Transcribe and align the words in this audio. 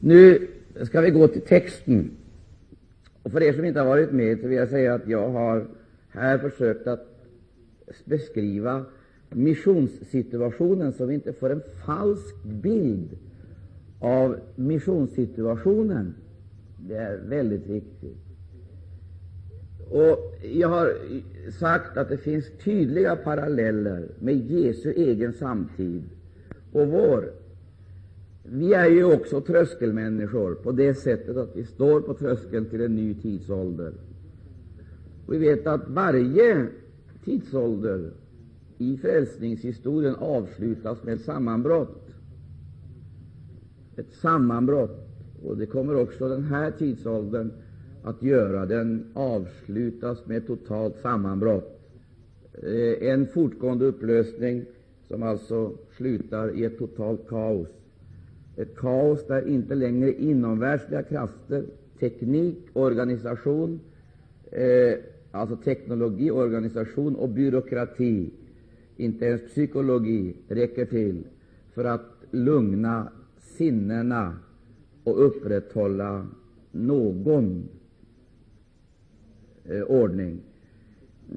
Nu 0.00 0.46
ska 0.82 1.00
vi 1.00 1.10
gå 1.10 1.28
till 1.28 1.40
texten. 1.40 2.10
Och 3.22 3.32
för 3.32 3.42
er 3.42 3.52
som 3.52 3.64
inte 3.64 3.80
har 3.80 3.86
varit 3.86 4.12
med 4.12 4.40
så 4.40 4.48
vill 4.48 4.58
jag 4.58 4.68
säga 4.68 4.94
att 4.94 5.08
jag 5.08 5.28
har 5.28 5.66
här 6.08 6.38
försökt 6.38 6.86
att 6.86 7.06
beskriva 8.04 8.84
missionssituationen 9.30 10.92
så 10.92 11.06
vi 11.06 11.14
inte 11.14 11.32
får 11.32 11.50
en 11.50 11.62
falsk 11.86 12.44
bild 12.44 13.18
av 14.00 14.36
missionssituationen. 14.56 16.14
Det 16.88 16.96
är 16.96 17.16
väldigt 17.16 17.66
viktigt. 17.66 18.18
Och 19.90 20.34
Jag 20.42 20.68
har 20.68 20.94
sagt 21.50 21.96
att 21.96 22.08
det 22.08 22.16
finns 22.16 22.44
tydliga 22.64 23.16
paralleller 23.16 24.08
med 24.18 24.50
Jesu 24.50 24.92
egen 24.92 25.32
samtid 25.32 26.02
och 26.72 26.88
vår. 26.88 27.39
Vi 28.52 28.72
är 28.72 28.90
ju 28.90 29.04
också 29.04 29.40
tröskelmänniskor 29.40 30.54
på 30.54 30.72
det 30.72 30.94
sättet 30.94 31.36
att 31.36 31.56
vi 31.56 31.64
står 31.64 32.00
på 32.00 32.14
tröskeln 32.14 32.66
till 32.66 32.80
en 32.80 32.96
ny 32.96 33.14
tidsålder. 33.14 33.92
Vi 35.28 35.38
vet 35.38 35.66
att 35.66 35.88
varje 35.88 36.66
tidsålder 37.24 38.10
i 38.78 38.96
frälsningshistorien 38.96 40.14
avslutas 40.14 41.02
med 41.02 41.14
ett 41.14 41.20
sammanbrott. 41.20 42.08
Ett 43.96 44.12
sammanbrott. 44.12 45.08
Och 45.42 45.56
det 45.56 45.66
kommer 45.66 45.94
också 45.94 46.28
den 46.28 46.44
här 46.44 46.70
tidsåldern 46.70 47.50
att 48.02 48.22
göra. 48.22 48.66
Den 48.66 49.04
avslutas 49.14 50.26
med 50.26 50.36
ett 50.36 50.46
totalt 50.46 50.98
sammanbrott. 51.02 51.80
Eh, 52.52 53.08
en 53.10 53.26
fortgående 53.26 53.84
upplösning 53.84 54.64
som 55.08 55.22
alltså 55.22 55.72
slutar 55.96 56.58
i 56.58 56.64
ett 56.64 56.78
totalt 56.78 57.28
kaos. 57.28 57.68
Ett 58.56 58.76
kaos 58.76 59.26
där 59.26 59.48
inte 59.48 59.74
längre 59.74 60.12
inomvärldsliga 60.12 61.02
krafter, 61.02 61.64
teknik, 62.00 62.58
organisation, 62.72 63.80
eh, 64.52 64.94
alltså 65.30 65.56
teknologi, 65.56 66.30
organisation 66.30 67.16
och 67.16 67.28
byråkrati, 67.28 68.30
inte 68.96 69.24
ens 69.24 69.42
psykologi, 69.42 70.34
räcker 70.48 70.84
till 70.84 71.24
för 71.74 71.84
att 71.84 72.24
lugna 72.30 73.08
sinnena 73.38 74.38
och 75.04 75.26
upprätthålla 75.26 76.26
någon 76.72 77.68
eh, 79.64 79.82
ordning, 79.82 80.40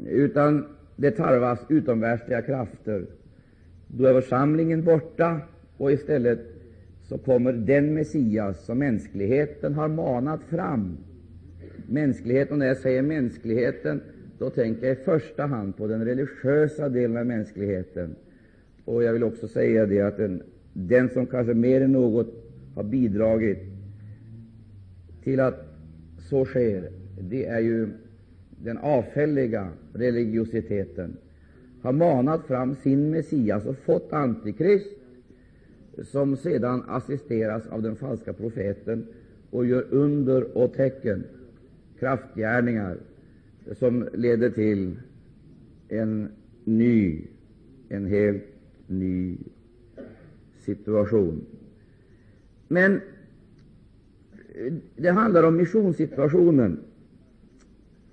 utan 0.05 0.65
det 0.95 1.11
tarvas 1.11 1.59
utomvärldsliga 1.69 2.41
krafter. 2.41 3.05
Då 3.87 4.05
är 4.05 4.21
församlingen 4.21 4.83
borta, 4.83 5.41
och 5.77 5.91
istället 5.91 6.52
så 7.13 7.19
kommer 7.19 7.53
den 7.53 7.93
Messias 7.93 8.65
som 8.65 8.79
mänskligheten 8.79 9.73
har 9.73 9.87
manat 9.87 10.43
fram. 10.43 10.97
Mänskligheten, 11.87 12.59
när 12.59 12.65
jag 12.65 12.77
säger 12.77 13.01
mänskligheten, 13.01 14.01
då 14.39 14.49
tänker 14.49 14.87
jag 14.87 14.97
i 14.97 15.03
första 15.03 15.45
hand 15.45 15.77
på 15.77 15.87
den 15.87 16.05
religiösa 16.05 16.89
delen 16.89 17.17
av 17.17 17.25
mänskligheten. 17.25 18.15
Och 18.85 19.03
jag 19.03 19.13
vill 19.13 19.23
också 19.23 19.47
säga 19.47 19.85
det 19.85 20.01
att 20.01 20.17
den, 20.17 20.41
den 20.73 21.09
som 21.09 21.25
kanske 21.25 21.53
mer 21.53 21.81
än 21.81 21.91
något 21.91 22.33
har 22.75 22.83
bidragit 22.83 23.59
till 25.23 25.39
att 25.39 25.65
så 26.29 26.45
sker, 26.45 26.89
det 27.19 27.45
är 27.45 27.59
ju 27.59 27.89
den 28.63 28.77
avfälliga 28.77 29.67
religiositeten, 29.93 31.17
har 31.81 31.93
manat 31.93 32.45
fram 32.45 32.75
sin 32.75 33.09
Messias 33.09 33.65
och 33.65 33.77
fått 33.77 34.13
Antikrist, 34.13 35.02
som 36.01 36.37
sedan 36.37 36.83
assisteras 36.87 37.67
av 37.67 37.81
den 37.81 37.95
falska 37.95 38.33
profeten 38.33 39.07
och 39.49 39.65
gör 39.65 39.85
under 39.89 40.57
och 40.57 40.73
tecken, 40.73 41.23
kraftgärningar, 41.99 42.97
som 43.79 44.07
leder 44.13 44.49
till 44.49 44.95
en 45.89 46.29
ny, 46.63 47.21
en 47.89 48.05
helt 48.05 48.43
ny 48.87 49.37
situation. 50.65 51.45
Men 52.67 53.01
det 54.95 55.09
handlar 55.09 55.43
om 55.43 55.57
missionssituationen. 55.57 56.79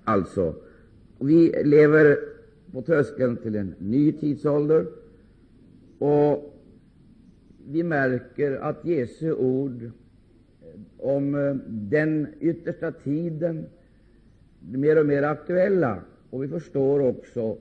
Alltså, 0.03 0.55
vi 1.19 1.63
lever 1.63 2.17
på 2.71 2.81
tröskeln 2.81 3.37
till 3.37 3.55
en 3.55 3.73
ny 3.77 4.11
tidsålder, 4.11 4.85
och 5.97 6.50
vi 7.71 7.83
märker 7.83 8.51
att 8.51 8.85
Jesu 8.85 9.33
ord 9.33 9.83
eh, 9.83 9.89
om 10.97 11.35
eh, 11.35 11.55
den 11.67 12.27
yttersta 12.39 12.91
tiden 12.91 13.65
blir 14.59 14.79
mer 14.79 14.99
och 14.99 15.05
mer 15.05 15.23
aktuella. 15.23 16.01
Och 16.29 16.43
vi 16.43 16.47
förstår 16.47 16.99
också 16.99 17.57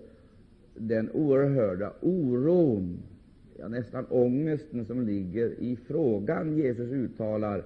den 0.75 1.11
oerhörda 1.11 1.93
oron, 2.01 3.03
ja, 3.59 3.69
nästan 3.69 4.07
ångesten, 4.11 4.85
som 4.85 5.07
ligger 5.07 5.61
i 5.61 5.77
frågan 5.77 6.57
Jesus 6.57 6.91
uttalar 6.91 7.65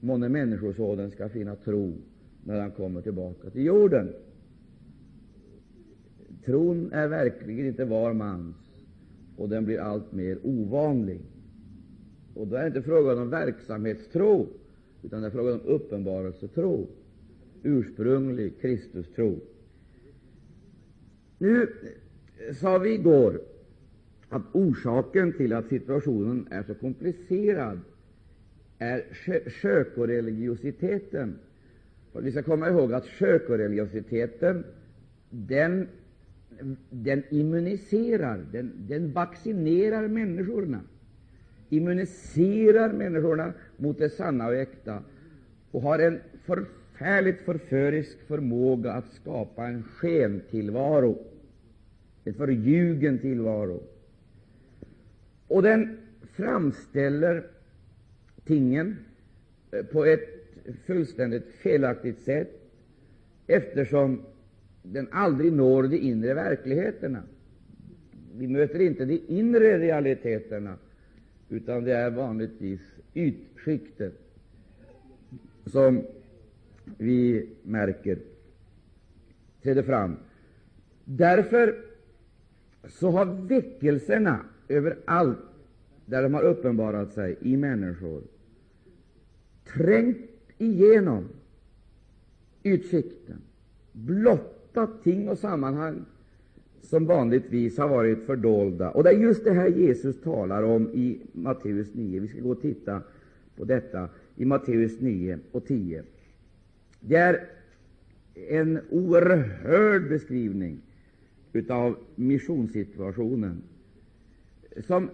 månne 0.00 0.28
Människosonen 0.28 1.10
skall 1.10 1.28
finna 1.28 1.56
tro 1.56 1.92
när 2.44 2.60
han 2.60 2.70
kommer 2.70 3.00
tillbaka 3.00 3.50
till 3.50 3.64
jorden. 3.64 4.12
Tron 6.44 6.92
är 6.92 7.08
verkligen 7.08 7.66
inte 7.66 7.84
var 7.84 8.12
mans, 8.12 8.56
och 9.36 9.48
den 9.48 9.64
blir 9.64 9.78
alltmer 9.78 10.38
ovanlig. 10.42 11.20
Och 12.34 12.46
då 12.46 12.56
är 12.56 12.60
det 12.60 12.66
inte 12.66 12.82
frågan 12.82 13.18
om 13.18 13.30
verksamhetstro, 13.30 14.48
utan 15.02 15.20
det 15.20 15.26
är 15.26 15.30
frågan 15.30 15.52
om 15.52 15.66
uppenbarelsetro, 15.66 16.86
ursprunglig 17.62 18.60
Kristustro. 18.60 19.40
Nu 21.38 21.68
sa 22.60 22.78
vi 22.78 22.94
igår 22.94 23.40
att 24.28 24.42
orsaken 24.52 25.32
till 25.32 25.52
att 25.52 25.68
situationen 25.68 26.48
är 26.50 26.62
så 26.62 26.74
komplicerad 26.74 27.80
är 28.78 29.04
kökoreligiositeten. 29.62 31.38
Och 32.12 32.26
vi 32.26 32.30
skall 32.30 32.42
komma 32.42 32.68
ihåg 32.68 32.92
att 32.92 33.06
kökoreligiositeten 33.06 34.64
den, 35.30 35.88
den 36.90 37.22
immuniserar, 37.30 38.44
den, 38.52 38.72
den 38.88 39.12
vaccinerar 39.12 40.08
människorna, 40.08 40.80
immuniserar 41.76 42.92
människorna 42.92 43.52
mot 43.76 43.98
det 43.98 44.10
sanna 44.10 44.46
och 44.46 44.54
äkta 44.54 45.02
och 45.70 45.82
har 45.82 45.98
en 45.98 46.20
förfärligt 46.44 47.40
förförisk 47.40 48.18
förmåga 48.26 48.92
att 48.92 49.12
skapa 49.12 49.66
en 49.66 49.82
skentillvaro, 49.82 51.18
en 52.24 52.34
förljugen 52.34 53.18
tillvaro. 53.18 53.82
Och 55.48 55.62
den 55.62 55.98
framställer 56.32 57.44
tingen 58.44 58.96
eh, 59.70 59.82
på 59.82 60.04
ett 60.04 60.28
fullständigt 60.86 61.48
felaktigt 61.48 62.20
sätt, 62.20 62.50
eftersom 63.46 64.22
den 64.82 65.08
aldrig 65.10 65.52
når 65.52 65.82
de 65.82 65.98
inre 65.98 66.34
verkligheterna. 66.34 67.22
Vi 68.36 68.48
möter 68.48 68.80
inte 68.80 69.04
de 69.04 69.20
inre 69.28 69.78
realiteterna, 69.78 70.76
utan 71.48 71.84
det 71.84 71.92
är 71.92 72.10
vanligtvis 72.10 72.80
ytskiktet 73.14 74.14
som 75.66 76.02
vi 76.98 77.48
märker 77.62 78.18
träder 79.62 79.82
fram. 79.82 80.16
Därför 81.04 81.84
så 82.88 83.10
har 83.10 83.24
väckelserna 83.24 84.40
överallt 84.68 85.38
där 86.06 86.22
de 86.22 86.34
har 86.34 86.42
uppenbarat 86.42 87.12
sig 87.12 87.36
i 87.40 87.56
människor 87.56 88.22
trängt 89.64 90.30
igenom 90.58 91.28
ytskikten, 92.62 93.42
blottat 93.92 95.02
ting 95.02 95.28
och 95.28 95.38
sammanhang 95.38 96.04
som 96.84 97.06
vanligtvis 97.06 97.78
har 97.78 97.88
varit 97.88 98.26
fördolda. 98.26 98.90
Och 98.90 99.04
det 99.04 99.10
är 99.10 99.18
just 99.18 99.44
det 99.44 99.52
här 99.52 99.68
Jesus 99.68 100.20
talar 100.20 100.62
om 100.62 100.90
i 100.94 101.20
Matteus 101.32 101.94
9. 101.94 102.20
Vi 102.20 102.28
ska 102.28 102.40
gå 102.40 102.50
och 102.50 102.60
titta 102.60 103.02
på 103.56 103.64
detta 103.64 104.08
i 104.36 104.44
Matteus 104.44 105.00
9 105.00 105.38
och 105.52 105.66
10. 105.66 106.02
Det 107.00 107.16
är 107.16 107.46
en 108.48 108.80
oerhörd 108.90 110.08
beskrivning 110.08 110.80
av 111.68 111.96
missionssituationen, 112.14 113.62
som 114.86 115.10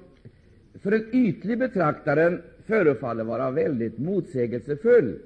för 0.74 0.92
en 0.92 1.04
ytlig 1.12 1.58
betraktare 1.58 2.38
förefaller 2.64 3.24
vara 3.24 3.50
väldigt 3.50 3.98
motsägelsefull. 3.98 5.18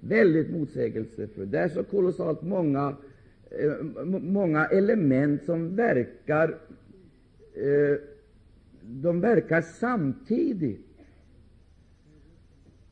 Väldigt 0.00 0.50
motsägelsefull. 0.50 1.50
Det 1.50 1.58
är 1.58 1.68
så 1.68 1.84
kolossalt 1.84 2.42
många, 2.42 2.96
Eh, 3.50 3.82
många 4.20 4.66
element 4.66 5.44
som 5.44 5.76
verkar, 5.76 6.58
eh, 7.54 7.98
de 8.82 9.20
verkar 9.20 9.62
samtidigt. 9.62 10.80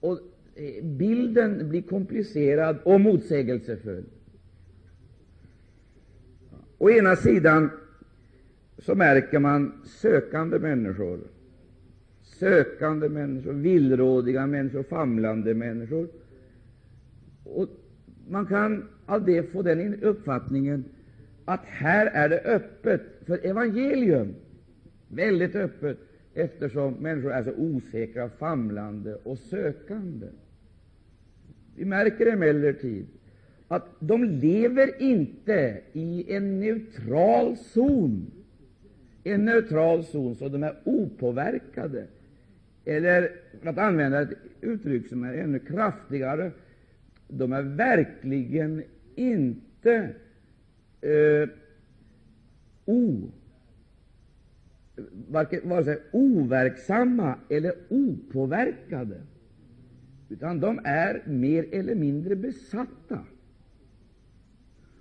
Och 0.01 0.19
eh, 0.55 0.85
bilden 0.85 1.69
blir 1.69 1.83
komplicerad 1.83 2.77
och 2.83 3.01
motsägelsefull. 3.01 4.05
Å 6.79 6.91
ena 6.91 7.17
sidan 7.17 7.71
så 8.79 8.95
märker 8.95 9.39
man 9.39 9.73
sökande 9.85 10.59
människor, 10.59 11.21
sökande 12.23 13.09
människor, 13.09 13.53
villrådiga 13.53 14.47
människor, 14.47 14.83
famlande 14.83 15.55
människor. 15.55 16.09
Och 17.45 17.69
man 18.29 18.47
kan 18.47 18.89
av 19.07 19.25
det 19.25 19.43
få 19.53 19.63
den 19.63 20.03
uppfattningen 20.03 20.85
att 21.45 21.65
här 21.65 22.07
är 22.07 22.29
det 22.29 22.41
öppet 22.41 23.03
för 23.27 23.47
evangelium, 23.47 24.35
väldigt 25.09 25.55
öppet, 25.55 25.99
eftersom 26.35 26.95
människor 26.95 27.33
är 27.33 27.45
så 27.45 27.53
osäkra, 27.53 28.29
famlande 28.29 29.15
och 29.15 29.39
sökande. 29.39 30.27
Vi 31.77 31.85
märker 31.85 32.27
emellertid 32.27 33.07
att 33.69 33.87
de 34.01 34.25
lever 34.25 35.03
inte 35.03 35.81
i 35.93 36.35
en 36.35 36.61
neutral 36.61 37.57
zon, 37.57 38.31
en 39.25 39.45
neutral 39.45 40.05
zon 40.05 40.35
så 40.35 40.49
de 40.49 40.63
är 40.63 40.77
opåverkade. 40.85 42.07
Eller 42.85 43.31
för 43.63 43.69
att 43.69 43.79
använda 43.79 44.23
ett 44.23 44.39
uttryck 44.61 45.09
som 45.09 45.25
är 45.25 45.35
ännu 45.35 45.59
kraftigare, 45.59 46.51
de 47.29 47.53
är 47.53 47.63
verkligen 47.63 48.83
inte 49.15 50.15
eh, 51.01 51.49
o, 52.85 53.31
vare 55.65 55.85
sig 55.85 56.03
overksamma 56.13 57.39
eller 57.49 57.75
opåverkade, 57.89 59.21
utan 60.29 60.61
de 60.61 60.81
är 60.85 61.23
mer 61.27 61.67
eller 61.73 61.95
mindre 61.95 62.37
besatta 62.37 63.25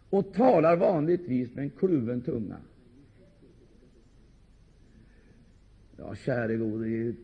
och 0.10 0.34
talar 0.34 0.75
vanligtvis 0.75 1.56
med 1.56 1.64
en 1.64 1.70
kluven 1.70 2.22
tunga. 2.22 2.58
Ja, 5.98 6.16
käre 6.16 6.56
gode 6.56 6.90
Gud, 6.90 7.16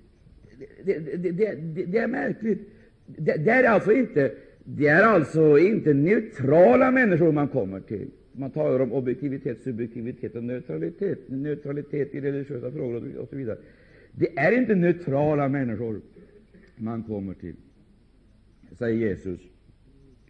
det, 0.83 0.99
det, 0.99 1.31
det, 1.31 1.55
det, 1.85 1.97
är 1.97 2.07
märkligt. 2.07 2.69
Det, 3.05 3.37
det, 3.37 3.51
är 3.51 3.63
alltså 3.63 3.91
inte, 3.91 4.35
det 4.77 4.87
är 4.87 5.03
alltså 5.03 5.59
inte 5.59 5.93
neutrala 5.93 6.91
människor 6.91 7.31
man 7.31 7.47
kommer 7.47 7.79
till. 7.79 8.09
Man 8.31 8.51
talar 8.51 8.79
om 8.79 8.91
objektivitet, 8.91 9.61
subjektivitet 9.63 10.35
och 10.35 10.43
neutralitet, 10.43 11.19
neutralitet 11.29 12.15
i 12.15 12.21
religiösa 12.21 12.71
frågor 12.71 13.17
och 13.17 13.29
så 13.29 13.35
vidare. 13.35 13.57
Det 14.11 14.37
är 14.37 14.51
inte 14.51 14.75
neutrala 14.75 15.47
människor 15.47 16.01
man 16.75 17.03
kommer 17.03 17.33
till, 17.33 17.55
säger 18.77 18.97
Jesus, 19.09 19.39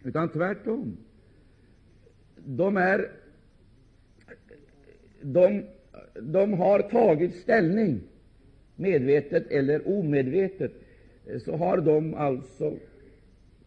utan 0.04 0.28
tvärtom. 0.28 0.96
De, 2.44 2.76
är, 2.76 3.10
de, 5.22 5.62
de 6.20 6.52
har 6.52 6.78
tagit 6.82 7.34
ställning, 7.34 8.00
medvetet 8.76 9.50
eller 9.50 9.88
omedvetet, 9.88 10.72
så 11.44 11.56
har 11.56 11.76
de 11.76 12.14
alltså 12.14 12.76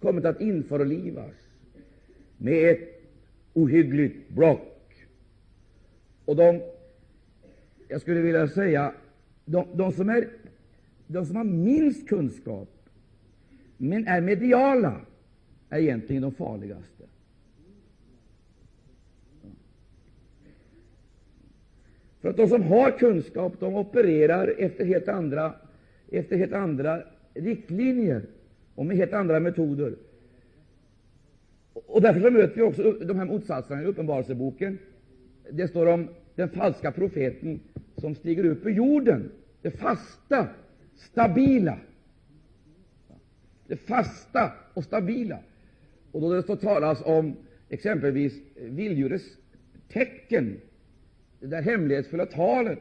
kommit 0.03 0.25
att 0.25 0.41
införlivas 0.41 1.35
med 2.37 2.69
ett 2.69 3.01
ohyggligt 3.53 4.29
block. 4.29 5.07
Och 6.25 6.35
de, 6.35 6.61
jag 7.87 8.01
skulle 8.01 8.21
vilja 8.21 8.47
säga, 8.47 8.93
de, 9.45 9.67
de, 9.73 9.91
som 9.91 10.09
är, 10.09 10.29
de 11.07 11.25
som 11.25 11.35
har 11.35 11.43
minst 11.43 12.07
kunskap, 12.07 12.69
men 13.77 14.07
är 14.07 14.21
mediala, 14.21 15.01
är 15.69 15.79
egentligen 15.79 16.21
de 16.21 16.31
farligaste. 16.31 17.03
För 22.21 22.29
att 22.29 22.37
de 22.37 22.47
som 22.47 22.63
har 22.63 22.91
kunskap, 22.91 23.53
de 23.59 23.75
opererar 23.75 24.53
efter 24.57 24.85
helt 24.85 25.07
andra, 25.07 25.53
efter 26.11 26.37
helt 26.37 26.53
andra 26.53 27.03
riktlinjer 27.33 28.25
och 28.75 28.85
med 28.85 28.97
helt 28.97 29.13
andra 29.13 29.39
metoder. 29.39 29.95
Och 31.73 32.01
Därför 32.01 32.21
så 32.21 32.31
möter 32.31 32.55
vi 32.55 32.61
också 32.61 32.91
de 32.91 33.17
här 33.17 33.25
motsatserna 33.25 33.81
i 33.81 33.85
Uppenbarelseboken. 33.85 34.77
Det 35.51 35.67
står 35.67 35.85
om 35.85 36.07
den 36.35 36.49
falska 36.49 36.91
profeten 36.91 37.59
som 37.97 38.15
stiger 38.15 38.45
upp 38.45 38.65
ur 38.65 38.69
jorden, 38.69 39.31
det 39.61 39.71
fasta, 39.71 40.47
stabila. 40.95 41.77
Det 43.67 43.75
fasta 43.75 44.51
och 44.73 44.83
stabila. 44.83 45.39
Och 46.11 46.21
då 46.21 46.33
det 46.33 46.43
står 46.43 46.55
talas 46.55 47.01
om 47.05 47.35
exempelvis 47.69 48.33
vilddjurets 48.55 49.25
tecken, 49.89 50.61
det 51.39 51.47
där 51.47 51.61
hemlighetsfulla 51.61 52.25
talet, 52.25 52.79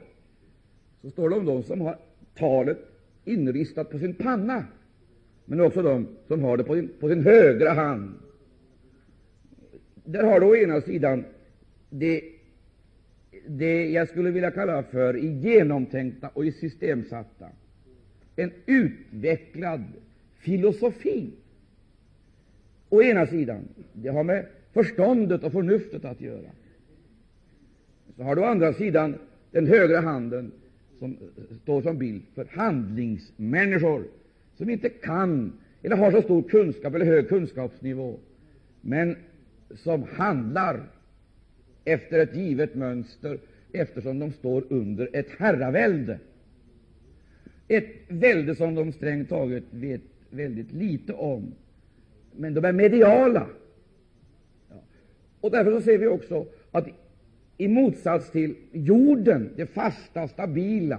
så 1.02 1.10
står 1.10 1.30
det 1.30 1.36
om 1.36 1.46
de 1.46 1.62
som 1.62 1.80
har 1.80 1.98
talet 2.34 2.78
inristat 3.24 3.90
på 3.90 3.98
sin 3.98 4.14
panna, 4.14 4.64
men 5.52 5.60
också 5.60 5.82
de 5.82 6.08
som 6.28 6.42
har 6.42 6.56
det 6.56 6.64
på 6.64 6.74
sin, 6.74 6.90
på 7.00 7.08
sin 7.08 7.22
högra 7.22 7.72
hand. 7.72 8.14
Där 10.04 10.24
har 10.24 10.40
du 10.40 10.46
å 10.46 10.56
ena 10.56 10.80
sidan 10.80 11.24
det, 11.90 12.22
det 13.46 13.90
jag 13.90 14.08
skulle 14.08 14.30
vilja 14.30 14.50
kalla 14.50 14.82
för 14.82 15.16
i 15.16 15.26
genomtänkta 15.26 16.28
och 16.28 16.46
i 16.46 16.52
systemsatta, 16.52 17.48
en 18.36 18.50
utvecklad 18.66 19.84
filosofi. 20.38 21.30
Å 22.88 23.02
ena 23.02 23.26
sidan, 23.26 23.68
det 23.92 24.08
har 24.08 24.24
med 24.24 24.46
förståndet 24.72 25.44
och 25.44 25.52
förnuftet 25.52 26.04
att 26.04 26.20
göra. 26.20 26.50
Så 28.16 28.22
har 28.22 28.36
du 28.36 28.42
å 28.42 28.44
andra 28.44 28.72
sidan 28.72 29.14
den 29.50 29.66
högra 29.66 30.00
handen 30.00 30.52
som 30.98 31.16
står 31.62 31.82
som 31.82 31.98
bild 31.98 32.22
för 32.34 32.44
handlingsmänniskor 32.44 34.04
som 34.56 34.70
inte 34.70 34.88
kan 34.88 35.52
eller 35.82 35.96
har 35.96 36.10
så 36.10 36.22
stor 36.22 36.42
kunskap 36.42 36.94
eller 36.94 37.06
hög 37.06 37.28
kunskapsnivå, 37.28 38.18
men 38.80 39.16
som 39.74 40.02
handlar 40.02 40.80
efter 41.84 42.18
ett 42.18 42.36
givet 42.36 42.74
mönster, 42.74 43.38
eftersom 43.72 44.18
de 44.18 44.32
står 44.32 44.64
under 44.68 45.08
ett 45.12 45.28
herravälde, 45.38 46.18
ett 47.68 47.94
välde 48.08 48.54
som 48.54 48.74
de 48.74 48.92
strängt 48.92 49.28
taget 49.28 49.64
vet 49.70 50.00
väldigt 50.30 50.72
litet 50.72 51.16
om, 51.16 51.54
men 52.36 52.54
de 52.54 52.64
är 52.64 52.72
mediala. 52.72 53.46
Ja. 54.70 54.76
Och 55.40 55.50
Därför 55.50 55.70
så 55.72 55.80
ser 55.80 55.98
vi 55.98 56.06
också 56.06 56.46
att 56.70 56.86
i 57.56 57.68
motsats 57.68 58.30
till 58.30 58.54
jorden, 58.72 59.50
det 59.56 59.66
fasta, 59.66 60.28
stabila, 60.28 60.98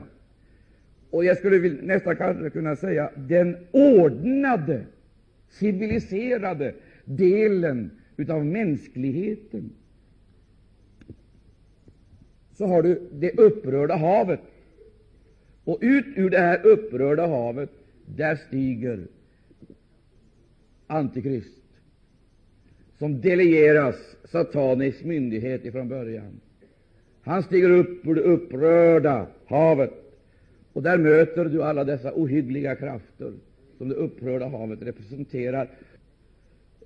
och 1.14 1.26
jag 1.26 1.38
skulle 1.38 1.70
nästan 1.82 2.16
kanske 2.16 2.50
kunna 2.50 2.76
säga 2.76 3.12
den 3.16 3.58
ordnade, 3.72 4.86
civiliserade 5.50 6.74
delen 7.06 7.92
av 8.30 8.46
mänskligheten, 8.46 9.70
så 12.54 12.66
har 12.66 12.84
du 12.84 13.10
det 13.12 13.40
upprörda 13.40 13.96
havet. 13.96 14.40
Och 15.64 15.78
ut 15.82 16.06
ur 16.16 16.30
det 16.30 16.40
här 16.40 16.66
upprörda 16.66 17.28
havet, 17.28 17.70
där 18.06 18.36
stiger 18.36 19.08
Antikrist, 20.88 21.64
som 22.98 23.22
delegeras 23.22 24.16
satanisk 24.24 25.04
myndighet 25.04 25.66
ifrån 25.66 25.90
början. 25.90 26.40
Han 27.22 27.44
stiger 27.44 27.70
upp 27.70 28.08
ur 28.08 28.16
det 28.16 28.22
upprörda 28.22 29.28
havet, 29.46 30.03
och 30.74 30.84
där 30.84 30.98
möter 30.98 31.46
du 31.46 31.64
alla 31.64 31.84
dessa 31.84 32.12
ohyggliga 32.16 32.76
krafter 32.76 33.34
som 33.78 33.90
det 33.90 33.96
upprörda 33.96 34.48
havet 34.48 34.82
representerar 34.82 35.68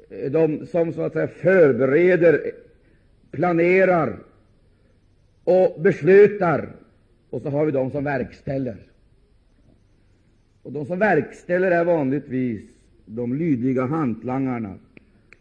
de 0.09 0.67
som 0.67 0.93
så 0.93 1.01
att 1.01 1.13
säga 1.13 1.27
förbereder, 1.27 2.51
planerar 3.31 4.19
och 5.43 5.81
beslutar, 5.81 6.69
och 7.29 7.41
så 7.41 7.49
har 7.49 7.65
vi 7.65 7.71
de 7.71 7.91
som 7.91 8.03
verkställer. 8.03 8.77
Och 10.63 10.71
De 10.71 10.85
som 10.85 10.99
verkställer 10.99 11.71
är 11.71 11.85
vanligtvis 11.85 12.61
de 13.05 13.33
lydiga 13.33 13.85
hantlangarna. 13.85 14.75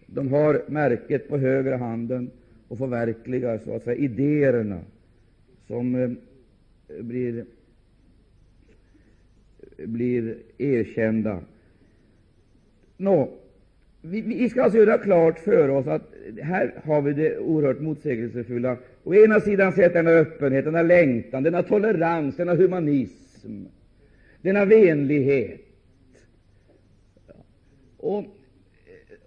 De 0.07 0.33
har 0.33 0.63
märket 0.67 1.29
på 1.29 1.39
högra 1.39 1.77
handen 1.77 2.31
och 2.69 2.79
förverkligar 2.79 3.59
så 3.65 3.77
att 3.77 3.85
säga 3.85 3.97
idéerna 3.97 4.81
som 5.67 5.95
eh, 5.95 6.11
blir, 7.03 7.45
blir 9.77 10.37
erkända. 10.59 11.41
Nå, 12.97 13.31
vi, 14.03 14.21
vi 14.21 14.51
ska 14.51 14.63
alltså 14.63 14.79
göra 14.79 14.99
klart 14.99 15.39
för 15.39 15.69
oss 15.69 15.87
att 15.87 16.03
här 16.43 16.75
har 16.85 17.03
vi 17.03 17.13
det 17.13 17.39
oerhört 17.39 17.81
motsägelsefulla. 17.81 18.77
Å 19.05 19.15
ena 19.15 19.41
sidan 19.41 19.73
sett 19.73 19.93
denna 19.93 20.11
öppenhet, 20.11 20.65
denna 20.65 20.83
längtan, 20.83 21.43
denna 21.43 21.63
tolerans, 21.63 22.37
denna 22.37 22.55
humanism, 22.55 23.65
denna 24.43 24.65
vänlighet. 24.65 25.61
och, 28.07 28.25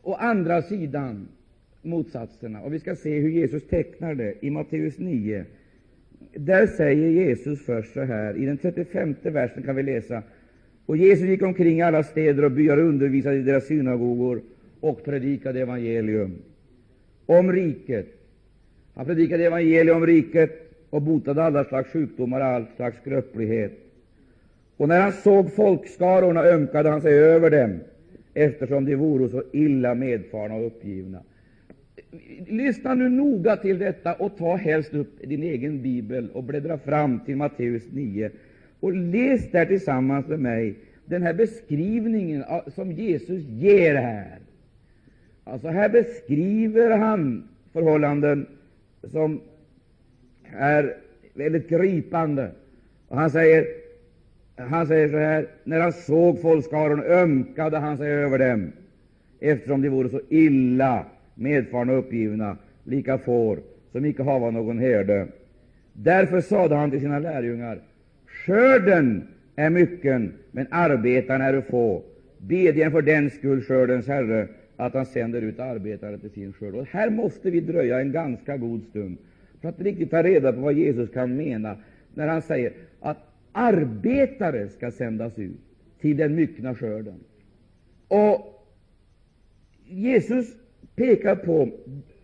å 0.02 0.14
andra 0.14 0.62
sidan 0.62 1.28
motsatserna. 1.82 2.62
Och 2.62 2.74
Vi 2.74 2.80
ska 2.80 2.96
se 2.96 3.20
hur 3.20 3.30
Jesus 3.30 3.68
tecknar 3.68 4.16
det 4.16 4.46
i 4.46 4.50
Matteus 4.50 4.98
9. 4.98 5.46
Där 6.34 6.68
säger 6.68 7.10
Jesus 7.10 7.66
först 7.66 7.94
så 7.94 8.02
här, 8.02 8.38
i 8.38 8.46
den 8.46 8.58
35 8.58 9.16
versen 9.22 9.64
kan 9.64 9.76
vi 9.76 9.84
läsa 9.84 10.24
och 10.90 10.98
Jesus 10.98 11.28
gick 11.28 11.42
omkring 11.42 11.80
i 11.80 11.82
alla 11.82 12.04
städer 12.04 12.46
och 12.46 12.52
byar 12.52 12.78
och 12.78 12.84
undervisade 12.84 13.36
i 13.36 13.42
deras 13.42 13.66
synagogor 13.66 14.42
och 14.80 15.04
predikade 15.04 15.62
evangelium 15.62 16.36
om 17.26 17.52
riket. 17.52 18.08
Han 18.94 19.06
predikade 19.06 19.46
evangelium 19.46 19.98
om 19.98 20.06
riket 20.06 20.72
och 20.90 21.02
botade 21.02 21.44
alla 21.44 21.64
slags 21.64 21.92
sjukdomar 21.92 22.40
och 22.40 22.46
all 22.46 22.66
slags 22.76 22.98
skröplighet. 22.98 23.72
Och 24.78 24.88
när 24.88 25.02
han 25.02 25.12
såg 25.12 25.54
folkskarorna 25.54 26.44
ömkade 26.44 26.90
han 26.90 27.02
sig 27.02 27.14
över 27.14 27.50
dem, 27.50 27.80
eftersom 28.34 28.86
de 28.86 28.96
vore 28.96 29.30
så 29.30 29.44
illa 29.52 29.96
medfarna 29.96 30.56
och 30.56 30.68
uppgivna. 30.68 31.20
Lyssna 32.48 32.94
nu 32.94 33.10
noga 33.10 33.58
till 33.58 33.80
detta 33.80 34.14
och 34.14 34.38
ta 34.38 34.56
helst 34.56 34.94
upp 34.94 35.20
din 35.24 35.44
egen 35.44 35.82
bibel 35.82 36.30
och 36.34 36.44
bläddra 36.44 36.78
fram 36.78 37.20
till 37.26 37.36
Matteus 37.36 37.84
9 37.92 38.32
och 38.80 38.94
läs 38.94 39.52
där 39.52 39.66
tillsammans 39.66 40.28
med 40.28 40.40
mig 40.40 40.76
den 41.06 41.24
här 41.24 41.34
beskrivningen 41.34 42.44
ah, 42.48 42.62
som 42.76 42.92
Jesus 42.92 43.44
ger 43.44 43.96
här. 43.96 44.40
Alltså 45.44 45.68
Här 45.68 45.90
beskriver 45.90 46.98
han 46.98 47.50
förhållanden 47.74 48.46
som 49.04 49.42
är 50.52 50.96
väldigt 51.34 51.70
gripande. 51.70 52.52
Och 53.08 53.18
han 53.18 53.30
säger 53.30 53.66
han 54.68 54.88
säger 54.88 55.10
så 55.10 55.18
här, 55.18 55.48
när 55.64 55.80
han 55.80 55.94
såg 55.94 56.42
folkskaran 56.42 57.04
ömkade 57.04 57.78
han 57.78 57.98
sig 57.98 58.12
över 58.12 58.40
dem, 58.40 58.72
eftersom 59.40 59.82
de 59.82 59.90
vore 59.90 60.10
så 60.10 60.22
illa 60.30 61.06
medfarna 61.36 61.94
och 61.94 62.00
uppgivna, 62.00 62.58
lika 62.84 63.18
får 63.18 63.60
som 63.92 64.06
icke 64.06 64.24
hava 64.24 64.52
någon 64.52 64.80
herde. 64.80 65.28
Därför 65.94 66.42
sade 66.42 66.76
han 66.76 66.92
till 66.92 67.00
sina 67.00 67.20
lärjungar, 67.20 67.80
skörden 68.46 69.28
är 69.56 69.70
mycken, 69.70 70.34
men 70.52 70.68
arbetarna 70.72 71.46
är 71.46 71.62
få. 71.62 72.04
Bedjen 72.38 72.92
för 72.92 73.02
den 73.02 73.30
skull 73.30 73.62
skördens 73.62 74.08
Herre, 74.08 74.48
att 74.76 74.94
han 74.94 75.06
sänder 75.06 75.42
ut 75.42 75.60
arbetare 75.60 76.18
till 76.18 76.30
sin 76.30 76.54
skörd. 76.54 76.76
Och 76.76 76.86
här 76.86 77.10
måste 77.10 77.52
vi 77.52 77.60
dröja 77.60 78.00
en 78.00 78.12
ganska 78.12 78.58
god 78.58 78.84
stund 78.84 79.18
för 79.62 79.70
att 79.70 79.82
riktigt 79.82 80.12
ta 80.12 80.24
reda 80.24 80.54
på 80.54 80.60
vad 80.60 80.74
Jesus 80.74 81.10
kan 81.10 81.36
mena 81.36 81.78
när 82.14 82.28
han 82.28 82.42
säger 82.42 82.74
att 83.00 83.18
arbetare 83.52 84.70
ska 84.70 84.92
sändas 84.92 85.40
ut 85.40 85.60
till 86.02 86.18
den 86.18 86.36
myckna 86.36 86.76
skörden. 86.76 87.20
Och 88.08 88.66
Jesus 89.86 90.56
pekar 90.96 91.36
på 91.36 91.70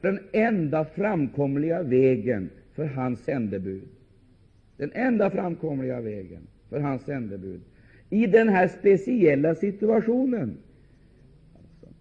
den 0.01 0.19
enda 0.31 0.85
framkomliga 0.85 1.83
vägen 1.83 2.49
för 2.75 2.85
hans 2.85 3.23
sändebud. 3.23 3.83
Den 4.77 4.91
enda 4.93 5.29
framkomliga 5.29 6.01
vägen 6.01 6.47
för 6.69 6.79
hans 6.79 7.03
sändebud 7.03 7.61
i 8.09 8.27
den 8.27 8.49
här 8.49 8.67
speciella 8.67 9.55
situationen. 9.55 10.57
Alltså, 11.55 11.95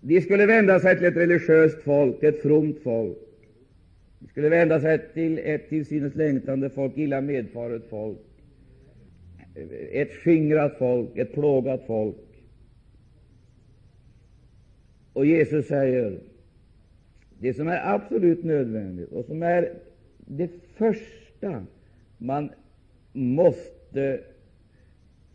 de 0.00 0.20
skulle 0.20 0.46
vända 0.46 0.80
sig 0.80 0.96
till 0.96 1.06
ett 1.06 1.16
religiöst 1.16 1.82
folk, 1.82 2.22
ett 2.22 2.42
fromt 2.42 2.78
folk. 2.82 3.18
De 4.18 4.28
skulle 4.28 4.48
vända 4.48 4.80
sig 4.80 5.00
till 5.14 5.38
ett 5.38 5.68
till 5.68 5.86
synes 5.86 6.14
längtande 6.14 6.70
folk, 6.70 6.98
illa 6.98 7.20
medfaret 7.20 7.82
folk 7.90 8.18
ett 9.92 10.12
skingrat 10.12 10.78
folk, 10.78 11.16
ett 11.16 11.32
plågat 11.32 11.86
folk. 11.86 12.16
Och 15.12 15.26
Jesus 15.26 15.66
säger 15.66 16.20
det 17.38 17.54
som 17.54 17.68
är 17.68 17.94
absolut 17.94 18.44
nödvändigt 18.44 19.12
och 19.12 19.24
som 19.24 19.42
är 19.42 19.72
det 20.18 20.50
första 20.76 21.66
man 22.18 22.50
måste 23.12 24.20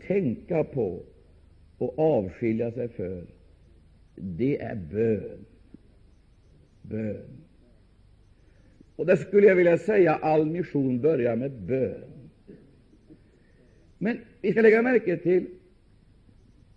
tänka 0.08 0.64
på 0.64 1.04
och 1.78 2.00
avskilja 2.00 2.72
sig 2.72 2.88
för, 2.88 3.24
det 4.16 4.62
är 4.62 4.76
bön. 4.76 5.46
Bön. 6.82 7.28
Och 8.96 9.06
där 9.06 9.16
skulle 9.16 9.48
jag 9.48 9.56
vilja 9.56 9.78
säga 9.78 10.16
all 10.16 10.46
mission 10.46 11.02
börjar 11.02 11.36
med 11.36 11.52
bön. 11.52 12.04
Men 13.98 14.18
vi 14.42 14.52
ska 14.52 14.62
lägga 14.62 14.82
märke 14.82 15.18
till 15.18 15.46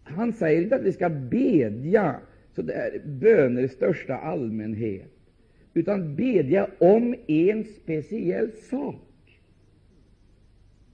han 0.04 0.32
säger 0.32 0.62
inte 0.62 0.76
att 0.76 0.82
vi 0.82 0.92
ska 0.92 1.08
bedja 1.08 2.16
så 2.54 2.62
där, 2.62 3.02
böner 3.04 3.62
i 3.62 3.68
största 3.68 4.16
allmänhet, 4.16 5.12
utan 5.74 6.16
bedja 6.16 6.68
om 6.78 7.14
en 7.26 7.64
speciell 7.64 8.52
sak. 8.52 9.11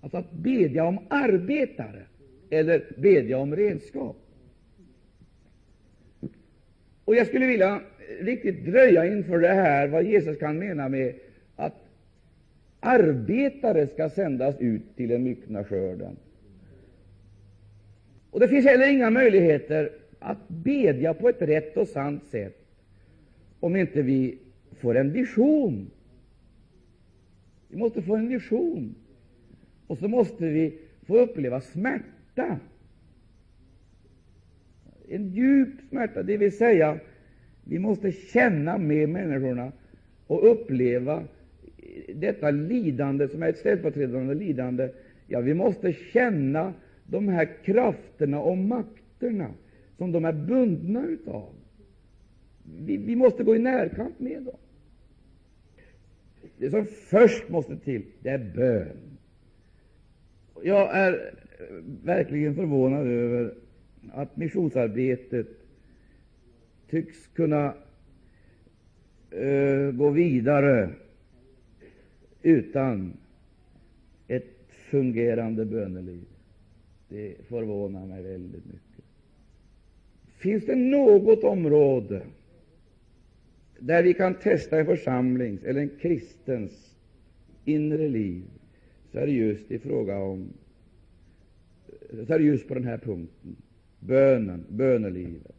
Alltså 0.00 0.16
att 0.16 0.32
bedja 0.32 0.84
om 0.84 0.98
arbetare 1.08 2.02
eller 2.50 2.84
bedja 2.96 3.38
om 3.38 3.56
redskap. 3.56 4.16
Och 7.04 7.14
Jag 7.14 7.26
skulle 7.26 7.46
vilja 7.46 7.80
riktigt 8.20 8.64
dröja 8.64 9.06
inför 9.06 9.38
det 9.38 9.48
här, 9.48 9.88
vad 9.88 10.04
Jesus 10.04 10.38
kan 10.38 10.58
mena 10.58 10.88
med 10.88 11.14
att 11.56 11.74
arbetare 12.80 13.86
ska 13.86 14.10
sändas 14.10 14.60
ut 14.60 14.96
till 14.96 15.08
den 15.08 15.22
myckna 15.22 15.64
skörden. 15.64 16.16
Och 18.30 18.40
Det 18.40 18.48
finns 18.48 18.66
heller 18.66 18.88
inga 18.88 19.10
möjligheter 19.10 19.92
att 20.18 20.48
bedja 20.48 21.14
på 21.14 21.28
ett 21.28 21.42
rätt 21.42 21.76
och 21.76 21.88
sant 21.88 22.24
sätt 22.30 22.58
om 23.60 23.76
inte 23.76 24.02
vi 24.02 24.38
får 24.80 24.96
en 24.96 25.12
vision. 25.12 25.90
Vi 27.68 27.76
måste 27.76 28.02
få 28.02 28.16
en 28.16 28.28
vision, 28.28 28.94
och 29.88 29.98
så 29.98 30.08
måste 30.08 30.48
vi 30.48 30.78
få 31.06 31.18
uppleva 31.18 31.60
smärta. 31.60 32.58
En 35.08 35.28
djup 35.28 35.68
smärta, 35.88 36.22
det 36.22 36.36
vill 36.36 36.56
säga 36.56 36.98
vi 37.64 37.78
måste 37.78 38.12
känna 38.12 38.78
med 38.78 39.08
människorna 39.08 39.72
och 40.26 40.50
uppleva 40.52 41.24
detta 42.14 42.50
lidande 42.50 43.28
som 43.28 43.42
är 43.42 43.48
ett 43.48 43.58
ställföreträdande 43.58 44.34
lidande. 44.34 44.88
Ja, 45.26 45.40
vi 45.40 45.54
måste 45.54 45.92
känna 45.92 46.74
de 47.06 47.28
här 47.28 47.48
krafterna 47.64 48.40
och 48.40 48.58
makterna 48.58 49.54
som 49.96 50.12
de 50.12 50.24
är 50.24 50.32
bundna 50.32 51.04
utav. 51.06 51.54
Vi, 52.78 52.96
vi 52.96 53.16
måste 53.16 53.44
gå 53.44 53.56
i 53.56 53.58
närkamp 53.58 54.20
med 54.20 54.42
dem. 54.42 54.56
Det 56.58 56.70
som 56.70 56.86
först 56.86 57.48
måste 57.48 57.76
till, 57.76 58.02
det 58.22 58.28
är 58.28 58.52
bön. 58.54 59.17
Jag 60.62 60.96
är 60.96 61.12
eh, 61.12 61.66
verkligen 62.04 62.54
förvånad 62.54 63.06
över 63.06 63.54
att 64.12 64.36
missionsarbetet 64.36 65.46
tycks 66.90 67.26
kunna 67.26 67.74
uh, 69.34 69.90
gå 69.90 70.10
vidare 70.10 70.90
utan 72.42 73.12
ett 74.28 74.56
fungerande 74.68 75.64
böneliv. 75.64 76.24
Det 77.08 77.34
förvånar 77.48 78.06
mig 78.06 78.22
väldigt 78.22 78.64
mycket. 78.66 79.04
Finns 80.38 80.66
det 80.66 80.76
något 80.76 81.44
område 81.44 82.22
där 83.78 84.02
vi 84.02 84.14
kan 84.14 84.34
testa 84.34 84.78
en 84.78 84.86
församlings 84.86 85.64
eller 85.64 85.80
en 85.80 85.98
kristens 86.00 86.94
inre 87.64 88.08
liv, 88.08 88.44
så 89.12 89.18
är 89.18 89.26
det 89.26 89.32
just 89.32 89.70
i 89.70 89.78
fråga 89.78 90.18
om 90.18 90.48
så 92.10 92.34
är 92.34 92.38
det 92.38 92.44
just 92.44 92.68
på 92.68 92.74
den 92.74 92.84
här 92.84 92.98
punkten, 92.98 93.56
bönen, 94.00 94.64
bönelivet. 94.68 95.56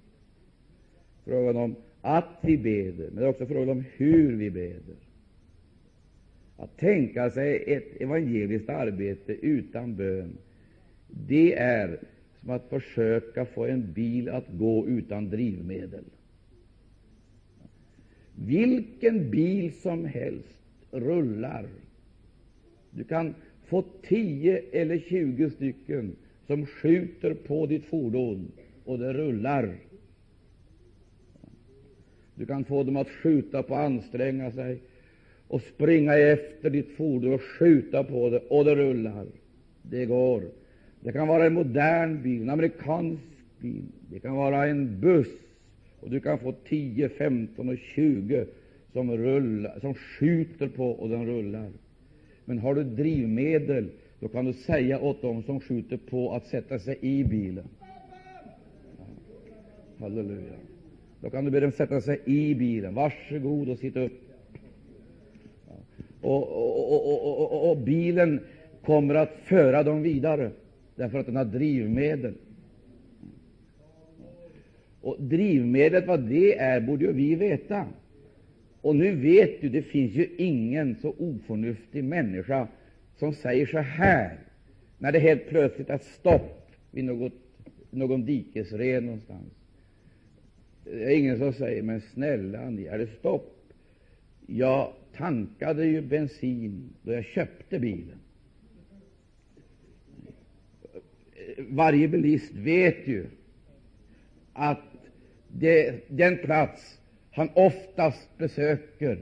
Frågan 1.25 1.57
om 1.57 1.75
att 2.01 2.37
vi 2.41 2.57
beder, 2.57 3.09
men 3.11 3.25
också 3.25 3.45
frågan 3.45 3.69
om 3.69 3.83
hur 3.97 4.35
vi 4.35 4.49
beder. 4.49 4.95
Att 6.57 6.77
tänka 6.77 7.29
sig 7.29 7.63
ett 7.67 8.01
evangeliskt 8.01 8.69
arbete 8.69 9.33
utan 9.33 9.95
bön, 9.95 10.37
det 11.07 11.53
är 11.59 11.99
som 12.41 12.49
att 12.49 12.69
försöka 12.69 13.45
få 13.45 13.65
en 13.65 13.93
bil 13.93 14.29
att 14.29 14.45
gå 14.47 14.87
utan 14.87 15.29
drivmedel. 15.29 16.03
Vilken 18.35 19.31
bil 19.31 19.73
som 19.73 20.05
helst 20.05 20.59
rullar. 20.91 21.65
Du 22.91 23.03
kan 23.03 23.35
få 23.65 23.83
10 24.07 24.61
eller 24.71 24.99
20 24.99 25.49
stycken 25.49 26.15
som 26.47 26.65
skjuter 26.65 27.33
på 27.33 27.65
ditt 27.65 27.85
fordon, 27.85 28.51
och 28.85 28.99
det 28.99 29.13
rullar. 29.13 29.75
Du 32.35 32.45
kan 32.45 32.63
få 32.63 32.83
dem 32.83 32.97
att 32.97 33.09
skjuta 33.09 33.63
på, 33.63 33.75
anstränga 33.75 34.51
sig 34.51 34.79
och 35.47 35.61
springa 35.61 36.13
efter 36.17 36.69
ditt 36.69 36.89
fordon 36.97 37.33
och 37.33 37.41
skjuta 37.41 38.03
på 38.03 38.29
det, 38.29 38.39
och 38.39 38.65
det 38.65 38.75
rullar. 38.75 39.25
Det 39.81 40.05
går. 40.05 40.43
Det 41.01 41.11
kan 41.11 41.27
vara 41.27 41.45
en 41.45 41.53
modern 41.53 42.21
bil, 42.21 42.41
en 42.41 42.49
amerikansk 42.49 43.23
bil. 43.59 43.85
Det 44.11 44.19
kan 44.19 44.35
vara 44.35 44.67
en 44.67 44.99
buss, 44.99 45.37
och 45.99 46.09
du 46.09 46.19
kan 46.19 46.39
få 46.39 46.51
10, 46.51 47.09
15 47.09 47.69
och 47.69 47.77
20 47.77 48.45
som, 48.93 49.17
rullar, 49.17 49.79
som 49.79 49.93
skjuter 49.93 50.67
på 50.67 50.91
och 50.91 51.09
den 51.09 51.25
rullar. 51.25 51.71
Men 52.49 52.59
har 52.59 52.75
du 52.75 52.83
drivmedel, 52.83 53.89
då 54.19 54.27
kan 54.27 54.45
du 54.45 54.53
säga 54.53 54.99
åt 54.99 55.21
dem 55.21 55.43
som 55.43 55.59
skjuter 55.59 55.97
på 55.97 56.33
att 56.33 56.45
sätta 56.47 56.79
sig 56.79 56.97
i 57.01 57.23
bilen. 57.23 57.65
Halleluja. 59.99 60.57
Då 61.21 61.29
kan 61.29 61.45
du 61.45 61.51
be 61.51 61.59
dem 61.59 61.71
sätta 61.71 62.01
sig 62.01 62.21
i 62.25 62.55
bilen. 62.55 62.93
Varsågod 62.93 63.69
och 63.69 63.77
sitt 63.77 63.95
upp. 63.95 64.11
Och, 66.21 66.43
och, 66.43 67.51
och, 67.51 67.71
och, 67.71 67.77
bilen 67.77 68.39
kommer 68.85 69.15
att 69.15 69.33
föra 69.43 69.83
dem 69.83 70.01
vidare, 70.01 70.51
därför 70.95 71.19
att 71.19 71.25
den 71.25 71.35
har 71.35 71.45
drivmedel. 71.45 72.33
Och 75.01 75.15
Drivmedlet, 75.19 76.07
vad 76.07 76.19
det 76.19 76.57
är, 76.57 76.81
borde 76.81 77.05
ju 77.05 77.11
vi 77.11 77.35
veta. 77.35 77.85
Och 78.81 78.95
nu 78.95 79.15
vet 79.15 79.61
du, 79.61 79.69
det 79.69 79.81
finns 79.81 80.11
ju 80.11 80.29
ingen 80.37 80.95
så 80.95 81.15
oförnuftig 81.17 82.03
människa 82.03 82.67
som 83.17 83.33
säger 83.33 83.65
så 83.65 83.79
här, 83.79 84.37
när 84.97 85.11
det 85.11 85.19
helt 85.19 85.47
plötsligt 85.47 85.89
är 85.89 85.97
stopp 85.97 86.71
vid 86.91 87.05
något, 87.05 87.33
någon 87.91 88.25
dikesren 88.25 89.05
någonstans. 89.05 89.53
Det 90.83 91.03
är 91.03 91.17
ingen 91.17 91.37
som 91.37 91.53
säger, 91.53 91.83
men 91.83 92.01
snälla 92.01 92.69
ni, 92.69 92.85
är 92.85 92.97
det 92.97 93.07
stopp? 93.07 93.55
Jag 94.45 94.93
tankade 95.15 95.85
ju 95.85 96.01
bensin 96.01 96.93
då 97.03 97.13
jag 97.13 97.25
köpte 97.25 97.79
bilen. 97.79 98.19
Varje 101.57 102.07
bilist 102.07 102.55
vet 102.55 103.07
ju 103.07 103.25
att 104.53 104.83
det, 105.47 106.03
den 106.07 106.37
plats 106.37 106.98
han 107.31 107.49
oftast 107.53 108.37
besöker 108.37 109.17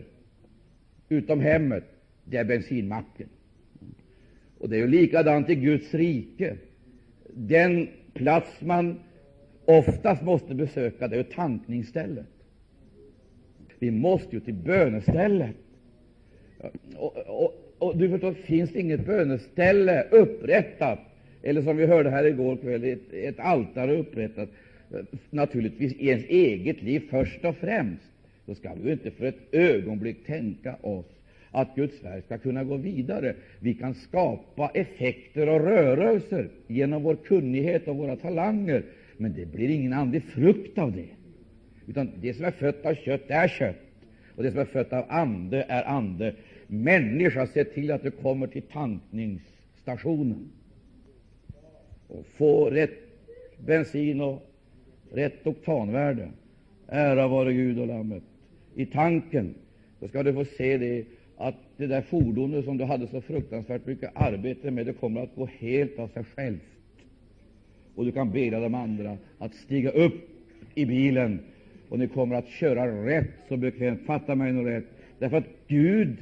utom 1.10 1.40
hemmet, 1.40 1.84
det 2.24 2.38
är 2.38 2.46
bensinmacken. 2.46 3.30
Och 4.60 4.70
det 4.70 4.76
är 4.76 4.80
ju 4.80 4.88
likadant 4.88 5.50
i 5.50 5.56
Guds 5.56 5.94
rike. 5.94 6.56
Den 7.34 7.88
plats 8.14 8.62
man 8.62 9.00
oftast 9.66 10.22
måste 10.22 10.56
besöka, 10.56 11.08
det 11.08 11.16
är 11.16 11.18
ju 11.18 11.24
tankningsstället. 11.24 12.26
Vi 13.80 13.92
måste 13.92 14.36
ju 14.36 14.40
till 14.40 14.54
bönestället. 14.54 15.56
Och, 16.96 17.18
och, 17.18 17.54
och, 17.78 17.98
du 17.98 18.10
förstår, 18.10 18.34
finns 18.34 18.72
det 18.72 18.80
inget 18.80 19.06
böneställe 19.06 20.08
upprättat, 20.12 21.00
eller 21.44 21.62
som 21.62 21.78
vi 21.78 21.86
hörde 21.86 22.10
här 22.10 22.24
igår 22.24 22.56
kväll, 22.56 22.84
ett, 22.84 23.14
ett 23.14 23.40
altare 23.40 23.98
upprättat, 23.98 24.50
naturligtvis 25.30 25.94
i 25.94 26.10
ens 26.10 26.26
eget 26.26 26.82
liv 26.82 27.08
först 27.10 27.46
och 27.46 27.56
främst, 27.56 28.12
så 28.46 28.56
skall 28.56 28.78
vi 28.82 28.92
inte 28.92 29.12
för 29.12 29.26
ett 29.26 29.40
ögonblick 29.52 30.26
tänka 30.26 30.76
oss 30.76 31.06
att 31.52 31.76
Guds 31.76 32.04
verk 32.04 32.26
skall 32.26 32.40
kunna 32.40 32.64
gå 32.64 32.78
vidare. 32.78 33.36
Vi 33.60 33.74
kan 33.74 33.94
skapa 33.94 34.72
effekter 34.74 35.50
och 35.50 35.60
rörelser 35.60 36.50
genom 36.68 37.04
vår 37.04 37.16
kunnighet 37.16 37.88
och 37.88 37.96
våra 37.96 38.16
talanger, 38.16 38.84
men 39.18 39.34
det 39.34 39.46
blir 39.46 39.70
ingen 39.70 39.94
andlig 39.94 40.24
frukt 40.24 40.78
av 40.78 40.92
det. 40.92 41.10
Utan 41.88 42.12
det 42.22 42.34
som 42.34 42.46
är 42.46 42.52
fött 42.52 42.86
av 42.86 42.96
kött 42.96 43.24
är 43.28 43.48
kött, 43.48 43.76
och 44.36 44.44
det 44.44 44.52
som 44.52 44.60
är 44.60 44.66
fött 44.66 44.94
av 44.94 45.06
ande 45.10 45.66
är 45.70 45.84
ande. 45.84 46.36
Människa, 46.68 47.48
se 47.48 47.64
till 47.64 47.92
att 47.92 48.04
du 48.04 48.12
kommer 48.12 48.48
till 48.48 48.62
tankningsstationen 48.62 50.50
och 52.08 52.26
får 52.26 52.72
rätt 52.72 53.00
bensin 53.66 54.22
och 54.22 54.47
rätt 55.12 55.48
oktanvärde. 55.48 56.30
Ära 56.88 57.28
vare 57.28 57.54
Gud 57.54 57.80
och 57.80 57.88
Lammet. 57.88 58.24
I 58.76 58.86
tanken 58.86 59.56
så 60.00 60.08
ska 60.08 60.24
du 60.24 60.34
få 60.34 60.46
se 60.46 60.78
det 60.78 61.06
att 61.38 61.56
det 61.78 61.88
där 61.88 62.02
fordonet 62.02 62.66
som 62.66 62.78
du 62.78 62.84
hade 62.84 63.08
så 63.08 63.22
fruktansvärt 63.22 63.86
mycket 63.86 64.12
arbete 64.14 64.72
med, 64.72 64.86
det 64.86 64.94
kommer 64.94 65.22
att 65.22 65.36
gå 65.36 65.50
helt 65.60 66.00
av 66.00 66.08
sig 66.08 66.24
självt. 66.24 66.62
Och 67.96 68.06
du 68.06 68.12
kan 68.12 68.32
be 68.32 68.50
de 68.50 68.76
andra 68.76 69.18
att 69.38 69.54
stiga 69.54 69.90
upp 69.90 70.30
i 70.76 70.86
bilen, 70.86 71.40
och 71.90 72.00
ni 72.00 72.08
kommer 72.08 72.36
att 72.36 72.48
köra 72.48 73.06
rätt 73.06 73.30
så 73.48 73.58
bekvämt. 73.58 74.06
Fatta 74.06 74.36
mig 74.36 74.54
nu 74.54 74.70
rätt. 74.70 74.86
Därför 75.20 75.38
att 75.38 75.48
Gud 75.68 76.18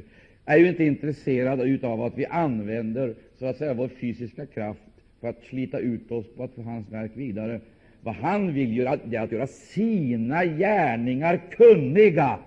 är 0.45 0.57
ju 0.57 0.67
inte 0.67 0.83
intresserad 0.83 1.83
av 1.86 2.01
att 2.01 2.17
vi 2.17 2.25
använder 2.25 3.15
så 3.39 3.45
att 3.45 3.57
säga 3.57 3.73
vår 3.73 3.88
fysiska 3.88 4.45
kraft 4.45 4.79
för 5.21 5.27
att 5.27 5.43
slita 5.43 5.79
ut 5.79 6.12
oss 6.12 6.25
på 6.36 6.43
att 6.43 6.53
få 6.53 6.62
hans 6.62 6.91
verk 6.91 7.12
vidare. 7.13 7.60
Vad 8.05 8.15
han 8.15 8.53
vill 8.53 8.77
göra 8.77 8.97
det 9.05 9.17
är 9.17 9.21
att 9.21 9.31
göra 9.31 9.47
sina 9.47 10.45
gärningar 10.45 11.41
kunniga. 11.51 12.39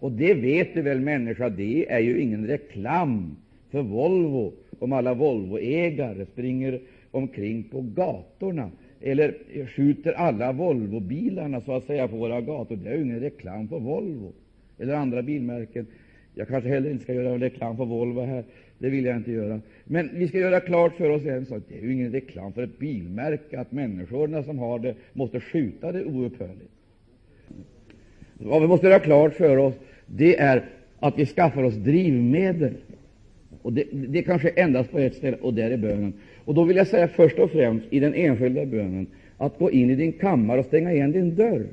Och 0.00 0.12
det 0.12 0.34
vet 0.34 0.74
du 0.74 0.82
väl, 0.82 1.00
människa, 1.00 1.48
det 1.48 1.92
är 1.92 1.98
ju 1.98 2.20
ingen 2.20 2.46
reklam 2.46 3.36
för 3.70 3.82
Volvo, 3.82 4.52
om 4.78 4.92
alla 4.92 5.14
Volvoägare 5.14 6.26
springer 6.26 6.80
omkring 7.10 7.62
på 7.62 7.80
gatorna 7.80 8.70
eller 9.00 9.34
skjuter 9.66 10.12
alla 10.12 10.52
Volvobilarna 10.52 11.60
så 11.60 11.72
att 11.72 11.84
säga 11.84 12.08
på 12.08 12.16
våra 12.16 12.40
gator. 12.40 12.76
Det 12.76 12.90
är 12.90 12.96
ju 12.96 13.02
ingen 13.02 13.20
reklam 13.20 13.68
för 13.68 13.78
Volvo 13.78 14.32
eller 14.78 14.94
andra 14.94 15.22
bilmärken. 15.22 15.86
Jag 16.34 16.48
kanske 16.48 16.68
heller 16.68 16.90
inte 16.90 17.04
ska 17.04 17.14
göra 17.14 17.38
reklam 17.38 17.76
för 17.76 17.84
Volvo 17.84 18.20
här. 18.20 18.44
Det 18.78 18.90
vill 18.90 19.04
jag 19.04 19.16
inte 19.16 19.32
göra. 19.32 19.60
Men 19.84 20.10
vi 20.14 20.28
ska 20.28 20.38
göra 20.38 20.60
klart 20.60 20.96
för 20.96 21.10
oss 21.10 21.26
en 21.26 21.46
sak. 21.46 21.62
Det 21.68 21.78
är 21.78 21.82
ju 21.82 21.92
ingen 21.92 22.12
reklam 22.12 22.52
för 22.52 22.62
ett 22.62 22.78
bilmärke 22.78 23.60
att 23.60 23.72
människorna 23.72 24.42
som 24.42 24.58
har 24.58 24.78
det 24.78 24.94
måste 25.12 25.40
skjuta 25.40 25.92
det 25.92 26.04
oupphörligt. 26.04 26.70
Vad 28.38 28.62
vi 28.62 28.68
måste 28.68 28.86
göra 28.86 28.98
klart 28.98 29.34
för 29.34 29.56
oss, 29.56 29.74
det 30.06 30.38
är 30.38 30.64
att 30.98 31.18
vi 31.18 31.26
skaffar 31.26 31.62
oss 31.62 31.74
drivmedel. 31.74 32.74
Och 33.62 33.72
det, 33.72 33.84
det 33.92 34.22
kanske 34.22 34.48
endast 34.48 34.90
på 34.90 34.98
ett 34.98 35.14
ställe, 35.14 35.36
och 35.36 35.54
där 35.54 35.70
är 35.70 35.76
bönen. 35.76 36.12
Och 36.44 36.54
då 36.54 36.64
vill 36.64 36.76
jag 36.76 36.86
säga 36.86 37.08
först 37.08 37.38
och 37.38 37.50
främst 37.50 37.86
i 37.90 38.00
den 38.00 38.14
enskilda 38.14 38.66
bönen 38.66 39.06
att 39.36 39.58
gå 39.58 39.70
in 39.70 39.90
i 39.90 39.94
din 39.94 40.12
kammare 40.12 40.60
och 40.60 40.66
stänga 40.66 40.92
igen 40.92 41.12
din 41.12 41.34
dörr. 41.34 41.66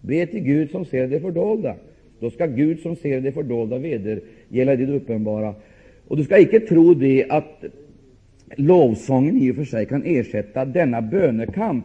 Be 0.00 0.26
till 0.26 0.40
Gud 0.40 0.70
som 0.70 0.84
ser 0.84 1.08
det 1.08 1.20
fördolda. 1.20 1.74
Då 2.20 2.30
skall 2.30 2.48
Gud 2.48 2.80
som 2.80 2.96
ser 2.96 3.20
det 3.20 3.32
fördolda 3.32 3.78
vedergälla 3.78 4.76
det 4.76 4.86
uppenbara. 4.86 5.54
Och 6.08 6.16
du 6.16 6.24
skall 6.24 6.40
icke 6.40 6.60
tro 6.60 6.94
det 6.94 7.26
att 7.28 7.64
lovsången 8.56 9.36
i 9.36 9.50
och 9.50 9.56
för 9.56 9.64
sig 9.64 9.86
kan 9.86 10.02
ersätta 10.04 10.64
denna 10.64 11.02
bönekamp. 11.02 11.84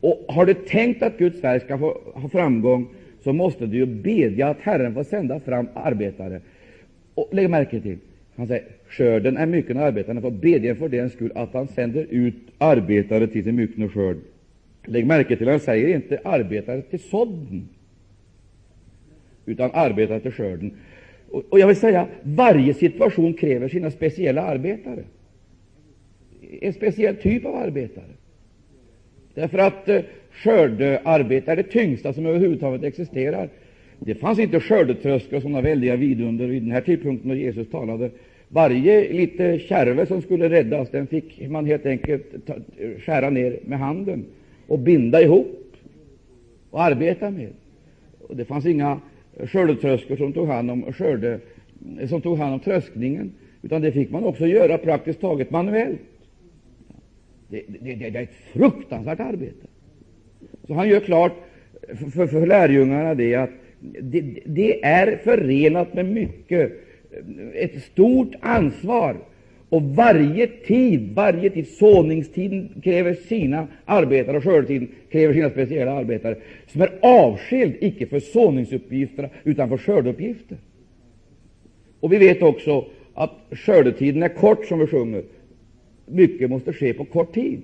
Och 0.00 0.24
har 0.28 0.46
du 0.46 0.54
tänkt 0.54 1.02
att 1.02 1.18
Guds 1.18 1.44
verk 1.44 1.62
skall 1.62 1.78
få 1.78 1.98
ha 2.14 2.28
framgång, 2.28 2.88
så 3.24 3.32
måste 3.32 3.66
du 3.66 3.76
ju 3.76 3.86
bedja 3.86 4.48
att 4.48 4.60
Herren 4.60 4.94
får 4.94 5.04
sända 5.04 5.40
fram 5.40 5.68
arbetare. 5.74 6.40
Och 7.14 7.28
lägg 7.32 7.50
märke 7.50 7.80
till, 7.80 7.98
han 8.36 8.46
säger 8.46 8.64
skörden 8.88 9.36
är 9.36 9.46
mycken 9.46 9.76
och 9.76 9.82
arbetarna 9.82 10.20
får 10.20 10.30
bedja 10.30 10.74
för 10.74 10.88
den 10.88 11.10
skull 11.10 11.32
att 11.34 11.52
han 11.52 11.68
sänder 11.68 12.06
ut 12.10 12.34
arbetare 12.58 13.26
till 13.26 13.44
sin 13.44 13.56
myckna 13.56 13.88
skörd. 13.88 14.16
Lägg 14.84 15.06
märke 15.06 15.36
till, 15.36 15.48
han 15.48 15.60
säger 15.60 15.94
inte 15.94 16.20
arbetare 16.24 16.82
till 16.82 17.00
sådden, 17.00 17.68
utan 19.50 19.70
arbetar 19.72 20.20
till 20.20 20.32
skörden. 20.32 20.72
Och 21.30 21.60
jag 21.60 21.66
vill 21.66 21.76
säga, 21.76 22.06
varje 22.22 22.74
situation 22.74 23.34
kräver 23.34 23.68
sina 23.68 23.90
speciella 23.90 24.42
arbetare, 24.42 25.04
en 26.60 26.72
speciell 26.72 27.16
typ 27.16 27.44
av 27.44 27.54
arbetare. 27.54 28.04
Därför 29.34 29.58
att 29.58 29.88
eh, 29.88 30.00
skördearbete 30.30 31.52
är 31.52 31.56
det 31.56 31.62
tyngsta 31.62 32.12
som 32.12 32.26
överhuvudtaget 32.26 32.82
existerar. 32.82 33.48
Det 33.98 34.14
fanns 34.14 34.38
inte 34.38 34.60
skördetröskor 34.60 35.36
och 35.36 35.42
sådana 35.42 35.60
väldiga 35.60 35.96
vidunder 35.96 36.46
vid 36.46 36.62
den 36.62 36.70
här 36.70 36.80
tidpunkten 36.80 37.28
då 37.28 37.34
Jesus 37.34 37.70
talade. 37.70 38.10
Varje 38.48 39.12
lite 39.12 39.58
kärve 39.58 40.06
som 40.06 40.22
skulle 40.22 40.50
räddas, 40.50 40.90
den 40.90 41.06
fick 41.06 41.48
man 41.48 41.66
helt 41.66 41.86
enkelt 41.86 42.46
ta, 42.46 42.54
skära 42.98 43.30
ner 43.30 43.58
med 43.64 43.78
handen 43.78 44.24
och 44.66 44.78
binda 44.78 45.22
ihop 45.22 45.74
och 46.70 46.82
arbeta 46.82 47.30
med. 47.30 47.48
Och 48.20 48.36
det 48.36 48.44
fanns 48.44 48.66
inga 48.66 49.00
skördetröskor 49.46 50.16
som 50.16 50.32
tog 50.32 50.48
hand 50.48 50.70
om 50.70 50.92
skörde, 50.92 51.40
som 52.08 52.20
tog 52.20 52.38
hand 52.38 52.54
om 52.54 52.60
tröskningen, 52.60 53.32
utan 53.62 53.82
det 53.82 53.92
fick 53.92 54.10
man 54.10 54.24
också 54.24 54.46
göra 54.46 54.78
praktiskt 54.78 55.20
taget 55.20 55.50
manuellt. 55.50 56.00
Det, 57.48 57.62
det, 57.68 57.94
det, 57.94 58.10
det 58.10 58.18
är 58.18 58.22
ett 58.22 58.34
fruktansvärt 58.52 59.20
arbete. 59.20 59.66
Så 60.66 60.74
han 60.74 60.88
gör 60.88 61.00
klart 61.00 61.32
för, 62.14 62.26
för 62.26 62.46
lärjungarna 62.46 63.14
det 63.14 63.34
att 63.34 63.50
det, 64.00 64.20
det 64.44 64.84
är 64.84 65.16
förenat 65.16 65.94
med 65.94 66.06
mycket, 66.06 66.72
ett 67.54 67.82
stort 67.82 68.34
ansvar 68.40 69.16
och 69.70 69.82
varje 69.82 70.46
tid, 70.46 71.14
varje 71.14 71.50
tid, 71.50 71.68
såningstiden 71.68 72.80
kräver 72.82 73.14
sina 73.14 73.66
arbetare 73.84 74.36
och 74.36 74.44
skördetiden 74.44 74.88
kräver 75.10 75.34
sina 75.34 75.50
speciella 75.50 75.92
arbetare, 75.92 76.36
som 76.66 76.82
är 76.82 76.98
avskild, 77.02 77.76
icke 77.80 78.06
för 78.06 78.20
såningsuppgifterna, 78.20 79.28
utan 79.44 79.68
för 79.68 79.78
skördeuppgifter. 79.78 80.58
Och 82.00 82.12
vi 82.12 82.18
vet 82.18 82.42
också 82.42 82.86
att 83.14 83.32
skördetiden 83.50 84.22
är 84.22 84.28
kort, 84.28 84.66
som 84.66 84.78
vi 84.78 84.86
sjunger. 84.86 85.22
Mycket 86.06 86.50
måste 86.50 86.72
ske 86.72 86.94
på 86.94 87.04
kort 87.04 87.34
tid. 87.34 87.62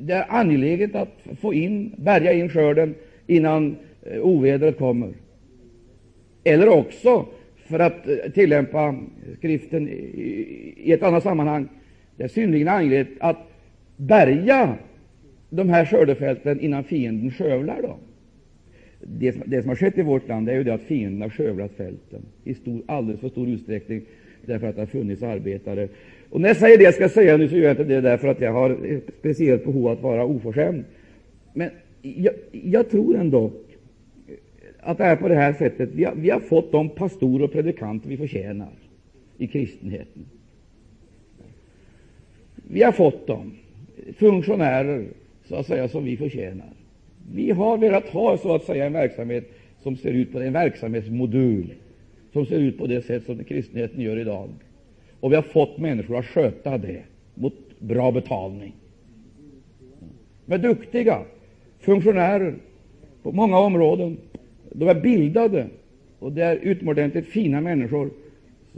det 0.00 0.12
är 0.12 0.26
angeläget 0.28 0.94
att 0.94 1.18
få 1.40 1.54
in, 1.54 1.94
bärga 1.96 2.32
in 2.32 2.48
skörden 2.48 2.94
innan 3.26 3.76
eh, 4.02 4.20
ovädret 4.20 4.78
kommer. 4.78 5.12
Eller 6.44 6.68
också, 6.68 7.26
för 7.64 7.78
att 7.78 8.08
eh, 8.08 8.32
tillämpa 8.34 8.96
skriften 9.38 9.88
i 9.88 10.92
ett 10.92 11.02
annat 11.02 11.22
sammanhang, 11.22 11.68
det 12.16 12.24
är 12.24 12.28
synnerligen 12.28 12.68
angeläget 12.68 13.08
att 13.20 13.36
bärga 13.96 14.74
de 15.50 15.68
här 15.68 15.84
skördefälten 15.84 16.60
innan 16.60 16.84
fienden 16.84 17.30
skövlar 17.30 17.82
dem. 17.82 17.98
Det, 19.00 19.36
det, 19.46 19.62
som 19.62 19.68
har 19.68 19.76
skett 19.76 19.98
i 19.98 20.02
vårt 20.02 20.28
land 20.28 20.48
är 20.48 20.54
ju 20.54 20.64
det 20.64 20.74
att 20.74 20.82
fienden 20.82 21.22
har 21.22 21.28
skövlat 21.28 21.72
fälten 21.72 22.22
i 22.44 22.54
stor, 22.54 22.82
alldeles 22.86 23.20
för 23.20 23.28
stor 23.28 23.48
utsträckning 23.48 24.02
därför 24.46 24.66
att 24.66 24.74
det 24.74 24.82
har 24.82 24.86
funnits 24.86 25.22
arbetare. 25.22 25.88
Och 26.30 26.40
när 26.40 26.48
jag 26.48 26.56
säger 26.56 26.78
det 26.78 26.84
jag 26.84 26.94
ska 26.94 27.08
säga 27.08 27.36
nu, 27.36 27.48
så 27.48 27.56
gör 27.56 27.62
jag 27.62 27.72
inte 27.72 27.84
det 27.84 28.00
därför 28.00 28.28
att 28.28 28.40
jag 28.40 28.52
har 28.52 28.70
ett 28.70 29.10
speciellt 29.18 29.64
behov 29.64 29.88
att 29.88 30.02
vara 30.02 30.24
oförskämd. 30.24 30.84
Men 31.52 31.70
jag, 32.02 32.34
jag 32.50 32.90
tror 32.90 33.16
ändå 33.16 33.50
att 34.82 34.98
det 34.98 35.04
är 35.04 35.16
på 35.16 35.28
det 35.28 35.34
här 35.34 35.52
sättet. 35.52 35.90
Vi 35.92 36.04
har, 36.04 36.14
vi 36.14 36.30
har 36.30 36.40
fått 36.40 36.72
de 36.72 36.88
pastorer 36.88 37.44
och 37.44 37.52
predikanter 37.52 38.08
vi 38.08 38.16
förtjänar 38.16 38.72
i 39.38 39.46
kristenheten. 39.46 40.26
Vi 42.54 42.82
har 42.82 42.92
fått 42.92 43.26
dem, 43.26 43.52
funktionärer 44.16 45.06
så 45.48 45.54
att 45.54 45.66
säga, 45.66 45.88
som 45.88 46.04
vi 46.04 46.16
förtjänar. 46.16 46.72
Vi 47.32 47.50
har 47.50 47.78
velat 47.78 48.08
ha 48.08 48.38
så 48.38 48.54
att 48.54 48.64
säga 48.64 48.86
en 48.86 48.92
verksamhet 48.92 49.52
som 49.82 49.96
ser 49.96 50.12
ut 50.12 50.32
på 50.32 50.40
en 50.40 50.52
verksamhetsmodul 50.52 51.74
som 52.32 52.46
ser 52.46 52.58
ut 52.58 52.78
på 52.78 52.86
det 52.86 53.02
sätt 53.02 53.24
som 53.26 53.44
kristenheten 53.44 54.00
gör 54.00 54.18
idag. 54.18 54.48
Och 55.20 55.32
vi 55.32 55.36
har 55.36 55.42
fått 55.42 55.78
människor 55.78 56.18
att 56.18 56.26
sköta 56.26 56.78
det 56.78 57.02
mot 57.34 57.54
bra 57.78 58.12
betalning. 58.12 58.74
De 60.46 60.54
är 60.54 60.58
duktiga 60.58 61.22
funktionärer 61.80 62.54
på 63.22 63.32
många 63.32 63.58
områden. 63.58 64.16
De 64.72 64.88
är 64.88 65.00
bildade 65.00 65.66
och 66.18 66.32
det 66.32 66.42
är 66.42 66.56
utomordentligt 66.56 67.26
fina 67.26 67.60
människor. 67.60 68.10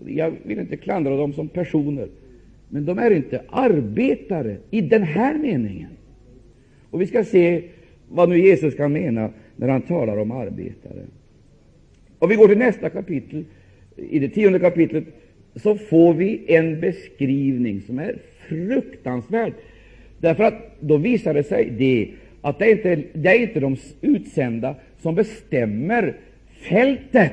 Jag 0.06 0.32
vill 0.42 0.58
inte 0.58 0.76
klandra 0.76 1.16
dem 1.16 1.32
som 1.32 1.48
personer, 1.48 2.08
men 2.68 2.84
de 2.84 2.98
är 2.98 3.10
inte 3.10 3.42
arbetare 3.48 4.56
i 4.70 4.80
den 4.80 5.02
här 5.02 5.38
meningen. 5.38 5.90
Och 6.90 7.00
Vi 7.00 7.06
ska 7.06 7.24
se 7.24 7.62
vad 8.08 8.28
nu 8.28 8.38
Jesus 8.38 8.74
kan 8.74 8.92
mena 8.92 9.30
när 9.56 9.68
han 9.68 9.82
talar 9.82 10.16
om 10.16 10.30
arbetare. 10.30 11.02
Och 12.18 12.30
vi 12.30 12.34
går 12.34 12.48
till 12.48 12.58
nästa 12.58 12.90
kapitel. 12.90 13.44
I 13.96 14.18
det 14.18 14.28
tionde 14.28 14.58
kapitlet 14.58 15.04
så 15.56 15.76
får 15.76 16.14
vi 16.14 16.44
en 16.46 16.80
beskrivning 16.80 17.80
som 17.80 17.98
är 17.98 18.18
fruktansvärd. 18.48 19.52
Därför 20.18 20.44
att 20.44 20.80
då 20.80 20.96
visar 20.96 21.34
det 21.34 21.42
sig 21.42 21.70
det 21.78 22.10
att 22.40 22.58
det 22.58 22.70
inte 22.70 23.02
det 23.12 23.28
är 23.28 23.40
inte 23.40 23.60
de 23.60 23.76
utsända 24.00 24.74
som 25.04 25.14
bestämmer 25.14 26.16
fältet, 26.68 27.32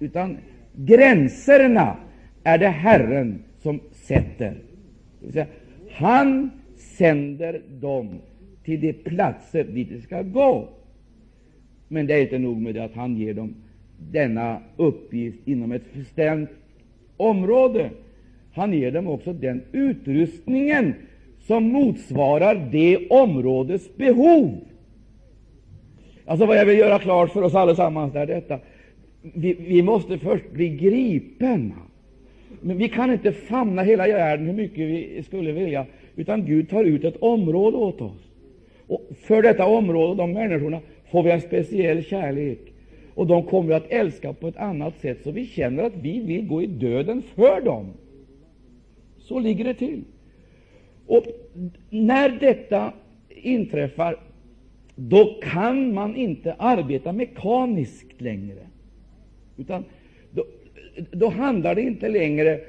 utan 0.00 0.36
gränserna 0.72 1.96
är 2.44 2.58
det 2.58 2.68
Herren 2.68 3.42
som 3.62 3.80
sätter. 3.92 4.54
Han 5.90 6.50
sänder 6.76 7.62
dem 7.80 8.08
till 8.64 8.80
de 8.80 8.92
platser 8.92 9.64
dit 9.64 9.88
de 9.90 10.00
ska 10.00 10.22
gå. 10.22 10.68
Men 11.88 12.06
det 12.06 12.14
är 12.14 12.22
inte 12.22 12.38
nog 12.38 12.60
med 12.60 12.74
det 12.74 12.84
att 12.84 12.94
han 12.94 13.16
ger 13.16 13.34
dem 13.34 13.54
denna 13.98 14.60
uppgift 14.76 15.48
inom 15.48 15.72
ett 15.72 15.94
bestämt 15.94 16.50
område. 17.16 17.90
Han 18.52 18.72
ger 18.72 18.92
dem 18.92 19.06
också 19.06 19.32
den 19.32 19.62
utrustningen 19.72 20.94
som 21.46 21.64
motsvarar 21.64 22.68
det 22.72 23.08
områdets 23.08 23.96
behov. 23.96 24.60
Alltså 26.26 26.46
Vad 26.46 26.56
jag 26.56 26.66
vill 26.66 26.78
göra 26.78 26.98
klart 26.98 27.32
för 27.32 27.42
oss 27.42 27.54
allesammans 27.54 28.14
är 28.14 28.26
detta. 28.26 28.58
Vi, 29.22 29.54
vi 29.54 29.82
måste 29.82 30.18
först 30.18 30.50
bli 30.50 30.68
gripna. 30.68 31.74
Men 32.60 32.78
vi 32.78 32.88
kan 32.88 33.12
inte 33.12 33.32
famna 33.32 33.82
hela 33.82 34.06
världen 34.06 34.46
hur 34.46 34.54
mycket 34.54 34.78
vi 34.78 35.22
skulle 35.26 35.52
vilja, 35.52 35.86
utan 36.16 36.46
Gud 36.46 36.70
tar 36.70 36.84
ut 36.84 37.04
ett 37.04 37.16
område 37.16 37.76
åt 37.76 38.00
oss. 38.00 38.30
Och 38.86 39.08
för 39.20 39.42
detta 39.42 39.66
område, 39.66 40.10
och 40.10 40.16
de 40.16 40.32
människorna, 40.32 40.80
får 41.10 41.22
vi 41.22 41.30
en 41.30 41.40
speciell 41.40 42.04
kärlek. 42.04 42.58
Och 43.14 43.26
de 43.26 43.42
kommer 43.42 43.68
vi 43.68 43.74
att 43.74 43.90
älska 43.92 44.32
på 44.32 44.48
ett 44.48 44.56
annat 44.56 45.00
sätt, 45.00 45.18
så 45.24 45.30
vi 45.30 45.46
känner 45.46 45.82
att 45.82 45.96
vi 45.96 46.20
vill 46.20 46.46
gå 46.46 46.62
i 46.62 46.66
döden 46.66 47.22
för 47.34 47.60
dem. 47.60 47.86
Så 49.18 49.38
ligger 49.38 49.64
det 49.64 49.74
till. 49.74 50.04
Och 51.06 51.24
när 51.90 52.28
detta 52.28 52.92
inträffar, 53.28 54.16
då 54.94 55.40
kan 55.42 55.94
man 55.94 56.16
inte 56.16 56.54
arbeta 56.58 57.12
mekaniskt 57.12 58.20
längre. 58.20 58.66
Utan 59.56 59.84
då, 60.30 60.44
då 61.12 61.28
handlar 61.28 61.74
det 61.74 61.82
inte 61.82 62.08
längre 62.08 62.60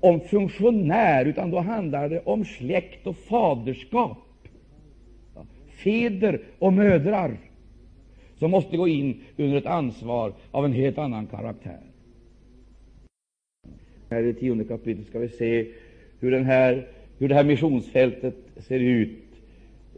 om 0.00 0.20
funktionär, 0.20 1.24
utan 1.24 1.50
då 1.50 1.58
handlar 1.58 2.08
det 2.08 2.20
om 2.20 2.44
släkt 2.44 3.06
och 3.06 3.16
faderskap. 3.16 4.18
Fäder 5.68 6.40
och 6.58 6.72
mödrar 6.72 7.36
som 8.38 8.50
måste 8.50 8.76
gå 8.76 8.88
in 8.88 9.20
under 9.36 9.58
ett 9.58 9.66
ansvar 9.66 10.32
av 10.50 10.64
en 10.64 10.72
helt 10.72 10.98
annan 10.98 11.26
karaktär. 11.26 11.80
Här 14.10 14.22
i 14.22 14.34
tionde 14.34 14.64
kapitlet 14.64 15.06
ska 15.06 15.18
vi 15.18 15.28
se 15.28 15.66
hur, 16.20 16.30
den 16.30 16.44
här, 16.44 16.88
hur 17.18 17.28
det 17.28 17.34
här 17.34 17.44
missionsfältet 17.44 18.34
ser 18.56 18.80
ut 18.80 19.18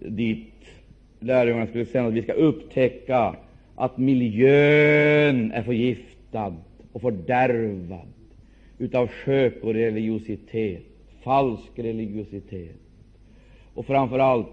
dit 0.01 0.56
lärjungarna 1.27 1.67
skulle 1.67 1.87
sända. 1.87 2.11
Vi 2.11 2.23
ska 2.23 2.33
upptäcka 2.33 3.37
att 3.75 3.99
miljön 3.99 5.53
är 5.53 5.63
förgiftad 5.63 6.57
och 6.93 7.03
fördärvad 7.03 8.09
utav 8.79 9.09
religiositet, 9.63 10.83
falsk 11.23 11.71
religiositet 11.75 12.77
och 13.75 13.87
framför 13.87 14.19
allt 14.19 14.47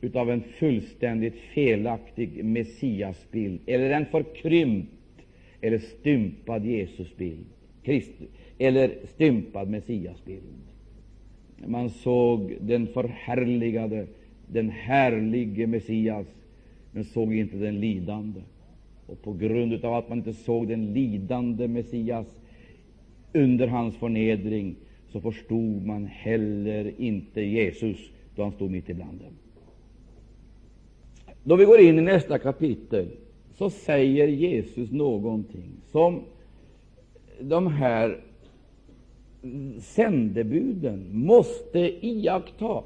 utav 0.00 0.30
en 0.30 0.42
fullständigt 0.58 1.36
felaktig 1.54 2.44
Messiasbild, 2.44 3.60
eller 3.66 3.90
en 3.90 4.06
förkrympt 4.06 4.92
eller 5.60 5.78
stympad 5.78 6.64
Jesusbild, 6.66 7.46
eller 8.58 8.90
stympad 9.14 9.68
Messiasbild. 9.68 10.42
Man 11.66 11.90
såg 11.90 12.56
den 12.60 12.86
förhärligade, 12.86 14.06
den 14.52 14.70
härlige 14.70 15.66
Messias, 15.66 16.26
men 16.92 17.04
såg 17.04 17.34
inte 17.34 17.56
den 17.56 17.80
lidande. 17.80 18.40
Och 19.06 19.22
på 19.22 19.32
grund 19.32 19.84
av 19.84 19.94
att 19.94 20.08
man 20.08 20.18
inte 20.18 20.32
såg 20.32 20.68
den 20.68 20.92
lidande 20.92 21.68
Messias 21.68 22.26
under 23.32 23.66
hans 23.66 23.96
förnedring, 23.96 24.76
så 25.08 25.20
förstod 25.20 25.86
man 25.86 26.06
heller 26.06 26.92
inte 26.98 27.40
Jesus 27.40 28.10
då 28.36 28.42
han 28.42 28.52
stod 28.52 28.70
mitt 28.70 28.88
ibland 28.88 29.18
dem. 29.20 29.32
Då 31.44 31.56
vi 31.56 31.64
går 31.64 31.80
in 31.80 31.98
i 31.98 32.02
nästa 32.02 32.38
kapitel 32.38 33.08
så 33.54 33.70
säger 33.70 34.28
Jesus 34.28 34.90
någonting 34.90 35.70
som 35.90 36.20
de 37.40 37.66
här 37.66 38.20
sändebuden 39.80 41.06
måste 41.12 42.06
iaktta. 42.06 42.82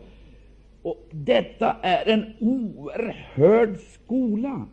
Och 0.82 1.08
detta 1.10 1.76
är 1.82 2.08
en 2.08 2.24
oerhörd 2.40 3.76
skola. 3.76 4.66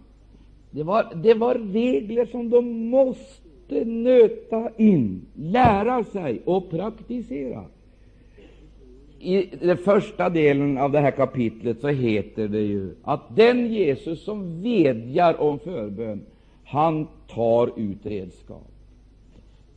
Det 0.72 0.84
var, 0.84 1.08
det 1.16 1.34
var 1.34 1.56
regler 1.56 2.26
som 2.26 2.50
de 2.50 2.90
måste 2.90 3.86
nöta 3.86 4.70
in, 4.78 5.26
lära 5.36 6.04
sig 6.04 6.42
och 6.46 6.70
praktisera. 6.70 7.64
I 9.20 9.46
den 9.62 9.78
första 9.78 10.30
delen 10.30 10.78
av 10.78 10.92
det 10.92 11.00
här 11.00 11.12
kapitlet 11.12 11.82
så 11.82 11.88
heter 11.88 12.48
det 12.48 12.62
ju 12.62 12.96
att 13.04 13.36
den 13.36 13.74
Jesus 13.74 14.24
som 14.24 14.62
vädjar 14.62 15.42
om 15.42 15.60
förbön, 15.60 16.22
han 16.66 17.08
tar 17.28 17.80
ut 17.80 18.06
redskap. 18.06 18.68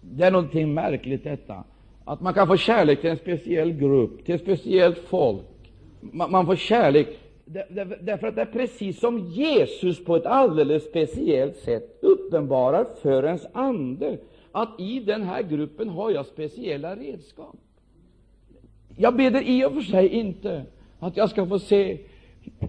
Det 0.01 0.25
är 0.25 0.31
någonting 0.31 0.75
märkligt 0.75 1.25
detta, 1.25 1.65
att 2.05 2.21
man 2.21 2.35
kan 2.35 2.47
få 2.47 2.57
kärlek 2.57 3.01
till 3.01 3.11
en 3.11 3.17
speciell 3.17 3.73
grupp, 3.73 4.25
till 4.25 4.35
ett 4.35 4.41
speciellt 4.41 4.99
folk. 4.99 5.43
Man, 6.11 6.47
får 6.47 6.57
kärlek 6.57 7.09
därför 8.01 8.27
att 8.27 8.35
det 8.35 8.43
är 8.43 8.47
precis 8.47 9.01
som 9.01 9.19
Jesus 9.19 10.05
på 10.05 10.17
ett 10.17 10.27
alldeles 10.27 10.85
speciellt 10.85 11.57
sätt 11.57 11.99
uppenbarar 12.01 12.87
för 13.03 13.25
ens 13.25 13.47
ande 13.53 14.19
att 14.53 14.81
i 14.81 15.01
den 15.01 15.23
här 15.23 15.43
gruppen 15.43 15.89
har 15.89 16.11
jag 16.11 16.27
speciella 16.27 16.97
redskap. 16.97 17.57
Jag 18.97 19.17
ber 19.17 19.43
i 19.43 19.65
och 19.65 19.73
för 19.73 19.81
sig 19.81 20.09
inte 20.09 20.65
att 20.99 21.17
jag 21.17 21.31
ska 21.31 21.47
få 21.47 21.59
se 21.59 21.99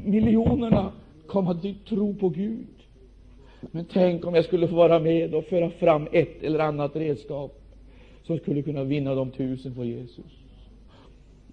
miljonerna 0.05 0.91
komma 1.27 1.53
till 1.53 1.75
tro 1.89 2.15
på 2.15 2.29
Gud. 2.29 2.67
Men 3.71 3.85
tänk 3.85 4.25
om 4.25 4.35
jag 4.35 4.45
skulle 4.45 4.67
få 4.67 4.75
vara 4.75 4.99
med 4.99 5.35
och 5.35 5.43
föra 5.43 5.69
fram 5.69 6.07
ett 6.11 6.43
eller 6.43 6.59
annat 6.59 6.95
redskap 6.95 7.61
som 8.23 8.37
skulle 8.37 8.61
kunna 8.61 8.83
vinna 8.83 9.15
de 9.15 9.31
tusen 9.31 9.75
för 9.75 9.83
Jesus. 9.83 10.42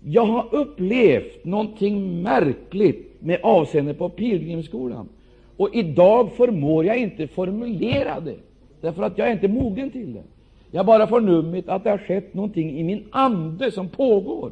Jag 0.05 0.25
har 0.27 0.47
upplevt 0.55 1.45
någonting 1.45 2.23
märkligt 2.23 3.17
med 3.19 3.39
avseende 3.43 3.95
på 3.95 4.09
pilgrimsskolan. 4.09 5.09
Och 5.57 5.75
idag 5.75 6.33
förmår 6.37 6.85
jag 6.85 6.97
inte 6.97 7.27
formulera 7.27 8.21
det, 8.21 8.37
därför 8.81 9.03
att 9.03 9.19
jag 9.19 9.29
är 9.29 9.33
inte 9.33 9.49
mogen 9.49 9.91
till 9.91 10.15
det. 10.15 10.23
Jag 10.71 10.79
har 10.79 10.85
bara 10.85 11.07
förnummit 11.07 11.69
att 11.69 11.85
det 11.85 11.91
har 11.91 11.99
skett 11.99 12.35
någonting 12.35 12.79
i 12.79 12.83
min 12.83 13.05
ande 13.11 13.71
som 13.71 13.89
pågår. 13.89 14.51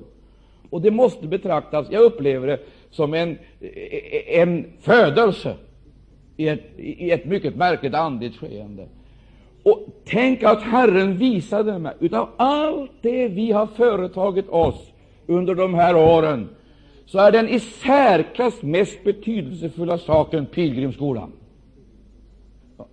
Och 0.71 0.81
det 0.81 0.91
måste 0.91 1.27
betraktas, 1.27 1.87
jag 1.91 2.03
upplever 2.03 2.47
det 2.47 2.59
som 2.91 3.15
en, 3.15 3.39
en 4.27 4.65
födelse 4.81 5.55
i 6.37 6.49
ett, 6.49 6.61
i 6.77 7.11
ett 7.11 7.25
mycket 7.25 7.57
märkligt 7.57 7.95
andligt 7.95 8.37
skeende. 8.37 8.87
Och 9.63 9.87
tänk 10.05 10.43
att 10.43 10.63
Herren 10.63 11.17
visade 11.19 11.79
mig, 11.79 11.95
utav 12.01 12.29
allt 12.37 12.91
det 13.01 13.29
vi 13.29 13.53
har 13.53 13.67
företagit 13.67 14.49
oss 14.49 14.93
under 15.29 15.55
de 15.55 15.75
här 15.75 15.97
åren, 15.97 16.49
så 17.07 17.19
är 17.19 17.33
den 17.33 17.49
i 17.49 17.61
särklass 17.61 18.63
mest 18.63 19.05
betydelsefulla 19.05 19.99
saken 19.99 20.47
pilgrimsskolan. 20.47 21.33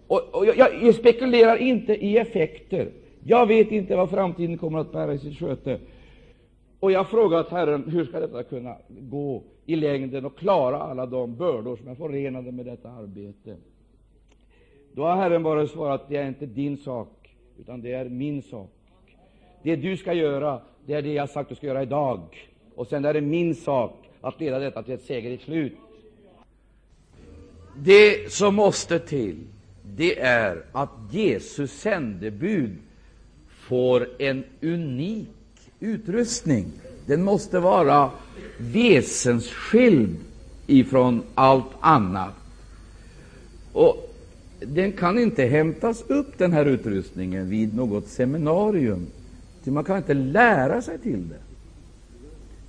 Och, 0.07 0.35
och 0.35 0.45
jag, 0.45 0.57
jag, 0.57 0.95
spekulerar 0.95 1.57
inte 1.57 1.93
i 2.05 2.17
effekter. 2.17 2.91
Jag 3.23 3.45
vet 3.45 3.71
inte 3.71 3.95
vad 3.95 4.09
framtiden 4.09 4.57
kommer 4.57 4.79
att 4.79 4.91
bära 4.91 5.13
i 5.13 5.19
sitt 5.19 5.39
sköte. 5.39 5.79
Och 6.79 6.91
jag 6.91 6.99
har 6.99 7.05
frågat 7.05 7.49
Herren 7.49 7.89
hur 7.89 8.05
ska 8.05 8.19
detta 8.19 8.43
kunna 8.43 8.75
gå 8.87 9.43
i 9.65 9.75
längden 9.75 10.25
och 10.25 10.37
klara 10.37 10.79
alla 10.79 11.05
de 11.05 11.35
bördor 11.35 11.75
som 11.75 11.87
är 11.87 11.95
förenade 11.95 12.51
med 12.51 12.65
detta 12.65 12.89
arbete. 12.89 13.55
Då 14.93 15.03
har 15.03 15.15
Herren 15.15 15.43
bara 15.43 15.67
svarat 15.67 16.09
det 16.09 16.17
är 16.17 16.27
inte 16.27 16.45
din 16.45 16.77
sak, 16.77 17.35
utan 17.59 17.81
det 17.81 17.93
är 17.93 18.09
min 18.09 18.41
sak. 18.41 18.71
Det 19.63 19.75
du 19.75 19.97
ska 19.97 20.13
göra, 20.13 20.61
det 20.85 20.93
är 20.93 21.01
det 21.01 21.13
jag 21.13 21.29
sagt 21.29 21.49
du 21.49 21.55
ska 21.55 21.67
göra 21.67 21.83
idag. 21.83 22.21
Och 22.75 22.87
sen 22.87 23.05
är 23.05 23.13
det 23.13 23.21
min 23.21 23.55
sak 23.55 24.09
att 24.21 24.39
leda 24.39 24.59
detta 24.59 24.83
till 24.83 24.93
ett 24.93 25.05
segerrikt 25.05 25.43
slut. 25.43 25.77
Det 27.77 28.31
som 28.31 28.55
måste 28.55 28.99
till, 28.99 29.37
det 29.83 30.19
är 30.19 30.63
att 30.71 30.89
Jesus 31.11 31.71
sändebud 31.71 32.75
får 33.47 34.07
en 34.19 34.43
unik 34.61 35.27
utrustning. 35.79 36.65
Den 37.05 37.23
måste 37.23 37.59
vara 37.59 38.11
väsensskild 38.57 40.15
ifrån 40.67 41.23
allt 41.35 41.71
annat. 41.79 42.33
Och 43.73 44.15
den 44.59 44.91
kan 44.91 45.19
inte 45.19 45.43
hämtas 45.43 46.03
upp, 46.07 46.37
den 46.37 46.53
här 46.53 46.65
utrustningen, 46.65 47.49
vid 47.49 47.75
något 47.75 48.07
seminarium. 48.07 49.07
Man 49.71 49.83
kan 49.83 49.97
inte 49.97 50.13
lära 50.13 50.81
sig 50.81 50.99
till 50.99 51.29
det. 51.29 51.39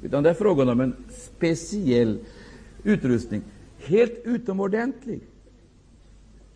Utan 0.02 0.22
det 0.22 0.30
är 0.30 0.34
frågan 0.34 0.68
om 0.68 0.80
en 0.80 0.96
speciell 1.10 2.18
utrustning, 2.84 3.42
helt 3.78 4.20
utomordentlig. 4.24 5.20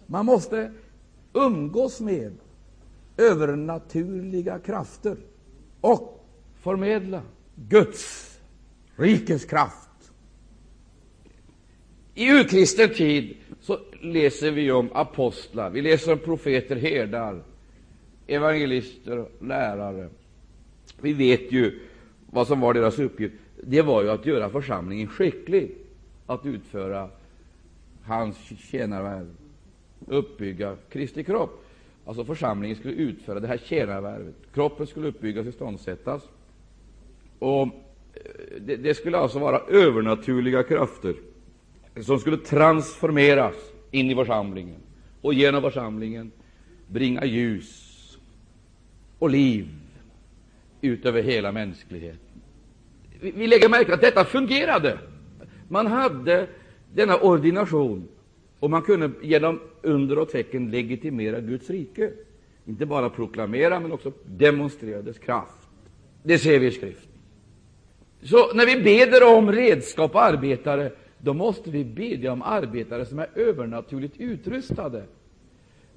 Man 0.07 0.27
måste 0.27 0.73
umgås 1.33 2.01
med 2.01 2.33
övernaturliga 3.17 4.59
krafter 4.59 5.17
och 5.81 6.27
förmedla 6.61 7.23
Guds 7.55 8.31
rikes 8.97 9.45
kraft. 9.45 9.89
I 12.15 12.31
urkristen 12.31 12.95
tid 12.95 13.37
så 13.61 13.79
läser 14.03 14.51
vi 14.51 14.73
om 14.73 14.89
apostlar, 14.93 15.71
vi 15.71 15.83
läser 15.83 16.13
om 16.13 16.19
profeter, 16.19 16.77
herdar, 16.77 17.43
evangelister, 18.27 19.29
lärare. 19.41 20.09
Vi 21.01 21.13
vet 21.13 21.53
ju 21.53 21.81
vad 22.27 22.47
som 22.47 22.61
var 22.61 22.75
deras 22.75 22.99
uppgift. 22.99 23.35
Det 23.63 23.83
var 23.83 24.03
ju 24.03 24.11
att 24.11 24.27
göra 24.27 24.51
församlingen 24.51 25.09
skicklig 25.09 25.75
att 26.27 26.47
utföra 26.47 27.09
hans 28.05 28.37
tjänarvärv, 28.59 29.35
uppbygga 30.07 30.77
Kristi 30.91 31.25
kropp. 31.25 31.65
Alltså 32.05 32.25
församlingen 32.25 32.77
skulle 32.77 32.95
utföra 32.95 33.41
det 33.41 33.49
här 33.49 33.61
tjänarvärvet. 33.65 34.35
Kroppen 34.55 34.87
skulle 34.87 35.09
uppbyggas, 35.09 35.47
iståndsättas. 35.47 36.23
Och 37.39 37.63
eh, 37.63 37.71
det, 38.61 38.77
det 38.77 38.95
skulle 38.95 39.19
alltså 39.19 39.39
vara 39.39 39.59
övernaturliga 39.59 40.63
krafter 40.63 41.15
som 42.01 42.19
skulle 42.19 42.37
transformeras 42.37 43.55
in 43.91 44.11
i 44.11 44.15
församlingen 44.15 44.81
och 45.21 45.35
genom 45.35 45.63
församlingen 45.63 46.31
bringa 46.87 47.25
ljus 47.25 48.19
och 49.19 49.31
liv 49.31 49.80
ut 50.81 51.07
över 51.07 51.23
hela 51.23 51.53
mänskligheten. 51.53 52.41
Vi, 53.21 53.31
vi 53.31 53.47
lägger 53.47 53.69
märke 53.69 53.85
till 53.85 53.95
att 53.95 54.01
detta 54.01 54.25
fungerade. 54.25 54.99
Man 55.69 55.87
hade 55.87 56.47
denna 56.95 57.17
ordination 57.17 58.09
och 58.61 58.71
man 58.71 58.83
kunde 58.83 59.11
genom 59.23 59.61
under 59.83 60.19
och 60.19 60.29
tecken 60.29 60.71
legitimera 60.71 61.41
Guds 61.41 61.71
rike. 61.71 62.11
Inte 62.67 62.87
bara 62.87 63.11
proklamera, 63.11 63.81
men 63.81 63.93
också 63.93 64.13
demonstrera 64.27 65.03
dess 65.03 65.19
kraft. 65.19 65.69
Det 66.23 66.39
ser 66.39 66.59
vi 66.59 66.67
i 66.67 66.71
skriften. 66.71 67.11
Så 68.23 68.55
när 68.55 68.67
vi 68.67 68.83
beder 68.83 69.37
om 69.37 69.53
redskap 69.53 70.15
och 70.15 70.23
arbetare, 70.23 70.93
då 71.19 71.35
måste 71.35 71.71
vi 71.71 71.85
bedja 71.85 72.33
om 72.33 72.43
arbetare 72.43 73.07
som 73.07 73.19
är 73.19 73.29
övernaturligt 73.35 74.17
utrustade. 74.21 75.05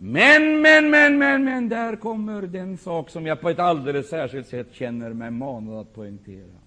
Men, 0.06 0.62
men, 0.62 0.90
men, 0.90 1.18
men, 1.18 1.44
men, 1.44 1.70
där 1.70 1.96
kommer 1.96 2.42
den 2.42 2.78
sak 2.78 3.10
som 3.10 3.26
jag 3.26 3.42
på 3.42 3.50
ett 3.50 3.60
alldeles 3.60 4.10
särskilt 4.10 4.48
sätt 4.48 4.68
känner 4.72 5.14
mig 5.14 5.32
manad 5.32 5.80
att 5.80 5.94
poängtera. 5.94 6.60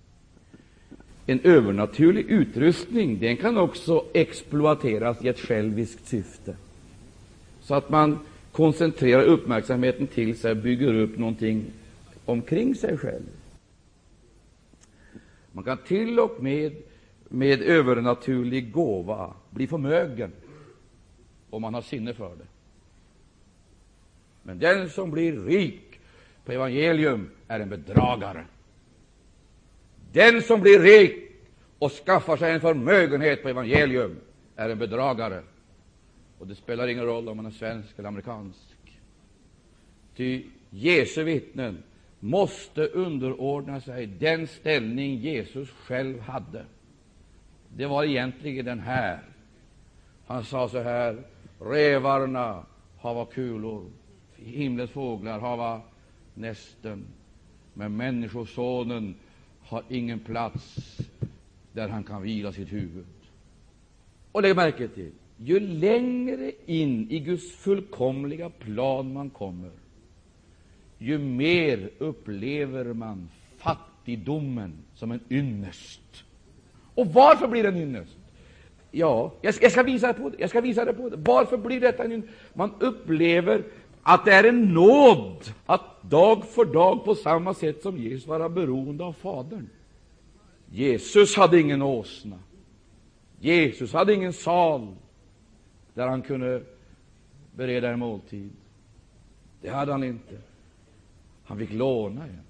En 1.26 1.40
övernaturlig 1.40 2.30
utrustning 2.30 3.18
den 3.18 3.36
kan 3.36 3.56
också 3.56 4.04
exploateras 4.14 5.24
i 5.24 5.28
ett 5.28 5.38
själviskt 5.38 6.06
syfte, 6.06 6.56
så 7.60 7.74
att 7.74 7.90
man 7.90 8.18
koncentrerar 8.52 9.22
uppmärksamheten 9.22 10.06
till 10.06 10.38
sig 10.38 10.50
och 10.50 10.56
bygger 10.56 10.94
upp 10.94 11.18
någonting 11.18 11.64
omkring 12.24 12.74
sig 12.74 12.98
själv. 12.98 13.26
Man 15.52 15.64
kan 15.64 15.78
till 15.78 16.20
och 16.20 16.42
med 16.42 16.72
med 17.28 17.62
övernaturlig 17.62 18.72
gåva 18.72 19.34
bli 19.50 19.66
förmögen, 19.66 20.32
om 21.50 21.62
man 21.62 21.74
har 21.74 21.82
sinne 21.82 22.14
för 22.14 22.28
det. 22.36 22.55
Men 24.46 24.58
den 24.58 24.90
som 24.90 25.10
blir 25.10 25.32
rik 25.46 26.00
på 26.44 26.52
evangelium 26.52 27.30
är 27.48 27.60
en 27.60 27.68
bedragare. 27.68 28.44
Den 30.12 30.42
som 30.42 30.60
blir 30.60 30.80
rik 30.80 31.30
och 31.78 31.92
skaffar 31.92 32.36
sig 32.36 32.52
en 32.52 32.60
förmögenhet 32.60 33.42
på 33.42 33.48
evangelium 33.48 34.16
är 34.56 34.68
en 34.68 34.78
bedragare. 34.78 35.42
Och 36.38 36.46
det 36.46 36.54
spelar 36.54 36.88
ingen 36.88 37.04
roll 37.04 37.28
om 37.28 37.36
man 37.36 37.46
är 37.46 37.50
svensk 37.50 37.98
eller 37.98 38.08
amerikansk. 38.08 38.76
Ty 40.16 40.42
Jesu 40.70 41.24
vittnen 41.24 41.82
måste 42.20 42.86
underordna 42.86 43.80
sig 43.80 44.06
den 44.06 44.46
ställning 44.46 45.16
Jesus 45.16 45.70
själv 45.70 46.20
hade. 46.20 46.64
Det 47.76 47.86
var 47.86 48.04
egentligen 48.04 48.64
den 48.64 48.80
här. 48.80 49.22
Han 50.26 50.44
sa 50.44 50.68
så 50.68 50.82
här, 50.82 51.22
rävarna 51.60 52.66
hava 53.00 53.26
kulor, 53.26 53.90
himlens 54.38 54.90
fåglar 54.90 55.40
hava 55.40 55.80
nästen, 56.34 57.04
men 57.74 57.96
Människosonen 57.96 59.14
har 59.60 59.82
ingen 59.88 60.18
plats 60.18 60.96
där 61.72 61.88
han 61.88 62.04
kan 62.04 62.22
vila 62.22 62.52
sitt 62.52 62.72
huvud. 62.72 63.06
Och 64.32 64.42
lägg 64.42 64.56
märke 64.56 64.88
till, 64.88 65.12
ju 65.36 65.60
längre 65.60 66.52
in 66.66 67.10
i 67.10 67.18
Guds 67.18 67.52
fullkomliga 67.52 68.50
plan 68.50 69.12
man 69.12 69.30
kommer, 69.30 69.70
ju 70.98 71.18
mer 71.18 71.90
upplever 71.98 72.84
man 72.84 73.28
fattigdomen 73.58 74.72
som 74.94 75.10
en 75.10 75.20
ynnest. 75.30 76.24
Och 76.94 77.06
varför 77.06 77.48
blir 77.48 77.62
det 77.62 77.68
en 77.68 77.76
ynnest? 77.76 78.16
Ja, 78.90 79.32
jag 79.40 79.54
ska, 79.54 79.64
jag 79.64 79.72
ska, 79.72 79.82
visa 79.82 80.12
på 80.12 80.28
det. 80.28 80.36
Jag 80.38 80.50
ska 80.50 80.60
visa 80.60 80.84
det 80.84 80.92
på 80.92 81.08
det. 81.08 81.16
Varför 81.16 81.56
blir 81.56 81.80
detta 81.80 82.04
en 82.04 82.12
ynnest? 82.12 82.32
Man 82.54 82.70
upplever 82.80 83.62
att 84.08 84.24
det 84.24 84.32
är 84.32 84.44
en 84.44 84.74
nåd 84.74 85.44
att 85.66 86.02
dag 86.02 86.44
för 86.44 86.64
dag 86.64 87.04
på 87.04 87.14
samma 87.14 87.54
sätt 87.54 87.82
som 87.82 87.98
Jesus 87.98 88.26
vara 88.26 88.48
beroende 88.48 89.04
av 89.04 89.12
Fadern. 89.12 89.68
Jesus 90.70 91.36
hade 91.36 91.60
ingen 91.60 91.82
åsna. 91.82 92.38
Jesus 93.40 93.92
hade 93.92 94.14
ingen 94.14 94.32
sal 94.32 94.94
där 95.94 96.08
han 96.08 96.22
kunde 96.22 96.62
bereda 97.56 97.90
en 97.90 97.98
måltid. 97.98 98.50
Det 99.60 99.68
hade 99.68 99.92
han 99.92 100.04
inte. 100.04 100.38
Han 101.44 101.58
fick 101.58 101.72
låna 101.72 102.24
en. 102.24 102.40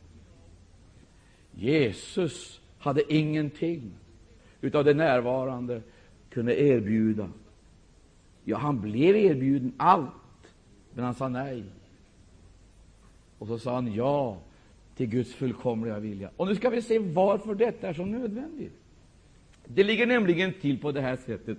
Jesus 1.54 2.60
hade 2.78 3.14
ingenting 3.14 3.92
utav 4.60 4.84
det 4.84 4.94
närvarande 4.94 5.82
kunde 6.30 6.60
erbjuda. 6.60 7.28
Ja, 8.44 8.56
han 8.56 8.80
blev 8.80 9.16
erbjuden 9.16 9.72
allt, 9.76 10.10
men 10.96 11.04
han 11.04 11.14
sa 11.14 11.28
nej. 11.28 11.64
Och 13.38 13.46
så 13.46 13.58
sa 13.58 13.74
han 13.74 13.94
ja 13.94 14.38
till 14.96 15.06
Guds 15.06 15.34
fullkomliga 15.34 15.98
vilja. 15.98 16.30
Och 16.36 16.46
nu 16.46 16.54
ska 16.54 16.70
vi 16.70 16.82
se 16.82 16.98
varför 16.98 17.54
detta 17.54 17.88
är 17.88 17.92
så 17.92 18.04
nödvändigt. 18.04 18.72
Det 19.64 19.84
ligger 19.84 20.06
nämligen 20.06 20.52
till 20.52 20.78
på 20.78 20.92
det 20.92 21.00
här 21.00 21.16
sättet, 21.16 21.58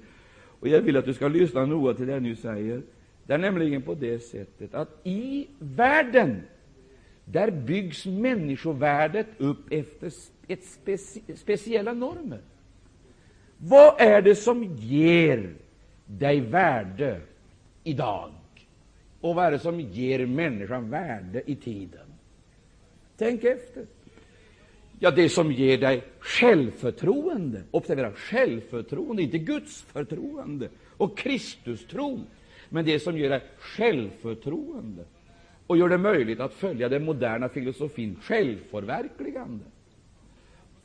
och 0.59 0.67
jag 0.67 0.81
vill 0.81 0.97
att 0.97 1.05
du 1.05 1.13
ska 1.13 1.27
lyssna 1.27 1.65
noga 1.65 1.93
till 1.93 2.07
det 2.07 2.13
jag 2.13 2.21
nu 2.21 2.35
säger. 2.35 2.81
Det 3.25 3.33
är 3.33 3.37
nämligen 3.37 3.81
på 3.81 3.93
det 3.93 4.19
sättet 4.19 4.73
att 4.73 4.89
i 5.03 5.47
världen, 5.59 6.41
där 7.25 7.51
byggs 7.51 8.05
människovärdet 8.05 9.27
upp 9.37 9.71
efter 9.71 10.11
ett 10.47 10.65
speci 10.65 11.21
speciella 11.35 11.93
normer. 11.93 12.39
Vad 13.57 14.01
är 14.01 14.21
det 14.21 14.35
som 14.35 14.63
ger 14.63 15.53
dig 16.05 16.39
värde 16.41 17.21
idag? 17.83 18.31
Och 19.21 19.35
vad 19.35 19.45
är 19.45 19.51
det 19.51 19.59
som 19.59 19.79
ger 19.79 20.25
människan 20.25 20.89
värde 20.89 21.41
i 21.45 21.55
tiden? 21.55 22.07
Tänk 23.17 23.43
efter. 23.43 23.85
Ja, 24.99 25.11
det 25.11 25.29
som 25.29 25.51
ger 25.51 25.77
dig 25.77 26.03
självförtroende, 26.19 27.63
observera 27.71 28.11
självförtroende, 28.11 29.23
inte 29.23 29.37
Guds 29.37 29.81
förtroende 29.81 30.69
och 30.97 31.17
Kristustro, 31.17 32.19
men 32.69 32.85
det 32.85 32.99
som 32.99 33.17
ger 33.17 33.29
dig 33.29 33.41
självförtroende 33.57 35.03
och 35.67 35.77
gör 35.77 35.89
det 35.89 35.97
möjligt 35.97 36.39
att 36.39 36.53
följa 36.53 36.89
den 36.89 37.05
moderna 37.05 37.49
filosofin 37.49 38.15
självförverkligande 38.21 39.65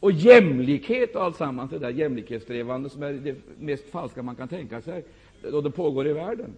och 0.01 0.12
jämlikhet 0.12 1.16
och 1.16 1.23
alltsammans, 1.23 1.71
det 1.71 1.79
där 1.79 1.90
jämlikhetssträvande 1.90 2.90
som 2.90 3.03
är 3.03 3.12
det 3.12 3.37
mest 3.59 3.90
falska 3.90 4.23
man 4.23 4.37
kan 4.37 4.49
tänka 4.49 4.83
sig 4.83 5.05
då 5.42 5.61
det 5.61 5.71
pågår 5.71 6.07
i 6.07 6.12
världen. 6.12 6.51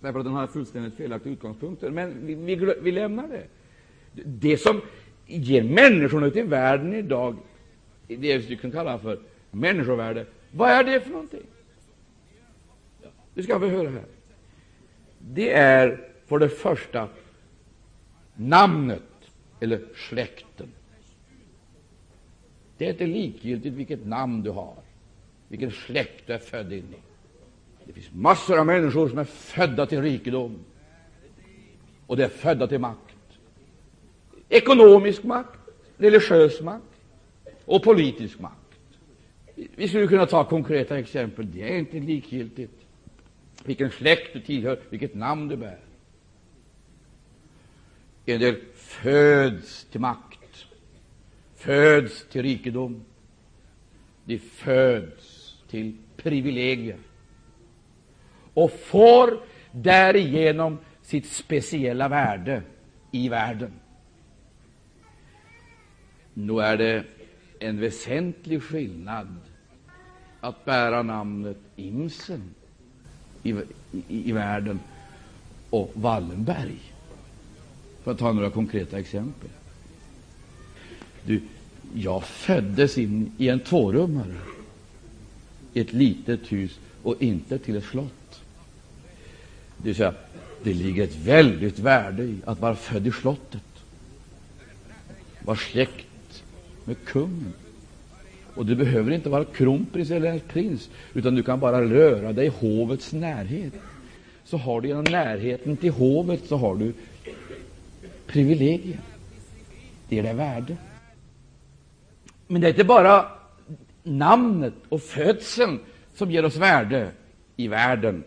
Därför 0.00 0.18
att 0.18 0.24
den 0.24 0.34
har 0.34 0.46
fullständigt 0.46 0.94
felaktiga 0.94 1.32
utgångspunkter. 1.32 1.90
Men 1.90 2.26
vi, 2.26 2.34
vi, 2.34 2.74
vi 2.80 2.92
lämnar 2.92 3.28
det. 3.28 3.46
Det 4.24 4.56
som 4.56 4.80
ger 5.26 5.62
människorna 5.62 6.26
ute 6.26 6.38
i 6.38 6.42
världen 6.42 6.94
idag, 6.94 7.36
det 8.06 8.38
vi 8.38 8.56
kan 8.56 8.72
kalla 8.72 8.98
för 8.98 9.20
människovärde, 9.50 10.26
vad 10.50 10.70
är 10.70 10.84
det 10.84 11.00
för 11.00 11.10
någonting? 11.10 11.46
Det 13.34 13.42
ska 13.42 13.58
vi 13.58 13.68
höra 13.68 13.90
här. 13.90 14.04
Det 15.18 15.52
är 15.52 16.10
för 16.26 16.38
det 16.38 16.48
första 16.48 17.08
namnet, 18.36 19.02
eller 19.60 19.80
släkten. 20.08 20.68
Det 22.78 22.86
är 22.86 22.90
inte 22.90 23.06
likgiltigt 23.06 23.74
vilket 23.74 24.06
namn 24.06 24.42
du 24.42 24.50
har, 24.50 24.76
vilken 25.48 25.70
släkt 25.70 26.26
du 26.26 26.32
är 26.32 26.38
född 26.38 26.72
in 26.72 26.78
i. 26.78 27.09
Det 27.90 27.94
finns 27.94 28.14
massor 28.14 28.58
av 28.58 28.66
människor 28.66 29.08
som 29.08 29.18
är 29.18 29.24
födda 29.24 29.86
till 29.86 30.02
rikedom, 30.02 30.58
och 32.06 32.16
de 32.16 32.22
är 32.22 32.28
födda 32.28 32.66
till 32.66 32.78
makt. 32.78 33.14
Ekonomisk 34.48 35.22
makt, 35.22 35.58
religiös 35.96 36.60
makt 36.60 36.84
och 37.64 37.82
politisk 37.82 38.40
makt. 38.40 38.54
Vi 39.54 39.88
skulle 39.88 40.06
kunna 40.06 40.26
ta 40.26 40.44
konkreta 40.44 40.98
exempel. 40.98 41.52
Det 41.52 41.74
är 41.74 41.78
inte 41.78 41.98
likgiltigt 41.98 42.86
vilken 43.64 43.90
släkt 43.90 44.32
du 44.32 44.40
tillhör, 44.40 44.80
vilket 44.90 45.14
namn 45.14 45.48
du 45.48 45.56
bär. 45.56 45.78
En 48.26 48.40
del 48.40 48.56
föds 48.74 49.84
till 49.84 50.00
makt, 50.00 50.66
föds 51.56 52.28
till 52.28 52.42
rikedom. 52.42 53.04
De 54.24 54.38
föds 54.38 55.56
till 55.68 55.96
privilegier 56.16 56.98
och 58.60 58.72
får 58.72 59.40
därigenom 59.72 60.78
sitt 61.02 61.26
speciella 61.26 62.08
värde 62.08 62.62
i 63.10 63.28
världen. 63.28 63.72
Nog 66.34 66.60
är 66.60 66.76
det 66.76 67.04
en 67.58 67.80
väsentlig 67.80 68.62
skillnad 68.62 69.36
att 70.40 70.64
bära 70.64 71.02
namnet 71.02 71.56
Imsen 71.76 72.42
i, 73.42 73.50
i, 73.50 73.64
i 74.08 74.32
världen 74.32 74.80
och 75.70 75.90
Wallenberg, 75.94 76.78
för 78.02 78.10
att 78.12 78.18
ta 78.18 78.32
några 78.32 78.50
konkreta 78.50 78.98
exempel. 78.98 79.50
Du, 81.24 81.40
jag 81.94 82.24
föddes 82.24 82.98
in 82.98 83.32
i 83.38 83.48
en 83.48 83.60
tvårummare, 83.60 84.36
i 85.72 85.80
ett 85.80 85.92
litet 85.92 86.52
hus 86.52 86.78
och 87.02 87.22
inte 87.22 87.58
till 87.58 87.76
ett 87.76 87.84
slott. 87.84 88.19
Det 89.82 89.88
vill 89.88 89.94
säga, 89.94 90.14
det 90.62 90.72
ligger 90.72 91.04
ett 91.04 91.16
väldigt 91.16 91.78
värde 91.78 92.22
i 92.22 92.38
att 92.44 92.60
vara 92.60 92.74
född 92.74 93.06
i 93.06 93.10
slottet, 93.10 93.62
vara 95.44 95.56
släkt 95.56 96.42
med 96.84 96.96
kungen. 97.04 97.52
Och 98.54 98.66
du 98.66 98.74
behöver 98.74 99.10
inte 99.12 99.28
vara 99.28 99.44
kronprins 99.44 100.10
eller 100.10 100.38
prins, 100.38 100.90
utan 101.14 101.34
du 101.34 101.42
kan 101.42 101.60
bara 101.60 101.82
röra 101.82 102.32
dig 102.32 102.46
i 102.46 102.48
hovets 102.48 103.12
närhet. 103.12 103.72
Så 104.44 104.56
har 104.56 104.80
du 104.80 104.88
genom 104.88 105.04
närheten 105.04 105.76
till 105.76 105.92
hovet 105.92 106.40
så 106.48 106.56
har 106.56 106.76
du 106.76 106.92
privilegier. 108.26 109.00
Det 110.08 110.16
ger 110.16 110.22
dig 110.22 110.34
värde. 110.34 110.76
Men 112.46 112.60
det 112.60 112.66
är 112.66 112.70
inte 112.70 112.84
bara 112.84 113.26
namnet 114.02 114.74
och 114.88 115.02
födseln 115.02 115.78
som 116.14 116.30
ger 116.30 116.44
oss 116.44 116.56
värde 116.56 117.10
i 117.56 117.68
världen, 117.68 118.24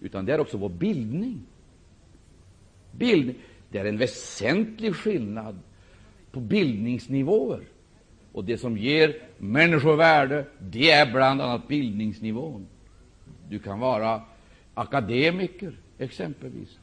utan 0.00 0.26
det 0.26 0.32
är 0.32 0.40
också 0.40 0.56
vår 0.56 0.68
bildning. 0.68 1.42
Bildning, 2.92 3.36
det 3.70 3.78
är 3.78 3.84
en 3.84 3.98
väsentlig 3.98 4.94
skillnad 4.94 5.58
på 6.30 6.40
bildningsnivåer. 6.40 7.60
Och 8.32 8.44
det 8.44 8.58
som 8.58 8.76
ger 8.76 9.16
människovärde, 9.38 10.44
det 10.58 10.90
är 10.90 11.12
bland 11.12 11.42
annat 11.42 11.68
bildningsnivån. 11.68 12.66
Du 13.48 13.58
kan 13.58 13.78
vara 13.78 14.22
akademiker, 14.74 15.72
exempelvis. 15.98 16.78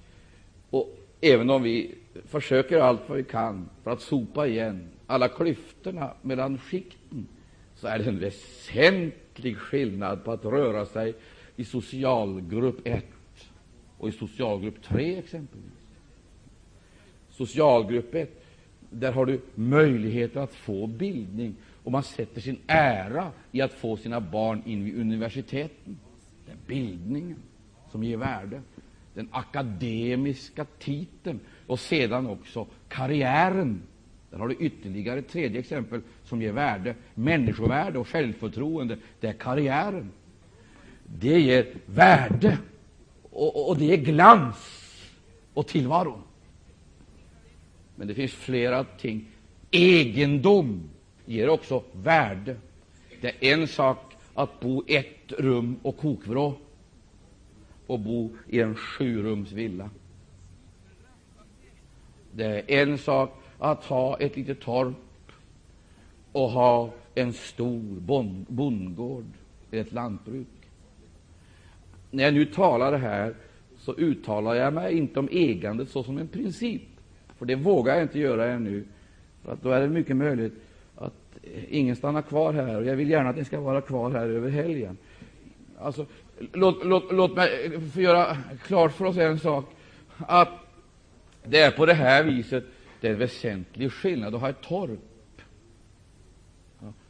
Och 0.70 0.98
även 1.22 1.50
om 1.50 1.64
vi 1.64 1.96
försöker 2.26 2.80
allt 2.80 3.02
vad 3.08 3.18
vi 3.18 3.24
kan 3.24 3.70
för 3.84 3.92
att 3.92 4.02
sopa 4.02 4.48
igen 4.48 4.88
alla 5.08 5.28
klyftorna 5.28 6.14
mellan 6.22 6.58
skikten, 6.58 7.28
så 7.76 7.88
är 7.88 8.00
det 8.00 8.10
en 8.10 8.20
väsentlig 8.20 9.58
skillnad 9.58 10.24
på 10.24 10.32
att 10.32 10.46
röra 10.46 10.86
sig 10.86 11.16
i 11.56 11.66
socialgrupp 11.66 12.88
1 12.88 13.06
och 13.98 14.10
i 14.10 14.12
socialgrupp 14.12 14.84
3, 14.84 15.18
exempelvis. 15.18 15.72
Socialgrupp 17.30 18.16
1 18.16 18.44
där 18.94 19.12
har 19.12 19.26
du 19.26 19.42
möjligheter 19.56 20.40
att 20.40 20.54
få 20.54 20.88
bildning, 20.88 21.56
och 21.84 21.92
man 21.92 22.04
sätter 22.04 22.42
sin 22.42 22.58
ära 22.68 23.32
i 23.52 23.62
att 23.62 23.74
få 23.74 23.98
sina 23.98 24.22
barn 24.22 24.62
in 24.66 24.86
vid 24.86 25.00
universiteten. 25.00 26.00
Det 26.46 26.52
är 26.52 26.58
bildningen 26.68 27.38
som 27.92 28.04
ger 28.04 28.18
värde, 28.18 28.62
den 29.14 29.28
akademiska 29.32 30.66
titeln 30.80 31.40
och 31.68 31.80
sedan 31.80 32.28
också 32.28 32.68
karriären. 32.88 33.82
Där 34.30 34.38
har 34.38 34.48
du 34.48 34.56
ytterligare 34.56 35.20
ett 35.20 35.30
tredje 35.30 35.60
exempel 35.60 36.02
som 36.24 36.42
ger 36.42 36.52
värde, 36.52 36.96
människovärde 37.14 38.00
och 38.00 38.08
självförtroende. 38.08 38.98
Det 39.20 39.28
är 39.28 39.34
karriären. 39.34 40.12
Det 41.20 41.40
ger 41.40 41.68
värde, 41.86 42.58
och, 43.32 43.70
och 43.70 43.78
det 43.78 43.86
ger 43.86 43.98
glans 43.98 44.56
och 45.54 45.68
tillvaro. 45.68 46.22
Men 47.96 48.08
det 48.08 48.14
finns 48.14 48.32
flera 48.32 48.84
ting. 48.84 49.26
Egendom 49.72 50.90
ger 51.26 51.50
också 51.50 51.84
värde. 51.94 52.56
Det 53.22 53.28
är 53.28 53.54
en 53.54 53.68
sak 53.68 54.14
att 54.34 54.60
bo 54.60 54.84
i 54.88 54.96
ett 54.96 55.32
rum 55.38 55.80
och 55.82 55.98
kokvrå 55.98 56.58
och 57.88 58.00
bo 58.00 58.30
i 58.50 58.60
en 58.60 58.76
sjurumsvilla. 58.76 59.90
Det 62.32 62.46
är 62.46 62.84
en 62.84 62.98
sak 62.98 63.44
att 63.60 63.84
ha 63.86 64.20
ett 64.20 64.38
litet 64.38 64.62
torp 64.62 65.32
och 66.32 66.50
ha 66.50 66.94
en 67.16 67.34
stor 67.34 68.00
bondgård, 68.48 69.26
ett 69.72 69.92
lantbruk. 69.92 70.48
När 72.14 72.24
jag 72.24 72.34
nu 72.34 72.46
talar 72.46 72.98
här 72.98 73.34
så 73.78 73.94
uttalar 73.94 74.56
jag 74.56 74.74
mig 74.74 74.98
inte 74.98 75.20
om 75.20 75.30
ägandet 75.32 75.90
såsom 75.90 76.18
en 76.18 76.28
princip. 76.28 76.82
För 77.38 77.46
det 77.46 77.56
vågar 77.56 77.94
jag 77.94 78.04
inte 78.04 78.20
göra 78.20 78.52
ännu, 78.52 78.84
för 79.44 79.54
att 79.54 79.62
då 79.62 79.70
är 79.70 79.82
det 79.82 79.88
mycket 79.88 80.16
möjligt 80.16 80.54
att 80.96 81.14
ingen 81.70 81.96
stannar 81.96 82.22
kvar 82.22 82.54
här, 82.54 82.78
och 82.78 82.86
jag 82.86 82.96
vill 82.96 83.10
gärna 83.10 83.30
att 83.30 83.36
ni 83.36 83.46
ska 83.46 83.60
vara 83.60 83.82
kvar 83.82 84.12
här 84.12 84.30
över 84.30 84.50
helgen. 84.50 84.98
Alltså, 85.80 86.06
låt, 86.54 86.86
låt, 86.86 87.12
låt 87.12 87.36
mig 87.36 87.80
få 87.94 88.02
göra 88.02 88.38
klart 88.64 88.94
för 88.94 89.06
oss 89.06 89.18
en 89.18 89.40
sak, 89.40 89.66
att 90.18 90.50
det 91.44 91.60
är 91.60 91.72
på 91.72 91.86
det 91.86 91.94
här 91.94 92.24
viset 92.24 92.64
det 93.02 93.08
är 93.08 93.12
en 93.12 93.20
väsentlig 93.20 93.92
skillnad 93.92 94.36
att 94.36 94.42
ha 94.42 94.50
ett 94.50 94.62
torp 94.62 95.00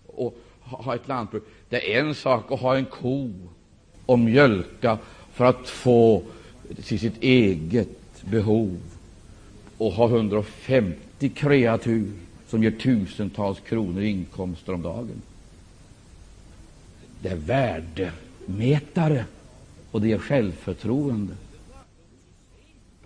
och 0.07 0.37
ha 0.61 0.95
ett 0.95 1.07
lantbruk. 1.07 1.43
Det 1.69 1.95
är 1.95 1.99
en 1.99 2.15
sak 2.15 2.51
att 2.51 2.59
ha 2.59 2.77
en 2.77 2.85
ko 2.85 3.31
och 4.05 4.19
mjölka 4.19 4.97
för 5.33 5.45
att 5.45 5.69
få 5.69 6.23
till 6.83 6.99
sitt 6.99 7.23
eget 7.23 8.23
behov 8.25 8.79
och 9.77 9.91
ha 9.91 10.09
150 10.09 11.29
kreatur 11.29 12.11
som 12.47 12.63
ger 12.63 12.71
tusentals 12.71 13.59
kronor 13.59 14.01
i 14.01 14.07
inkomster 14.07 14.73
om 14.73 14.81
dagen. 14.81 15.21
Det 17.21 17.29
är 17.29 17.35
värdemätare 17.35 19.25
och 19.91 20.01
det 20.01 20.07
ger 20.07 20.17
självförtroende. 20.17 21.33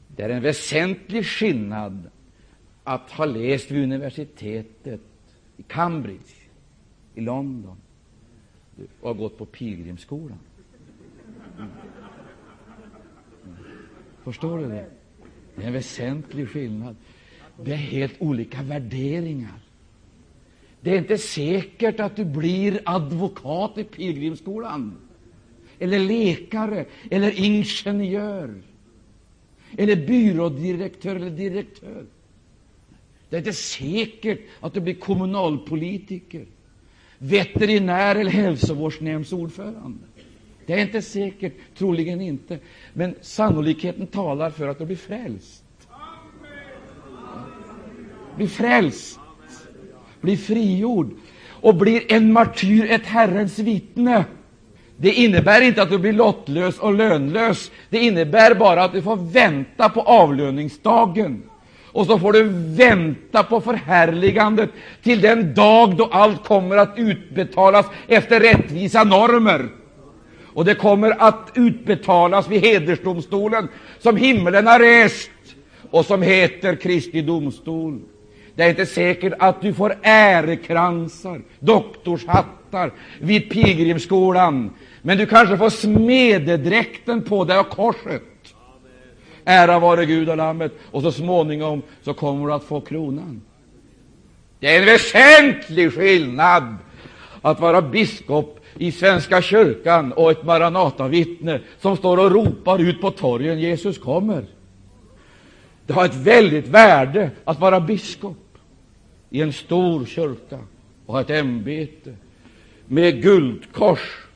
Det 0.08 0.24
är 0.24 0.30
en 0.30 0.41
väsentlig 0.41 1.26
skillnad 1.26 2.10
att 2.84 3.12
ha 3.12 3.26
läst 3.26 3.72
vid 3.72 3.84
universitetet 3.84 5.02
i 5.58 5.64
Cambridge, 5.64 6.34
i 7.16 7.22
London, 7.22 7.78
och 9.02 9.08
ha 9.08 9.14
gått 9.14 9.38
på 9.38 9.45
pilgrimsskolan. 9.45 10.39
Förstår 14.24 14.58
du 14.58 14.68
det? 14.68 14.86
Det 15.55 15.64
är 15.64 15.68
en 15.68 15.74
väsentlig 15.74 16.49
skillnad. 16.49 16.95
Det 17.64 17.72
är 17.72 17.76
helt 17.76 18.14
olika 18.20 18.62
värderingar. 18.62 19.60
Det 20.82 20.93
är 20.93 20.97
inte 20.97 21.18
säkert 21.18 21.99
att 21.99 22.16
du 22.16 22.26
blir 22.26 22.82
advokat 22.86 23.78
i 23.78 23.84
pilgrimsskolan, 23.84 24.97
eller 25.80 25.99
läkare, 25.99 26.86
eller 27.12 27.39
ingenjör, 27.39 28.62
eller 29.78 29.95
byrådirektör 29.95 31.16
eller 31.16 31.30
direktör. 31.30 32.05
Det 33.30 33.36
är 33.36 33.39
inte 33.39 33.53
säkert 33.53 34.39
att 34.60 34.74
du 34.74 34.80
blir 34.80 34.93
kommunalpolitiker, 34.93 36.45
veterinär 37.18 38.16
eller 38.16 38.32
hälsovårdsnämndsordförande. 38.32 40.03
Det 40.68 40.74
är 40.74 40.78
inte 40.78 41.01
säkert, 41.01 41.53
troligen 41.78 42.22
inte, 42.22 42.59
men 42.93 43.15
sannolikheten 43.22 44.07
talar 44.07 44.49
för 44.49 44.68
att 44.68 44.80
du 44.80 44.86
blir 44.86 44.95
frälst. 44.95 45.63
Blir 48.36 48.47
frälst, 48.47 49.20
blir 50.22 50.38
frigjord 50.38 51.11
och 51.47 51.76
blir 51.76 52.13
en 52.13 52.34
martyr, 52.34 52.91
ett 52.91 53.05
Herrens 53.05 53.59
vittne. 53.59 54.26
Det 54.97 55.11
innebär 55.11 55.61
inte 55.61 55.82
att 55.82 55.89
du 55.89 55.97
blir 55.97 56.13
lottlös 56.13 56.80
och 56.80 56.93
lönlös. 56.93 57.72
Det 57.89 57.99
innebär 57.99 58.55
bara 58.55 58.84
att 58.84 58.93
du 58.93 59.01
får 59.01 59.15
vänta 59.15 59.89
på 59.89 60.01
avlöningsdagen. 60.01 61.43
Och 61.86 62.05
så 62.05 62.20
får 62.20 62.34
du 62.34 62.43
vänta 62.76 63.43
på 63.43 63.61
förhärligandet 63.61 64.70
till 65.03 65.22
den 65.22 65.53
dag 65.53 65.95
då 65.95 66.05
allt 66.05 66.43
kommer 66.43 66.78
att 66.78 66.93
utbetalas 66.97 67.86
efter 68.07 68.39
rättvisa 68.39 69.03
normer. 69.03 69.70
Och 70.58 70.66
det 70.66 70.76
kommer 70.76 71.16
att 71.20 71.51
utbetalas 71.55 72.47
vid 72.47 72.62
hedersdomstolen 72.62 73.68
som 73.99 74.18
himlen 74.18 74.68
har 74.68 74.80
rest 74.80 75.32
och 75.91 76.05
som 76.05 76.22
heter 76.22 76.76
Kristi 76.76 77.22
domstol. 77.22 77.99
Det 78.55 78.64
är 78.64 78.70
inte 78.70 78.86
säkert 78.86 79.34
att 79.39 79.62
du 79.62 79.74
får 79.74 79.95
ärekransar, 80.01 81.41
doktorshattar 81.60 82.91
vid 83.20 83.49
pilgrimsskolan, 83.49 84.70
men 85.01 85.18
du 85.18 85.26
kanske 85.26 85.58
får 85.58 85.70
smededräkten 85.70 87.24
på 87.24 87.43
dig 87.43 87.60
och 87.60 87.70
korset. 87.70 88.24
Ära 89.45 89.80
vare 89.80 90.05
Gud 90.05 90.30
och 90.30 90.38
Lammet, 90.38 90.72
och 90.91 91.01
så 91.01 91.12
småningom 91.12 91.82
så 92.01 92.14
kommer 92.14 92.47
du 92.47 92.53
att 92.53 92.64
få 92.64 92.82
kronan. 92.82 93.41
Det 94.60 94.76
är 94.76 94.80
en 94.80 94.86
väsentlig 94.86 95.93
skillnad 95.93 96.76
att 97.41 97.60
vara 97.60 97.82
biskop 97.82 98.57
i 98.80 98.91
Svenska 98.91 99.41
kyrkan 99.41 100.11
och 100.11 100.32
ett 100.32 100.43
Maranatavittne 100.43 101.59
som 101.80 101.97
står 101.97 102.17
och 102.17 102.32
ropar 102.32 102.80
ut 102.80 103.01
på 103.01 103.11
torgen 103.11 103.59
Jesus 103.59 103.97
kommer. 103.97 104.45
Det 105.86 105.93
har 105.93 106.05
ett 106.05 106.15
väldigt 106.15 106.67
värde 106.67 107.32
att 107.43 107.59
vara 107.59 107.80
biskop 107.80 108.57
i 109.30 109.41
en 109.41 109.53
stor 109.53 110.05
kyrka 110.05 110.59
och 111.05 111.13
ha 111.13 111.21
ett 111.21 111.30
ämbete 111.30 112.15
med 112.86 113.21
guldkors 113.21 114.28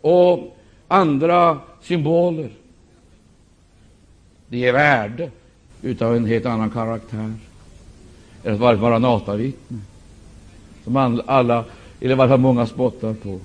och 0.00 0.56
andra 0.88 1.58
symboler. 1.80 2.50
Det 4.48 4.58
ger 4.58 4.72
värde 4.72 5.30
utav 5.82 6.16
en 6.16 6.24
helt 6.24 6.46
annan 6.46 6.70
karaktär 6.70 7.32
än 8.44 8.54
att 8.54 8.60
vara 8.60 8.74
ett 8.74 8.80
Maranatavittne, 8.80 9.78
som 10.84 10.96
alla, 11.26 11.64
eller 12.00 12.14
i 12.14 12.14
varje 12.14 12.28
fall 12.28 12.40
många, 12.40 12.66
spottar 12.66 13.14
på 13.14 13.40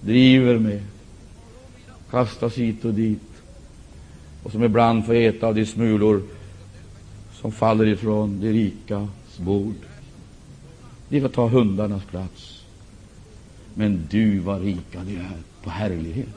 driver 0.00 0.58
med, 0.58 0.82
kastas 2.10 2.58
hit 2.58 2.84
och 2.84 2.94
dit, 2.94 3.42
och 4.42 4.52
som 4.52 4.64
ibland 4.64 5.06
får 5.06 5.14
äta 5.14 5.46
av 5.46 5.54
de 5.54 5.66
smulor 5.66 6.22
som 7.32 7.52
faller 7.52 7.86
ifrån 7.86 8.40
de 8.40 8.52
rikas 8.52 9.38
bord. 9.38 9.74
De 11.08 11.20
får 11.20 11.28
ta 11.28 11.48
hundarnas 11.48 12.04
plats. 12.04 12.64
Men 13.74 14.06
du, 14.10 14.38
vad 14.38 14.62
rika 14.62 15.02
ni 15.02 15.14
är 15.14 15.38
på 15.62 15.70
härlighet. 15.70 16.28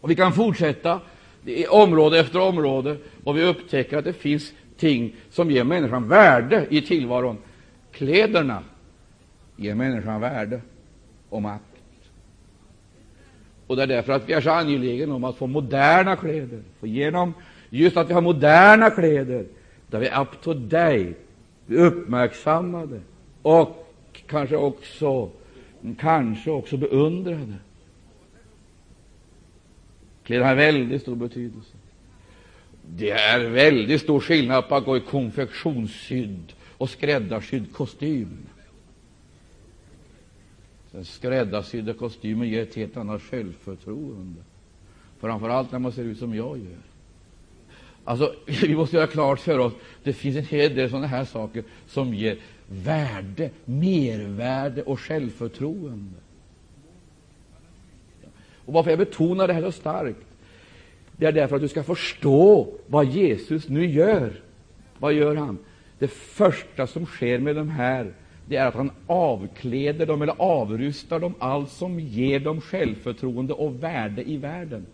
Och 0.00 0.10
Vi 0.10 0.14
kan 0.14 0.32
fortsätta 0.32 1.00
i 1.44 1.66
område 1.66 2.20
efter 2.20 2.40
område, 2.40 2.96
och 3.24 3.36
vi 3.36 3.42
upptäcker 3.42 3.96
att 3.96 4.04
det 4.04 4.12
finns 4.12 4.52
ting 4.76 5.14
som 5.30 5.50
ger 5.50 5.64
människan 5.64 6.08
värde 6.08 6.66
i 6.70 6.80
tillvaron. 6.80 7.38
Kläderna 7.92 8.62
ger 9.56 9.74
människan 9.74 10.20
värde 10.20 10.60
och 11.28 11.42
makt. 11.42 11.64
Och 13.66 13.76
det 13.76 13.82
är 13.82 13.86
därför 13.86 14.12
att 14.12 14.28
vi 14.28 14.32
är 14.32 14.40
så 14.40 14.50
angelägna 14.50 15.14
om 15.14 15.24
att 15.24 15.36
få 15.36 15.46
moderna 15.46 16.16
kläder. 16.16 16.62
För 16.80 16.86
genom 16.86 17.34
just 17.70 17.96
att 17.96 18.10
vi 18.10 18.14
har 18.14 18.20
moderna 18.20 18.90
kläder, 18.90 19.46
där 19.90 19.98
vi 19.98 20.06
är 20.06 20.22
up 20.22 20.42
to 20.42 20.54
date, 20.54 21.14
vi 21.66 21.76
är 21.76 21.80
uppmärksammade 21.80 23.00
och 23.42 23.86
kanske 24.26 24.56
också, 24.56 25.30
kanske 25.98 26.50
också 26.50 26.76
beundrade. 26.76 27.54
Kläder 30.24 30.44
har 30.44 30.54
väldigt 30.54 31.02
stor 31.02 31.16
betydelse. 31.16 31.76
Det 32.88 33.10
är 33.10 33.48
väldigt 33.48 34.00
stor 34.00 34.20
skillnad 34.20 34.68
på 34.68 34.74
att 34.74 34.84
gå 34.84 34.96
i 34.96 35.00
konfektionssydd 35.00 36.52
och 36.78 36.90
skräddarsydd 36.90 37.72
kostym. 37.72 38.46
Den 40.94 41.04
skräddarsydda 41.04 41.92
kostymen 41.92 42.48
ger 42.48 42.62
ett 42.62 42.74
helt 42.74 42.96
annat 42.96 43.22
självförtroende, 43.22 44.40
framför 45.20 45.48
allt 45.48 45.72
när 45.72 45.78
man 45.78 45.92
ser 45.92 46.02
ut 46.04 46.18
som 46.18 46.34
jag 46.34 46.58
gör. 46.58 46.78
Alltså, 48.04 48.34
vi 48.46 48.74
måste 48.74 48.96
göra 48.96 49.06
klart 49.06 49.40
för 49.40 49.58
oss 49.58 49.72
det 50.02 50.12
finns 50.12 50.36
en 50.36 50.44
hel 50.44 50.74
del 50.74 50.90
sådana 50.90 51.06
här 51.06 51.24
saker 51.24 51.64
som 51.86 52.14
ger 52.14 52.38
värde, 52.66 53.50
mervärde 53.64 54.82
och 54.82 55.00
självförtroende. 55.00 56.18
Och 58.64 58.72
Varför 58.72 58.90
jag 58.90 58.98
betonar 58.98 59.46
det 59.46 59.52
här 59.52 59.62
så 59.62 59.72
starkt, 59.72 60.24
det 61.16 61.26
är 61.26 61.32
därför 61.32 61.56
att 61.56 61.62
du 61.62 61.68
ska 61.68 61.82
förstå 61.82 62.68
vad 62.86 63.06
Jesus 63.06 63.68
nu 63.68 63.86
gör. 63.86 64.40
Vad 64.98 65.12
gör 65.12 65.36
han? 65.36 65.58
Det 65.98 66.08
första 66.08 66.86
som 66.86 67.06
sker 67.06 67.38
med 67.38 67.56
de 67.56 67.68
här 67.68 68.12
det 68.46 68.56
är 68.56 68.66
att 68.66 68.74
han 68.74 68.90
avkläder 69.06 70.06
dem 70.06 70.22
eller 70.22 70.34
avrustar 70.38 71.20
dem 71.20 71.34
allt 71.38 71.70
som 71.70 72.00
ger 72.00 72.40
dem 72.40 72.60
självförtroende 72.60 73.52
och 73.52 73.82
värde 73.82 74.30
i 74.30 74.36
världen. 74.36 74.86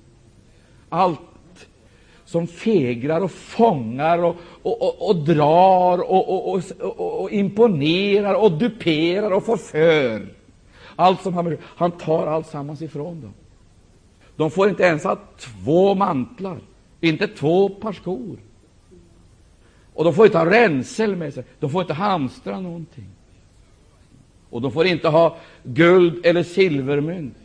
Allt 0.89 1.21
som 2.25 2.47
fegrar 2.47 3.21
och 3.21 3.31
fångar 3.31 4.19
och, 4.19 4.37
och, 4.63 4.83
och, 4.83 5.09
och 5.09 5.17
drar 5.17 6.11
och, 6.11 6.53
och, 7.23 7.31
imponerar 7.31 8.35
och 8.35 8.53
duperar 8.53 9.31
och 9.31 9.45
förför. 9.45 10.27
Allt 10.97 11.21
som 11.21 11.35
han, 11.35 11.57
han 11.63 11.91
tar 11.91 12.27
alltsammans 12.27 12.83
ifrån 12.83 13.21
dem. 13.21 13.35
De 14.37 14.51
får 14.51 14.69
inte 14.69 14.83
ens 14.83 15.05
ha 15.05 15.19
två 15.39 15.95
mantlar, 15.95 16.59
inte 17.01 17.29
två 17.29 17.69
par 17.69 17.93
skor. 17.93 18.39
Och 19.95 20.05
de 20.05 20.15
får 20.15 20.27
inte 20.27 20.39
ha 20.39 20.51
ränsel 20.51 21.17
med 21.17 21.35
sig, 21.35 21.45
de 21.61 21.71
får 21.71 21.81
inte 21.81 21.95
hamstra 21.95 22.61
någonting. 22.61 23.09
Och 24.51 24.61
de 24.61 24.73
får 24.73 24.87
inte 24.87 25.09
ha 25.09 25.37
guld 25.63 26.27
eller 26.27 26.43
silvermynt. 26.43 27.37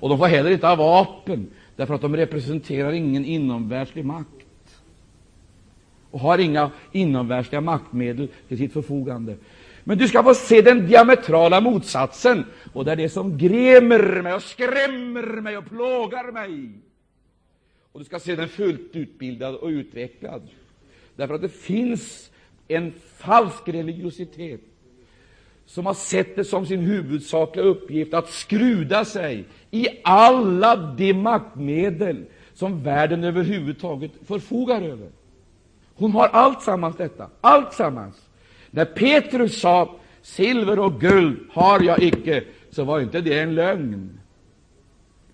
Och 0.00 0.08
de 0.08 0.18
får 0.18 0.26
heller 0.26 0.50
inte 0.50 0.66
ha 0.66 0.76
vapen, 0.76 1.50
därför 1.76 1.94
att 1.94 2.00
de 2.00 2.16
representerar 2.16 2.92
ingen 2.92 3.24
inomvärldslig 3.24 4.04
makt 4.04 4.80
och 6.10 6.20
har 6.20 6.38
inga 6.38 6.70
inomvärldsliga 6.92 7.60
maktmedel 7.60 8.28
till 8.48 8.58
sitt 8.58 8.72
förfogande. 8.72 9.36
Men 9.84 9.98
du 9.98 10.08
ska 10.08 10.22
få 10.22 10.34
se 10.34 10.62
den 10.62 10.86
diametrala 10.86 11.60
motsatsen, 11.60 12.44
och 12.72 12.84
det 12.84 12.92
är 12.92 12.96
det 12.96 13.08
som 13.08 13.38
grämer 13.38 14.22
mig 14.22 14.34
och 14.34 14.42
skrämmer 14.42 15.40
mig 15.40 15.58
och 15.58 15.68
plågar 15.68 16.32
mig. 16.32 16.70
Och 17.92 18.00
du 18.00 18.04
ska 18.04 18.18
se 18.18 18.36
den 18.36 18.48
fullt 18.48 18.96
utbildad 18.96 19.54
och 19.54 19.68
utvecklad, 19.68 20.48
därför 21.16 21.34
att 21.34 21.42
det 21.42 21.48
finns 21.48 22.30
en 22.68 22.92
falsk 23.16 23.68
religiositet 23.68 24.60
som 25.66 25.86
har 25.86 25.94
sett 25.94 26.36
det 26.36 26.44
som 26.44 26.66
sin 26.66 26.80
huvudsakliga 26.80 27.66
uppgift 27.66 28.14
att 28.14 28.30
skruda 28.30 29.04
sig 29.04 29.44
i 29.70 29.88
alla 30.04 30.76
de 30.76 31.12
maktmedel 31.14 32.24
som 32.54 32.82
världen 32.82 33.24
överhuvudtaget 33.24 34.10
förfogar 34.26 34.82
över. 34.82 35.08
Hon 35.94 36.12
har 36.12 36.28
allt 36.28 36.62
sammans 36.62 36.96
detta. 36.96 37.28
Allt 37.40 37.72
sammans. 37.72 38.16
När 38.70 38.84
Petrus 38.84 39.60
sa 39.60 39.96
silver 40.22 40.78
och 40.78 41.00
guld 41.00 41.38
har 41.50 41.80
jag 41.80 42.02
icke, 42.02 42.44
så 42.70 42.84
var 42.84 43.00
inte 43.00 43.20
det 43.20 43.38
en 43.38 43.54
lögn 43.54 44.20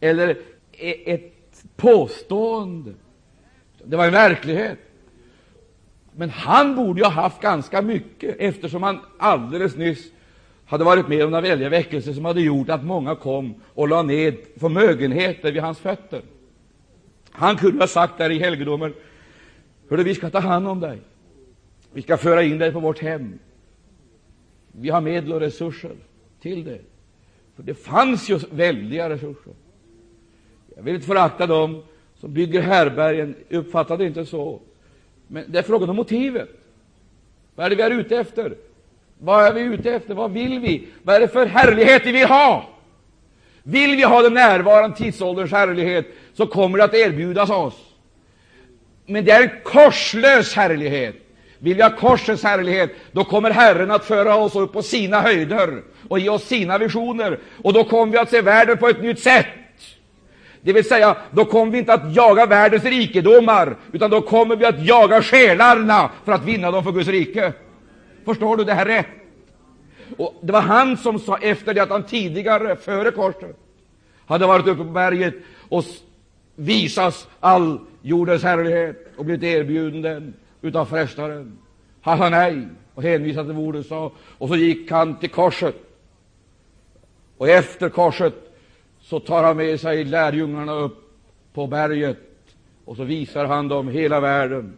eller 0.00 0.38
e-, 0.72 1.12
ett 1.12 1.64
påstående. 1.76 2.92
Det 3.84 3.96
var 3.96 4.06
en 4.06 4.12
verklighet. 4.12 4.78
Men 6.12 6.30
han 6.30 6.76
borde 6.76 7.00
ju 7.00 7.04
ha 7.04 7.12
haft 7.12 7.40
ganska 7.40 7.82
mycket, 7.82 8.36
eftersom 8.38 8.82
han 8.82 8.98
alldeles 9.18 9.76
nyss 9.76 10.12
hade 10.70 10.84
varit 10.84 11.08
med 11.08 11.24
om 11.24 11.30
några 11.30 11.40
väldiga 11.42 11.68
väckelser 11.68 12.12
som 12.12 12.24
hade 12.24 12.40
gjort 12.40 12.68
att 12.68 12.84
många 12.84 13.14
kom 13.14 13.54
och 13.74 13.88
la 13.88 14.02
ned 14.02 14.36
förmögenheter 14.56 15.52
vid 15.52 15.62
hans 15.62 15.78
fötter. 15.78 16.22
Han 17.30 17.56
kunde 17.56 17.82
ha 17.82 17.86
sagt 17.86 18.18
där 18.18 18.30
i 18.30 18.38
helgedomen, 18.38 18.94
Hörru, 19.88 20.02
vi 20.02 20.14
ska 20.14 20.30
ta 20.30 20.38
hand 20.38 20.68
om 20.68 20.80
dig. 20.80 20.98
Vi 21.92 22.02
ska 22.02 22.16
föra 22.16 22.42
in 22.42 22.58
dig 22.58 22.72
på 22.72 22.80
vårt 22.80 22.98
hem. 22.98 23.38
Vi 24.72 24.88
har 24.88 25.00
medel 25.00 25.32
och 25.32 25.40
resurser 25.40 25.92
till 26.40 26.64
det. 26.64 26.80
För 27.56 27.62
det 27.62 27.74
fanns 27.74 28.30
ju 28.30 28.38
väldiga 28.50 29.10
resurser. 29.10 29.52
Jag 30.76 30.82
vill 30.82 30.94
inte 30.94 31.06
förakta 31.06 31.46
dem 31.46 31.82
som 32.14 32.34
bygger 32.34 32.60
härbergen. 32.60 33.34
Uppfatta 33.48 33.96
det 33.96 34.06
inte 34.06 34.26
så. 34.26 34.60
Men 35.26 35.44
det 35.48 35.58
är 35.58 35.62
frågan 35.62 35.90
om 35.90 35.96
motivet. 35.96 36.48
Vad 37.54 37.66
är 37.66 37.70
det 37.70 37.76
vi 37.76 37.82
är 37.82 37.90
ute 37.90 38.16
efter? 38.16 38.56
Vad 39.22 39.46
är 39.46 39.52
vi 39.52 39.60
ute 39.60 39.90
efter? 39.94 40.14
Vad 40.14 40.32
vill 40.32 40.58
vi? 40.58 40.88
Vad 41.02 41.16
är 41.16 41.20
det 41.20 41.28
för 41.28 41.46
härlighet 41.46 42.06
vi 42.06 42.12
vill 42.12 42.26
ha? 42.26 42.64
Vill 43.62 43.96
vi 43.96 44.02
ha 44.02 44.22
den 44.22 44.34
närvarande 44.34 44.96
tidsålderns 44.96 45.52
härlighet, 45.52 46.06
så 46.34 46.46
kommer 46.46 46.78
det 46.78 46.84
att 46.84 46.94
erbjudas 46.94 47.50
oss. 47.50 47.74
Men 49.06 49.24
det 49.24 49.30
är 49.30 49.42
en 49.42 49.50
korslös 49.64 50.54
härlighet. 50.54 51.14
Vill 51.58 51.76
vi 51.76 51.82
ha 51.82 51.90
korsets 51.90 52.42
härlighet, 52.42 52.90
då 53.12 53.24
kommer 53.24 53.50
Herren 53.50 53.90
att 53.90 54.04
föra 54.04 54.36
oss 54.36 54.56
upp 54.56 54.72
på 54.72 54.82
sina 54.82 55.20
höjder 55.20 55.82
och 56.08 56.18
ge 56.18 56.28
oss 56.28 56.44
sina 56.44 56.78
visioner, 56.78 57.38
och 57.62 57.72
då 57.72 57.84
kommer 57.84 58.12
vi 58.12 58.18
att 58.18 58.30
se 58.30 58.40
världen 58.40 58.78
på 58.78 58.88
ett 58.88 59.02
nytt 59.02 59.20
sätt. 59.20 59.46
Det 60.62 60.72
vill 60.72 60.88
säga, 60.88 61.16
då 61.30 61.44
kommer 61.44 61.72
vi 61.72 61.78
inte 61.78 61.92
att 61.92 62.16
jaga 62.16 62.46
världens 62.46 62.84
rikedomar, 62.84 63.76
utan 63.92 64.10
då 64.10 64.20
kommer 64.20 64.56
vi 64.56 64.64
att 64.64 64.86
jaga 64.86 65.22
själarna 65.22 66.10
för 66.24 66.32
att 66.32 66.44
vinna 66.44 66.70
dem 66.70 66.84
för 66.84 66.92
Guds 66.92 67.08
rike. 67.08 67.52
Förstår 68.30 68.56
du 68.56 68.64
det 68.64 68.74
här 68.74 68.86
rätt? 68.86 69.06
Och 70.16 70.34
Det 70.42 70.52
var 70.52 70.60
han 70.60 70.96
som 70.96 71.18
sa, 71.18 71.38
efter 71.38 71.74
det 71.74 71.82
att 71.82 71.90
han 71.90 72.02
tidigare, 72.02 72.76
före 72.76 73.10
korset, 73.10 73.56
hade 74.26 74.46
varit 74.46 74.66
uppe 74.66 74.84
på 74.84 74.90
berget 74.90 75.34
och 75.68 75.84
visas 76.54 77.28
all 77.40 77.78
jordens 78.02 78.42
härlighet 78.42 79.12
och 79.16 79.24
blivit 79.24 79.42
erbjuden 79.42 80.02
den 80.02 80.34
utav 80.62 80.84
frestaren. 80.84 81.58
Han 82.00 82.18
sa 82.18 82.28
nej 82.28 82.68
och 82.94 83.02
hänvisade 83.02 83.46
till 83.46 83.56
vad 83.56 83.64
ordet 83.64 83.86
sa, 83.86 84.12
och 84.38 84.48
så 84.48 84.56
gick 84.56 84.90
han 84.90 85.16
till 85.16 85.30
korset. 85.30 85.76
Och 87.36 87.48
efter 87.48 87.88
korset 87.88 88.34
så 89.00 89.20
tar 89.20 89.44
han 89.44 89.56
med 89.56 89.80
sig 89.80 90.04
lärjungarna 90.04 90.72
upp 90.72 91.12
på 91.54 91.66
berget, 91.66 92.18
och 92.84 92.96
så 92.96 93.04
visar 93.04 93.44
han 93.44 93.68
dem 93.68 93.88
hela 93.88 94.20
världen. 94.20 94.76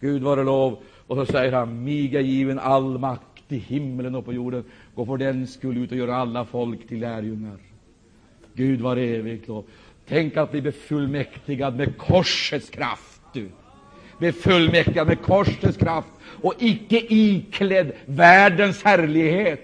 Gud 0.00 0.22
vare 0.22 0.44
lov. 0.44 0.78
Och 1.10 1.16
så 1.16 1.26
säger 1.26 1.52
han, 1.52 1.84
mig 1.84 2.16
är 2.16 2.20
given 2.20 2.58
all 2.58 2.98
makt 2.98 3.52
i 3.52 3.56
himlen 3.56 4.14
och 4.14 4.24
på 4.24 4.32
jorden. 4.32 4.64
Gå 4.94 5.06
för 5.06 5.16
den 5.16 5.46
skull 5.46 5.76
ut 5.76 5.92
och 5.92 5.98
göra 5.98 6.16
alla 6.16 6.44
folk 6.44 6.88
till 6.88 7.00
lärjungar. 7.00 7.56
Gud 8.54 8.80
var 8.80 8.96
evigt 8.96 9.48
lov. 9.48 9.64
Tänk 10.08 10.36
att 10.36 10.50
bli 10.50 10.60
befullmäktigad 10.60 11.76
med 11.76 11.98
korsets 11.98 12.70
kraft. 12.70 13.20
Du. 13.32 13.48
Befullmäktigad 14.18 15.06
med 15.06 15.22
korsets 15.22 15.76
kraft 15.76 16.08
och 16.42 16.54
icke 16.58 17.06
iklädd 17.08 17.92
världens 18.06 18.82
härlighet, 18.82 19.60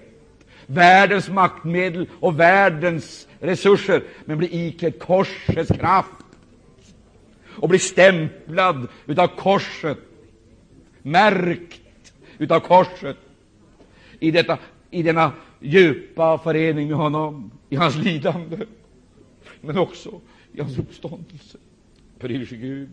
världens 0.65 1.29
maktmedel 1.29 2.07
och 2.19 2.39
världens 2.39 3.27
resurser, 3.39 4.03
men 4.25 4.37
bli 4.37 4.67
iklädd 4.67 4.99
korsets 4.99 5.71
kraft 5.79 6.25
och 7.45 7.69
bli 7.69 7.79
stämplad 7.79 8.87
utav 9.05 9.27
korset, 9.27 9.97
märkt 11.07 12.13
utav 12.37 12.59
korset 12.59 13.17
i, 14.19 14.31
detta, 14.31 14.57
i 14.91 15.03
denna 15.03 15.31
djupa 15.59 16.37
förening 16.37 16.87
med 16.87 16.97
honom, 16.97 17.51
i 17.69 17.75
hans 17.75 17.95
lidande, 17.95 18.57
men 19.61 19.77
också 19.77 20.21
i 20.53 20.61
hans 20.61 20.79
uppståndelse. 20.79 21.57
Pris 22.19 22.49
Gud. 22.49 22.89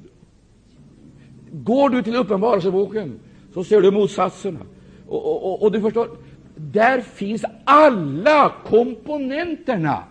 Går 1.53 1.91
du 1.91 2.03
till 2.03 2.17
Uppenbarelseboken 2.17 3.21
så 3.55 3.65
ser 3.65 3.81
du 3.81 3.91
motsatserna. 3.91 4.61
Och, 5.07 5.25
och, 5.25 5.45
och, 5.45 5.63
och, 5.63 5.73
du 5.73 5.81
förstår, 5.81 6.09
där 6.57 7.01
finns 7.01 7.45
alla 7.65 8.55
komponenterna. 8.65 10.05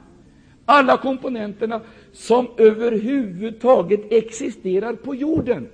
Alla 0.66 0.98
komponenterna 0.98 1.82
som 2.14 2.48
överhuvudtaget 2.58 4.12
existerar 4.12 4.94
på 4.94 5.16
jorden. 5.16 5.70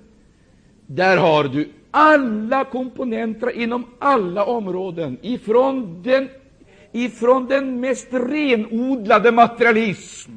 Där 0.85 1.17
har 1.17 1.43
du 1.43 1.69
alla 1.91 2.65
komponenter 2.65 3.51
inom 3.51 3.85
alla 3.99 4.45
områden, 4.45 5.17
ifrån 5.21 6.03
den, 6.03 6.29
ifrån 6.91 7.45
den 7.45 7.79
mest 7.79 8.07
renodlade 8.11 9.31
materialism 9.31 10.31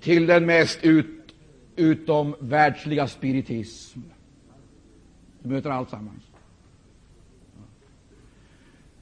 till 0.00 0.26
den 0.26 0.46
mest 0.46 0.84
ut, 0.84 1.34
utomvärldsliga 1.76 3.08
spiritism. 3.08 4.00
Du 5.42 5.48
möter 5.48 5.70
allt 5.70 5.90
sammans. 5.90 6.22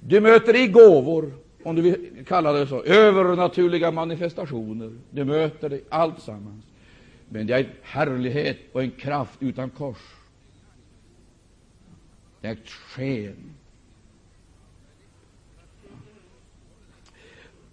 Du 0.01 0.21
möter 0.21 0.57
i 0.57 0.67
gåvor, 0.67 1.33
om 1.63 1.77
du 1.77 1.83
vill 1.83 2.25
kalla 2.27 2.53
det 2.53 2.67
så, 2.67 2.83
övernaturliga 2.83 3.91
manifestationer. 3.91 4.93
Du 5.11 5.25
möter 5.25 5.69
det 5.69 5.81
allt 5.89 6.21
sammans. 6.21 6.65
Men 7.29 7.47
det 7.47 7.55
är 7.55 7.59
en 7.59 7.71
härlighet 7.83 8.59
och 8.73 8.83
en 8.83 8.91
kraft 8.91 9.37
utan 9.41 9.71
kors. 9.71 10.18
Det 12.41 12.49
är 12.49 12.57
sken. 12.65 13.55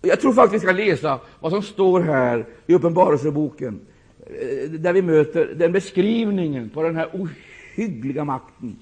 Jag 0.02 0.22
tror 0.22 0.34
faktiskt 0.34 0.64
vi 0.64 0.68
ska 0.68 0.78
läsa 0.78 1.20
vad 1.40 1.52
som 1.52 1.62
står 1.62 2.02
här 2.02 2.46
i 2.68 2.74
Uppenbarelseboken, 2.74 3.80
eh, 4.20 4.70
där 4.70 4.94
vi 4.94 5.02
möter 5.02 5.54
den 5.56 5.72
beskrivningen 5.72 6.70
på 6.70 6.84
den 6.84 6.96
här 6.96 7.10
ohyggliga 7.14 8.24
makten, 8.24 8.78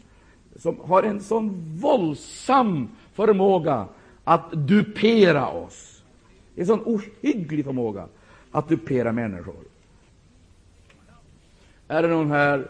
som 0.55 0.79
har 0.79 1.03
en 1.03 1.21
sån 1.21 1.77
våldsam 1.77 2.89
förmåga 3.13 3.87
att 4.23 4.51
dupera 4.51 5.47
oss. 5.47 6.03
En 6.55 6.65
sån 6.65 6.81
ohygglig 6.85 7.65
förmåga 7.65 8.07
att 8.51 8.69
dupera 8.69 9.11
människor. 9.11 9.63
Är 11.87 12.01
det 12.01 12.07
någon 12.07 12.31
här 12.31 12.67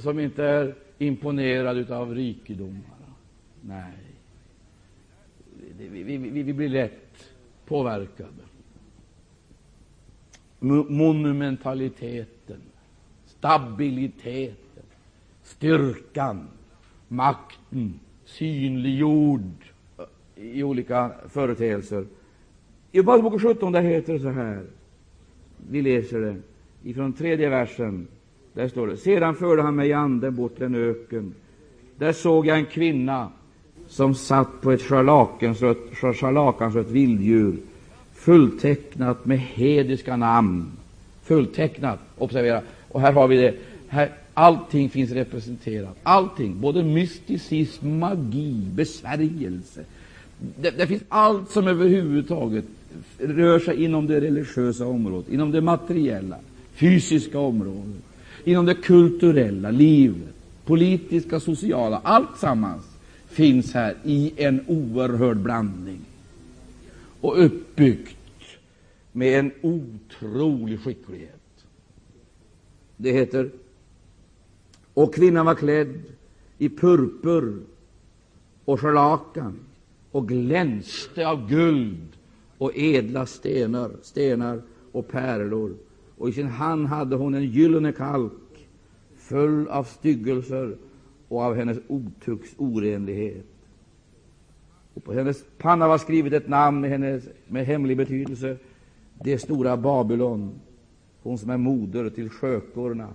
som 0.00 0.18
inte 0.20 0.44
är 0.44 0.74
imponerad 0.98 1.90
av 1.90 2.14
rikedomarna? 2.14 3.14
Nej. 3.60 3.92
Vi, 5.78 5.88
vi, 5.88 6.16
vi, 6.16 6.42
vi 6.42 6.52
blir 6.52 6.68
lätt 6.68 7.32
påverkade. 7.66 8.30
Monumentaliteten, 10.88 12.60
stabiliteten, 13.26 14.84
styrkan, 15.42 16.48
makten 17.08 18.00
synliggjord 18.24 19.50
i 20.36 20.62
olika 20.62 21.12
företeelser. 21.28 22.06
I 22.92 23.00
Uppenbarelseboken 23.00 23.40
17 23.40 23.72
där 23.72 23.82
heter 23.82 24.12
det 24.12 24.20
så 24.20 24.30
här. 24.30 24.66
Vi 25.70 25.82
läser 25.82 26.20
det 26.20 26.36
ifrån 26.82 27.12
tredje 27.12 27.48
versen. 27.48 28.06
Där 28.54 28.68
står 28.68 28.86
det. 28.86 28.96
Sedan 28.96 29.34
förde 29.34 29.62
han 29.62 29.76
mig 29.76 29.88
i 29.88 29.92
anden 29.92 30.34
bort 30.34 30.54
till 30.54 30.64
en 30.64 30.74
öken. 30.74 31.34
Där 31.98 32.12
såg 32.12 32.46
jag 32.46 32.58
en 32.58 32.66
kvinna 32.66 33.28
som 33.88 34.14
satt 34.14 34.60
på 34.60 34.72
ett 34.72 34.82
scharlakansrött 34.82 36.90
vilddjur, 36.90 37.56
fulltecknat 38.14 39.26
med 39.26 39.38
hediska 39.38 40.16
namn. 40.16 40.66
Fulltecknat, 41.22 42.00
observera. 42.18 42.62
Och 42.88 43.00
här 43.00 43.12
har 43.12 43.28
vi 43.28 43.36
det. 43.36 43.54
Här, 43.88 44.12
allting 44.34 44.90
finns 44.90 45.10
representerat. 45.10 45.96
Allting, 46.02 46.60
både 46.60 46.82
mysticism, 46.82 47.98
magi, 47.98 48.68
besvärjelse. 48.74 49.84
Det, 50.60 50.70
det 50.70 50.86
finns 50.86 51.02
allt 51.08 51.50
som 51.50 51.68
överhuvudtaget 51.68 52.64
rör 53.18 53.58
sig 53.58 53.84
inom 53.84 54.06
det 54.06 54.20
religiösa 54.20 54.86
området, 54.86 55.32
inom 55.32 55.50
det 55.50 55.60
materiella, 55.60 56.36
fysiska 56.74 57.38
området, 57.38 58.02
inom 58.44 58.66
det 58.66 58.74
kulturella 58.74 59.70
livet, 59.70 60.34
politiska, 60.64 61.40
sociala, 61.40 62.00
allt 62.04 62.38
sammans 62.38 62.84
finns 63.26 63.74
här 63.74 63.96
i 64.04 64.32
en 64.36 64.64
oerhörd 64.66 65.36
blandning 65.36 66.00
och 67.20 67.44
uppbyggt 67.44 68.16
med 69.12 69.38
en 69.38 69.50
otrolig 69.62 70.80
skicklighet. 70.80 71.40
Det 72.96 73.12
heter 73.12 73.50
och 74.94 75.14
kvinnan 75.14 75.46
var 75.46 75.54
klädd 75.54 76.02
i 76.58 76.68
purpur 76.68 77.62
och 78.64 78.80
scharlakan 78.80 79.58
och 80.10 80.28
glänste 80.28 81.28
av 81.28 81.48
guld 81.48 82.08
och 82.58 82.72
ädla 82.76 83.26
stenar, 83.26 83.90
stenar 84.02 84.62
och 84.92 85.08
pärlor. 85.08 85.74
Och 86.18 86.28
i 86.28 86.32
sin 86.32 86.46
hand 86.46 86.86
hade 86.86 87.16
hon 87.16 87.34
en 87.34 87.44
gyllene 87.44 87.92
kalk 87.92 88.32
full 89.16 89.68
av 89.68 89.84
styggelser 89.84 90.76
och 91.28 91.40
av 91.40 91.54
hennes 91.54 91.78
otukts 91.88 92.54
orenlighet. 92.58 93.46
Och 94.94 95.04
på 95.04 95.12
hennes 95.12 95.44
panna 95.58 95.88
var 95.88 95.98
skrivet 95.98 96.32
ett 96.32 96.48
namn 96.48 96.80
med, 96.80 96.90
hennes, 96.90 97.28
med 97.48 97.66
hemlig 97.66 97.96
betydelse, 97.96 98.56
det 99.24 99.38
stora 99.38 99.76
Babylon, 99.76 100.52
hon 101.22 101.38
som 101.38 101.50
är 101.50 101.56
moder 101.56 102.10
till 102.10 102.30
skökorna 102.30 103.08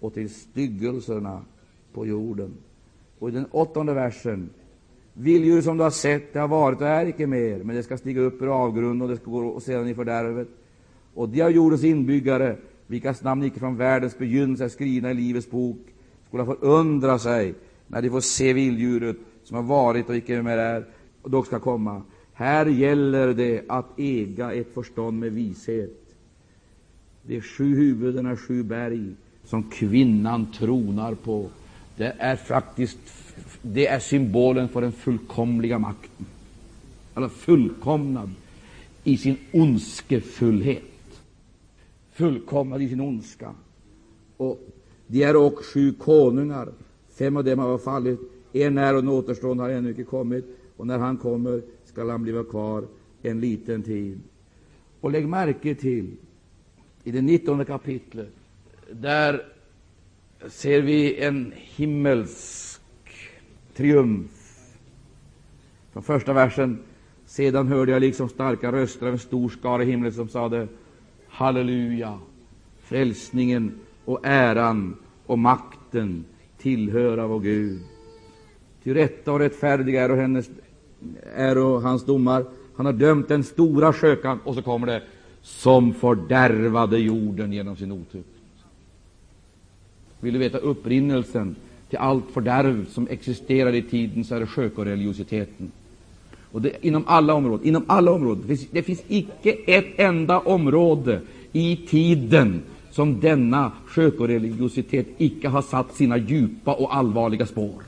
och 0.00 0.14
till 0.14 0.34
styggelserna 0.34 1.42
på 1.92 2.06
jorden. 2.06 2.54
Och 3.18 3.28
i 3.28 3.32
den 3.32 3.46
åttonde 3.50 3.94
versen 3.94 4.50
Vilddjur 5.18 5.62
som 5.62 5.76
du 5.76 5.82
har 5.82 5.90
sett, 5.90 6.32
det 6.32 6.38
har 6.38 6.48
varit 6.48 6.80
och 6.80 6.86
är 6.86 7.06
icke 7.06 7.26
mer, 7.26 7.58
men 7.58 7.76
det 7.76 7.82
ska 7.82 7.96
stiga 7.96 8.20
upp 8.20 8.42
ur 8.42 8.64
avgrunden 8.64 9.02
och 9.02 9.08
det 9.08 9.16
ska 9.16 9.30
gå 9.30 9.46
och 9.46 9.62
sedan 9.62 9.88
i 9.88 9.94
fördärvet. 9.94 10.48
Och 11.16 11.28
de 11.28 11.42
av 11.42 11.50
jordens 11.50 11.84
inbyggare, 11.84 12.56
vilkas 12.86 13.22
namn 13.22 13.42
icke 13.42 13.60
från 13.60 13.76
världens 13.76 14.18
begynnelse 14.18 14.64
är 14.64 14.68
skrivna 14.68 15.10
i 15.10 15.14
Livets 15.14 15.50
bok, 15.50 15.78
skola 16.28 16.44
förundra 16.44 17.18
sig 17.18 17.54
när 17.86 18.02
de 18.02 18.10
får 18.10 18.20
se 18.20 18.52
vilddjuret 18.52 19.16
som 19.44 19.56
har 19.56 19.62
varit 19.62 20.08
och 20.08 20.16
icke 20.16 20.42
mer 20.42 20.58
är, 20.58 20.84
och 21.22 21.30
dock 21.30 21.46
ska 21.46 21.58
komma. 21.58 22.02
Här 22.32 22.66
gäller 22.66 23.34
det 23.34 23.62
att 23.68 23.98
äga 23.98 24.52
ett 24.52 24.74
förstånd 24.74 25.18
med 25.18 25.32
vishet. 25.32 26.14
De 27.22 27.40
sju 27.40 27.76
huvudena, 27.76 28.36
sju 28.36 28.62
berg, 28.62 29.14
som 29.44 29.62
kvinnan 29.62 30.52
tronar 30.52 31.14
på, 31.14 31.48
det 31.96 32.14
är 32.18 32.36
faktiskt 32.36 32.98
det 33.62 33.86
är 33.86 33.98
symbolen 33.98 34.68
för 34.68 34.80
den 34.80 34.92
fullkomliga 34.92 35.78
makten. 35.78 36.26
Eller 37.14 37.28
fullkomnad 37.28 38.30
i 39.04 39.16
sin 39.16 39.36
ondskefullhet. 39.52 40.95
Fullkomnad 42.16 42.82
i 42.82 42.88
sin 42.88 43.00
ondska. 43.00 43.54
Och 44.36 44.60
de 45.06 45.22
är 45.22 45.36
och 45.36 45.64
sju 45.64 45.92
konungar. 45.92 46.72
Fem 47.08 47.36
av 47.36 47.44
dem 47.44 47.58
har 47.58 47.78
fallit. 47.78 48.20
En 48.52 48.78
är 48.78 48.94
och 48.94 49.02
den 49.02 49.12
återstående 49.12 49.62
har 49.62 49.70
ännu 49.70 49.90
icke 49.90 50.04
kommit. 50.04 50.44
Och 50.76 50.86
när 50.86 50.98
han 50.98 51.16
kommer 51.16 51.62
skall 51.84 52.10
han 52.10 52.22
bli 52.22 52.44
kvar 52.50 52.84
en 53.22 53.40
liten 53.40 53.82
tid. 53.82 54.20
Och 55.00 55.10
lägg 55.10 55.28
märke 55.28 55.74
till, 55.74 56.16
i 57.04 57.10
det 57.10 57.22
nittonde 57.22 57.64
kapitlet, 57.64 58.32
där 58.92 59.42
ser 60.48 60.80
vi 60.80 61.16
en 61.16 61.52
himmelsk 61.56 62.80
triumf. 63.74 64.30
Från 65.92 66.02
första 66.02 66.32
versen. 66.32 66.78
Sedan 67.26 67.68
hörde 67.68 67.92
jag 67.92 68.00
liksom 68.00 68.28
starka 68.28 68.72
röster 68.72 69.06
av 69.06 69.12
en 69.12 69.18
stor 69.18 69.48
skara 69.48 69.82
i 69.82 69.86
himlen 69.86 70.12
som 70.12 70.28
sade 70.28 70.68
Halleluja! 71.36 72.18
Frälsningen 72.82 73.72
och 74.04 74.20
äran 74.22 74.96
och 75.26 75.38
makten 75.38 76.24
tillhöra 76.58 77.26
vår 77.26 77.40
Gud. 77.40 77.80
Ty 78.84 78.94
rätta 78.94 79.32
och 79.32 79.38
rättfärdiga 79.38 80.02
är 80.02 80.10
och 80.10 80.16
hennes 80.16 80.50
är 81.34 81.58
och 81.58 81.82
hans 81.82 82.04
domar. 82.04 82.44
Han 82.76 82.86
har 82.86 82.92
dömt 82.92 83.28
den 83.28 83.44
stora 83.44 83.92
skökan, 83.92 84.38
och 84.44 84.54
så 84.54 84.62
kommer 84.62 84.86
det, 84.86 85.02
som 85.42 85.94
fördärvade 85.94 86.98
jorden 86.98 87.52
genom 87.52 87.76
sin 87.76 87.92
otukt. 87.92 88.28
Vill 90.20 90.32
du 90.32 90.38
veta 90.38 90.58
upprinnelsen 90.58 91.56
till 91.88 91.98
allt 91.98 92.30
fördärv 92.30 92.86
som 92.86 93.08
existerade 93.08 93.76
i 93.76 93.82
tiden, 93.82 94.24
så 94.24 94.34
är 94.34 94.40
det 94.40 94.46
skökoreligiositeten. 94.46 95.72
Och 96.56 96.62
det, 96.62 96.86
inom 96.86 97.04
alla 97.06 97.34
områden. 97.34 97.66
Inom 97.66 97.84
alla 97.86 98.12
områden. 98.12 98.42
Det 98.42 98.56
finns, 98.56 98.70
det 98.70 98.82
finns 98.82 99.02
icke 99.08 99.56
ett 99.66 99.86
enda 99.96 100.40
område 100.40 101.20
i 101.52 101.76
tiden 101.76 102.62
som 102.90 103.20
denna 103.20 103.72
skökoreligiositet 103.86 105.06
icke 105.18 105.48
har 105.48 105.62
satt 105.62 105.94
sina 105.94 106.16
djupa 106.16 106.74
och 106.74 106.96
allvarliga 106.96 107.46
spår. 107.46 107.82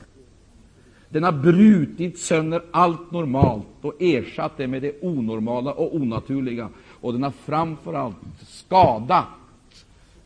Den 1.09 1.23
har 1.23 1.31
brutit 1.31 2.19
sönder 2.19 2.61
allt 2.71 3.11
normalt 3.11 3.65
och 3.81 4.01
ersatt 4.01 4.57
det 4.57 4.67
med 4.67 4.81
det 4.81 5.03
onormala 5.03 5.73
och 5.73 5.95
onaturliga. 5.95 6.69
Och 7.01 7.13
den 7.13 7.23
har 7.23 7.33
framför 7.45 7.93
allt 7.93 8.15
skadat 8.47 9.25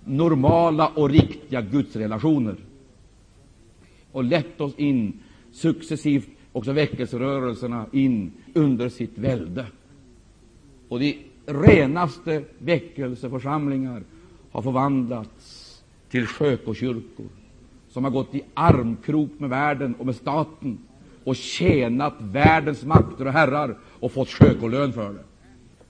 normala 0.06 0.88
och 0.88 1.10
riktiga 1.10 1.62
gudsrelationer 1.62 2.56
och 4.12 4.24
lett 4.24 4.62
oss 4.62 4.76
in 4.78 5.20
successivt, 5.52 6.28
också 6.54 6.72
väckelserörelserna, 6.72 7.86
in 7.92 8.32
under 8.54 8.90
sitt 8.90 9.18
välde. 9.18 9.66
Och 10.88 11.00
de 11.00 11.18
renaste 11.46 12.44
väckelseförsamlingar 12.58 14.04
har 14.52 14.62
förvandlats 14.62 15.84
till 16.10 16.28
skökokyrkor 16.28 17.28
som 17.90 18.04
har 18.04 18.12
gått 18.12 18.36
i 18.36 18.44
armkrok 18.54 19.30
med 19.38 19.50
världen 19.50 19.96
och 20.00 20.06
med 20.06 20.16
staten 20.16 20.78
och 21.24 21.36
tjänat 21.36 22.14
världens 22.20 22.84
makter 22.84 23.28
och 23.28 23.34
herrar 23.34 23.78
och 24.00 24.12
fått 24.12 24.30
skökolön 24.30 24.94
för 24.94 25.14
det. 25.14 25.24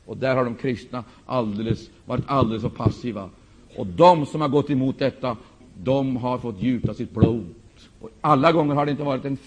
Och 0.06 0.18
där 0.18 0.36
har 0.36 0.46
de 0.46 0.56
kristna 0.56 1.04
alldeles, 1.26 1.90
varit 2.06 2.24
alldeles 2.28 2.62
för 2.62 2.70
passiva. 2.70 3.30
Och 3.76 3.88
de 3.88 4.26
som 4.26 4.42
har 4.42 4.48
gått 4.48 4.70
emot 4.70 5.00
detta, 5.00 5.38
de 5.84 6.18
har 6.18 6.38
fått 6.38 6.62
gjuta 6.62 6.94
sitt 6.94 7.12
blod. 7.12 7.46
Och 8.02 8.10
alla 8.22 8.52
gånger 8.52 8.76
har 8.76 8.86
det 8.86 8.92
inte 8.92 9.04
varit 9.04 9.26
en, 9.26 9.38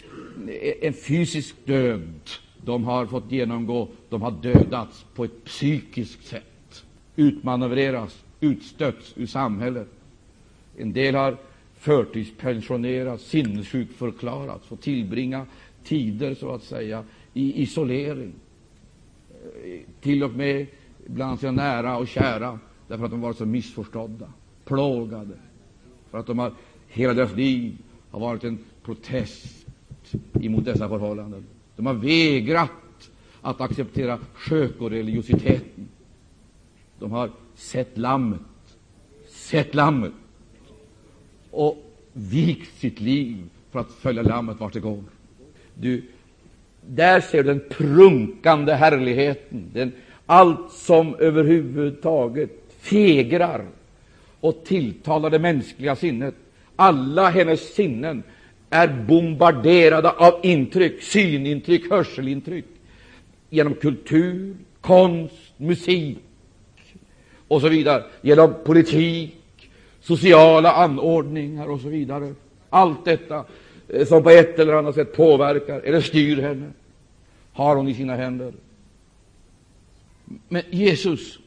en 0.81 0.93
fysisk 0.93 1.57
död 1.65 2.31
de 2.65 2.85
har 2.85 3.07
fått 3.07 3.33
genomgå. 3.33 3.89
De 4.09 4.23
har 4.23 4.31
dödats 4.31 5.05
på 5.15 5.25
ett 5.25 5.45
psykiskt 5.45 6.27
sätt, 6.27 6.85
utmanövrerats, 7.17 8.25
utstötts 8.41 9.13
ur 9.17 9.27
samhället. 9.27 9.89
En 10.77 10.93
del 10.93 11.15
har 11.15 11.37
förtidspensionerats, 11.75 13.25
sinnessjukförklarats, 13.25 14.67
fått 14.67 14.83
tillbringa 14.83 15.47
tider 15.85 16.35
så 16.35 16.55
att 16.55 16.63
säga 16.63 17.05
i 17.35 17.63
isolering, 17.63 18.33
till 20.01 20.25
och 20.25 20.33
med 20.33 20.67
bland 21.07 21.41
sina 21.41 21.53
nära 21.53 21.97
och 21.97 22.09
kära, 22.09 22.59
därför 22.89 23.05
att 23.05 23.11
de 23.11 23.21
varit 23.21 23.37
så 23.37 23.47
missförstådda, 23.47 24.33
plågade, 24.65 25.39
för 26.11 26.19
att 26.19 26.27
de 26.27 26.39
har 26.39 26.53
hela 26.89 27.15
deras 27.15 27.35
liv 27.35 27.79
har 28.11 28.21
varit 28.21 28.45
en 28.45 28.59
protest 28.83 29.66
emot 30.41 30.65
dessa 30.65 30.89
förhållanden. 30.89 31.45
De 31.77 31.87
har 31.87 31.95
vägrat 31.95 32.71
att 33.43 33.61
acceptera 33.61 34.19
skökoreligiositeten. 34.35 35.89
De 36.99 37.13
har 37.13 37.31
sett 37.55 37.99
lammet, 37.99 38.41
sett 39.29 39.75
lammet 39.75 40.13
och 41.51 41.77
vikt 42.13 42.79
sitt 42.79 43.01
liv 43.01 43.49
för 43.71 43.79
att 43.79 43.93
följa 43.93 44.23
lammet 44.23 44.61
vart 44.61 44.73
det 44.73 44.81
går. 44.81 45.05
Du, 45.75 46.03
där 46.87 47.21
ser 47.21 47.43
du 47.43 47.49
den 47.49 47.63
prunkande 47.71 48.75
härligheten, 48.75 49.71
den, 49.73 49.93
allt 50.27 50.73
som 50.73 51.15
överhuvudtaget 51.15 52.51
fegrar 52.81 53.67
och 54.41 54.65
tilltalar 54.65 55.31
det 55.31 55.39
mänskliga 55.39 55.97
sinnet. 55.97 56.35
Alla 56.77 57.31
hennes 57.31 57.75
sinnen 57.75 58.23
är 58.71 59.05
bombarderade 59.09 60.11
av 60.11 60.41
intryck, 60.43 61.03
synintryck, 61.03 61.91
hörselintryck, 61.91 62.65
genom 63.51 63.75
kultur, 63.75 64.57
konst, 64.81 65.53
musik 65.57 66.19
och 67.49 67.61
så 67.61 67.69
vidare, 67.69 68.05
genom 68.21 68.55
politik, 68.65 69.37
sociala 70.01 70.73
anordningar 70.73 71.71
och 71.71 71.81
så 71.81 71.89
vidare. 71.89 72.35
Allt 72.71 73.05
detta 73.05 73.45
eh, 73.89 74.07
som 74.07 74.23
på 74.23 74.31
ett 74.31 74.59
eller 74.59 74.73
annat 74.73 74.95
sätt 74.95 75.17
påverkar 75.17 75.81
eller 75.81 76.01
styr 76.01 76.43
henne 76.43 76.71
har 77.53 77.77
hon 77.77 77.89
i 77.89 77.95
sina 77.95 78.17
händer. 78.17 78.53
Men 80.49 80.63
Jesus, 80.71 81.39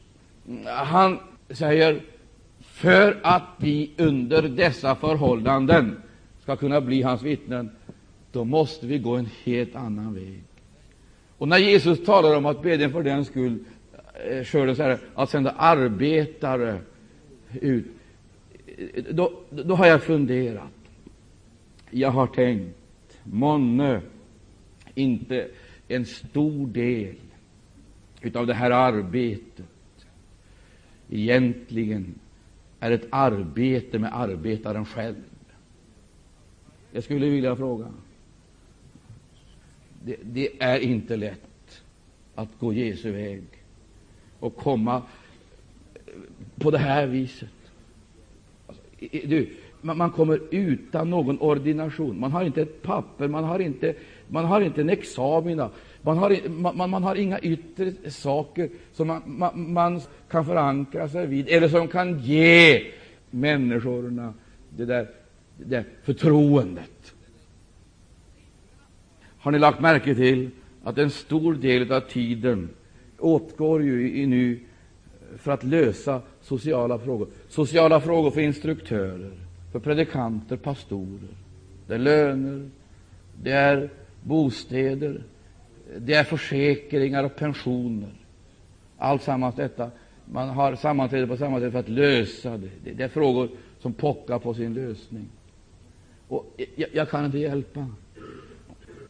han 0.66 1.18
säger 1.50 2.00
för 2.60 3.18
att 3.22 3.42
vi 3.56 3.90
under 3.96 4.42
dessa 4.42 4.94
förhållanden 4.94 6.02
skall 6.56 6.68
kunna 6.68 6.80
bli 6.80 7.02
hans 7.02 7.22
vittnen, 7.22 7.70
då 8.32 8.44
måste 8.44 8.86
vi 8.86 8.98
gå 8.98 9.16
en 9.16 9.28
helt 9.44 9.76
annan 9.76 10.14
väg. 10.14 10.42
Och 11.38 11.48
när 11.48 11.58
Jesus 11.58 12.04
talar 12.04 12.36
om 12.36 12.46
att 12.46 12.62
bedja 12.62 12.90
för 12.90 13.02
den 13.02 13.24
skull, 13.24 13.58
eh, 14.30 14.44
skörden 14.44 14.76
så 14.76 14.82
här, 14.82 14.98
att 15.14 15.30
sända 15.30 15.50
arbetare 15.50 16.78
ut, 17.60 17.86
då, 19.10 19.32
då 19.50 19.74
har 19.74 19.86
jag 19.86 20.02
funderat. 20.02 20.72
Jag 21.90 22.10
har 22.10 22.26
tänkt, 22.26 22.76
månne 23.24 24.00
inte 24.94 25.48
en 25.88 26.06
stor 26.06 26.66
del 26.66 27.14
av 28.34 28.46
det 28.46 28.54
här 28.54 28.70
arbetet 28.70 29.66
egentligen 31.10 32.14
är 32.80 32.90
ett 32.90 33.06
arbete 33.10 33.98
med 33.98 34.16
arbetaren 34.16 34.84
själv. 34.84 35.29
Jag 36.92 37.04
skulle 37.04 37.28
vilja 37.28 37.56
fråga. 37.56 37.86
Det, 40.04 40.16
det 40.22 40.48
är 40.58 40.78
inte 40.78 41.16
lätt 41.16 41.82
att 42.34 42.48
gå 42.60 42.72
Jesu 42.72 43.10
väg 43.10 43.42
och 44.40 44.56
komma 44.56 45.02
på 46.54 46.70
det 46.70 46.78
här 46.78 47.06
viset. 47.06 47.48
Alltså, 48.66 48.82
du, 49.10 49.50
man, 49.80 49.96
man, 49.96 50.10
kommer 50.10 50.40
utan 50.50 51.10
någon 51.10 51.38
ordination. 51.38 52.20
Man 52.20 52.32
har 52.32 52.44
inte 52.44 52.62
ett 52.62 52.82
papper, 52.82 53.28
man 53.28 53.44
har 53.44 53.58
inte, 53.58 53.94
man 54.28 54.44
har 54.44 54.60
inte 54.60 54.80
en 54.80 54.90
examina. 54.90 55.70
Man 56.02 56.18
har, 56.18 56.48
man, 56.48 56.90
man 56.90 57.02
har 57.02 57.14
inga 57.14 57.38
yttre 57.38 58.10
saker 58.10 58.68
som 58.92 59.06
man, 59.06 59.72
man, 59.72 60.00
kan 60.28 60.44
förankra 60.44 61.08
sig 61.08 61.26
vid, 61.26 61.48
eller 61.48 61.68
som 61.68 61.88
kan 61.88 62.18
ge 62.18 62.84
människorna 63.30 64.34
det 64.76 64.84
där, 64.84 65.06
det 65.66 65.84
förtroendet. 66.02 67.14
Har 69.38 69.50
ni 69.50 69.58
lagt 69.58 69.80
märke 69.80 70.14
till 70.14 70.50
att 70.84 70.98
en 70.98 71.10
stor 71.10 71.54
del 71.54 71.92
av 71.92 72.00
tiden 72.00 72.68
åtgår 73.18 73.82
ju 73.82 74.26
nu 74.26 74.60
för 75.36 75.52
att 75.52 75.64
lösa 75.64 76.22
sociala 76.42 76.98
frågor? 76.98 77.28
Sociala 77.48 78.00
frågor 78.00 78.30
för 78.30 78.40
instruktörer, 78.40 79.32
för 79.72 79.78
predikanter, 79.78 80.56
pastorer. 80.56 81.28
Det 81.86 81.94
är 81.94 81.98
löner, 81.98 82.70
det 83.42 83.50
är 83.50 83.90
bostäder, 84.22 85.22
det 85.98 86.14
är 86.14 86.24
försäkringar 86.24 87.24
och 87.24 87.36
pensioner. 87.36 88.12
Allt 88.98 89.22
sammans 89.22 89.54
detta. 89.54 89.90
Man 90.24 90.48
har 90.48 90.76
sammanträde 90.76 91.26
på 91.26 91.36
sammanträde 91.36 91.72
för 91.72 91.78
att 91.78 91.88
lösa 91.88 92.56
det. 92.56 92.92
Det 92.92 93.04
är 93.04 93.08
frågor 93.08 93.48
som 93.78 93.92
pockar 93.92 94.38
på 94.38 94.54
sin 94.54 94.74
lösning. 94.74 95.28
Och 96.30 96.60
jag, 96.76 96.88
jag 96.92 97.10
kan 97.10 97.24
inte 97.24 97.38
hjälpa. 97.38 97.86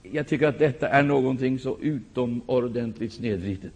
Jag 0.03 0.29
tycker 0.29 0.47
att 0.47 0.59
detta 0.59 0.89
är 0.89 1.03
någonting 1.03 1.59
så 1.59 1.79
utomordentligt 1.81 3.13
snedvridet. 3.13 3.73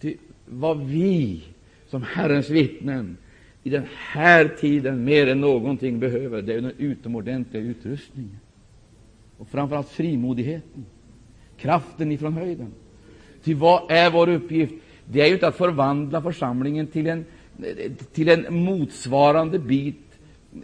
Ty 0.00 0.16
vad 0.46 0.86
vi 0.86 1.44
som 1.88 2.02
Herrens 2.02 2.50
vittnen 2.50 3.16
i 3.62 3.70
den 3.70 3.84
här 3.90 4.48
tiden 4.60 5.04
mer 5.04 5.26
än 5.26 5.40
någonting 5.40 6.00
behöver, 6.00 6.42
det 6.42 6.54
är 6.54 6.60
den 6.60 6.72
utomordentliga 6.78 7.62
utrustningen. 7.62 8.38
Och 9.38 9.48
framför 9.48 9.76
allt 9.76 9.88
frimodigheten, 9.88 10.86
kraften 11.56 12.12
ifrån 12.12 12.32
höjden. 12.32 12.72
Ty 13.44 13.54
vad 13.54 13.90
är 13.90 14.10
vår 14.10 14.28
uppgift? 14.28 14.74
Det 15.04 15.20
är 15.20 15.26
ju 15.26 15.32
inte 15.32 15.48
att 15.48 15.56
förvandla 15.56 16.22
församlingen 16.22 16.86
till 16.86 17.06
en, 17.06 17.24
till 18.12 18.28
en 18.28 18.54
motsvarande 18.54 19.58
bit 19.58 20.05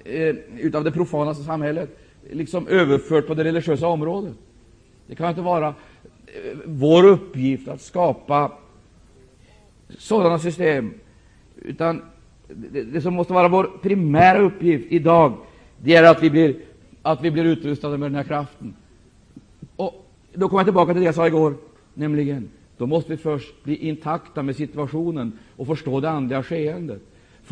Eh, 0.04 0.36
utav 0.58 0.84
det 0.84 0.90
profana 0.90 1.34
samhället, 1.34 1.98
liksom 2.30 2.68
överfört 2.68 3.26
på 3.26 3.34
det 3.34 3.44
religiösa 3.44 3.86
området. 3.86 4.34
Det 5.06 5.14
kan 5.14 5.28
inte 5.28 5.42
vara 5.42 5.68
eh, 5.68 6.58
vår 6.64 7.04
uppgift 7.04 7.68
att 7.68 7.80
skapa 7.80 8.52
sådana 9.98 10.38
system, 10.38 10.94
utan 11.62 12.02
det, 12.48 12.82
det, 12.82 13.00
som 13.00 13.14
måste 13.14 13.32
vara 13.32 13.48
vår 13.48 13.70
primära 13.82 14.38
uppgift 14.38 14.92
idag, 14.92 15.32
det 15.78 15.94
är 15.94 16.02
att 16.02 16.22
vi 16.22 16.30
blir, 16.30 16.56
att 17.02 17.22
vi 17.22 17.30
blir 17.30 17.44
utrustade 17.44 17.98
med 17.98 18.10
den 18.10 18.16
här 18.16 18.24
kraften. 18.24 18.74
Och 19.76 20.06
då 20.34 20.48
kommer 20.48 20.60
jag 20.60 20.66
tillbaka 20.66 20.92
till 20.92 21.02
det 21.02 21.06
jag 21.06 21.14
sa 21.14 21.26
igår, 21.26 21.54
nämligen 21.94 22.48
då 22.76 22.86
måste 22.86 23.10
vi 23.10 23.16
först 23.16 23.64
bli 23.64 23.76
intakta 23.76 24.42
med 24.42 24.56
situationen 24.56 25.38
och 25.56 25.66
förstå 25.66 26.00
det 26.00 26.10
andliga 26.10 26.42
skeendet, 26.42 27.02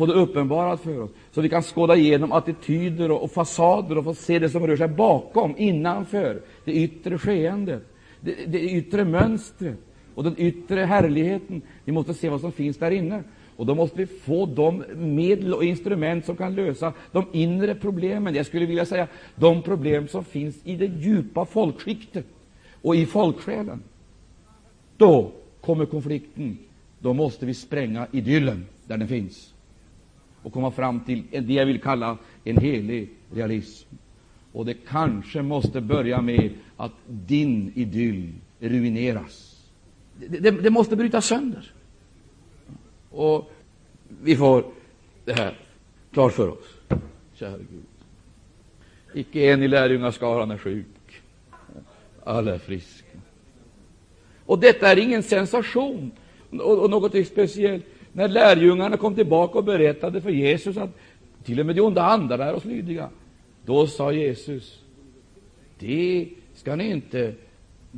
få 0.01 0.05
det 0.05 0.19
uppenbarat 0.19 0.81
för 0.81 1.01
oss, 1.01 1.11
så 1.31 1.41
vi 1.41 1.49
kan 1.49 1.63
skåda 1.63 1.95
igenom 1.95 2.31
attityder 2.31 3.11
och, 3.11 3.23
och 3.23 3.31
fasader 3.31 3.97
och 3.97 4.03
få 4.03 4.13
se 4.13 4.39
det 4.39 4.49
som 4.49 4.67
rör 4.67 4.77
sig 4.77 4.87
bakom, 4.87 5.57
innanför 5.57 6.41
det 6.65 6.71
yttre 6.71 7.17
skeendet, 7.17 7.83
det, 8.21 8.35
det 8.47 8.59
yttre 8.59 9.05
mönstret 9.05 9.77
och 10.15 10.23
den 10.23 10.35
yttre 10.37 10.79
härligheten. 10.79 11.61
Vi 11.85 11.91
måste 11.91 12.13
se 12.13 12.29
vad 12.29 12.41
som 12.41 12.51
finns 12.51 12.77
där 12.77 12.91
inne. 12.91 13.23
Och 13.55 13.65
då 13.65 13.75
måste 13.75 13.97
vi 13.97 14.05
få 14.05 14.45
de 14.45 14.83
medel 14.95 15.53
och 15.53 15.63
instrument 15.63 16.25
som 16.25 16.35
kan 16.35 16.55
lösa 16.55 16.93
de 17.11 17.25
inre 17.31 17.75
problemen. 17.75 18.35
Jag 18.35 18.45
skulle 18.45 18.65
vilja 18.65 18.85
säga 18.85 19.07
de 19.35 19.61
problem 19.61 20.07
som 20.07 20.23
finns 20.23 20.55
i 20.63 20.75
det 20.75 20.85
djupa 20.85 21.45
folkskiktet 21.45 22.25
och 22.81 22.95
i 22.95 23.05
folksjälen. 23.05 23.83
Då 24.97 25.31
kommer 25.61 25.85
konflikten. 25.85 26.57
Då 26.99 27.13
måste 27.13 27.45
vi 27.45 27.53
spränga 27.53 28.07
idyllen 28.11 28.65
där 28.87 28.97
den 28.97 29.07
finns 29.07 29.53
och 30.43 30.53
komma 30.53 30.71
fram 30.71 30.99
till 30.99 31.23
det 31.31 31.53
jag 31.53 31.65
vill 31.65 31.81
kalla 31.81 32.17
en 32.43 32.57
helig 32.57 33.09
realism. 33.33 33.87
Och 34.51 34.65
det 34.65 34.73
kanske 34.73 35.41
måste 35.41 35.81
börja 35.81 36.21
med 36.21 36.51
att 36.77 36.91
din 37.07 37.71
idyll 37.75 38.33
ruineras. 38.59 39.65
Det, 40.17 40.39
det, 40.39 40.51
det 40.51 40.69
måste 40.69 40.95
brytas 40.95 41.25
sönder. 41.25 41.73
Och 43.09 43.51
vi 44.23 44.35
får 44.35 44.65
det 45.25 45.33
här 45.33 45.57
klart 46.11 46.33
för 46.33 46.47
oss. 46.47 46.65
Kära 47.33 47.57
Gud. 47.57 47.83
Icke 49.13 49.51
en 49.51 49.63
i 49.63 49.67
lärjungaskaran 49.67 50.51
är 50.51 50.57
sjuk. 50.57 51.21
Alla 52.23 52.53
är 52.53 52.59
friska. 52.59 53.17
Och 54.45 54.59
detta 54.59 54.91
är 54.91 54.97
ingen 54.97 55.23
sensation 55.23 56.11
och, 56.51 56.79
och 56.83 56.89
något 56.89 57.27
speciellt. 57.27 57.85
När 58.13 58.27
lärjungarna 58.27 58.97
kom 58.97 59.15
tillbaka 59.15 59.57
och 59.57 59.63
berättade 59.63 60.21
för 60.21 60.29
Jesus 60.29 60.77
att 60.77 60.89
till 61.43 61.59
och 61.59 61.65
med 61.65 61.75
de 61.75 61.81
onda 61.81 62.01
andarna 62.01 62.43
är 62.43 62.53
oss 62.53 62.65
lydiga, 62.65 63.09
då 63.65 63.87
sa 63.87 64.11
Jesus, 64.11 64.81
det 65.79 66.29
ska 66.55 66.75
ni 66.75 66.89
inte 66.89 67.33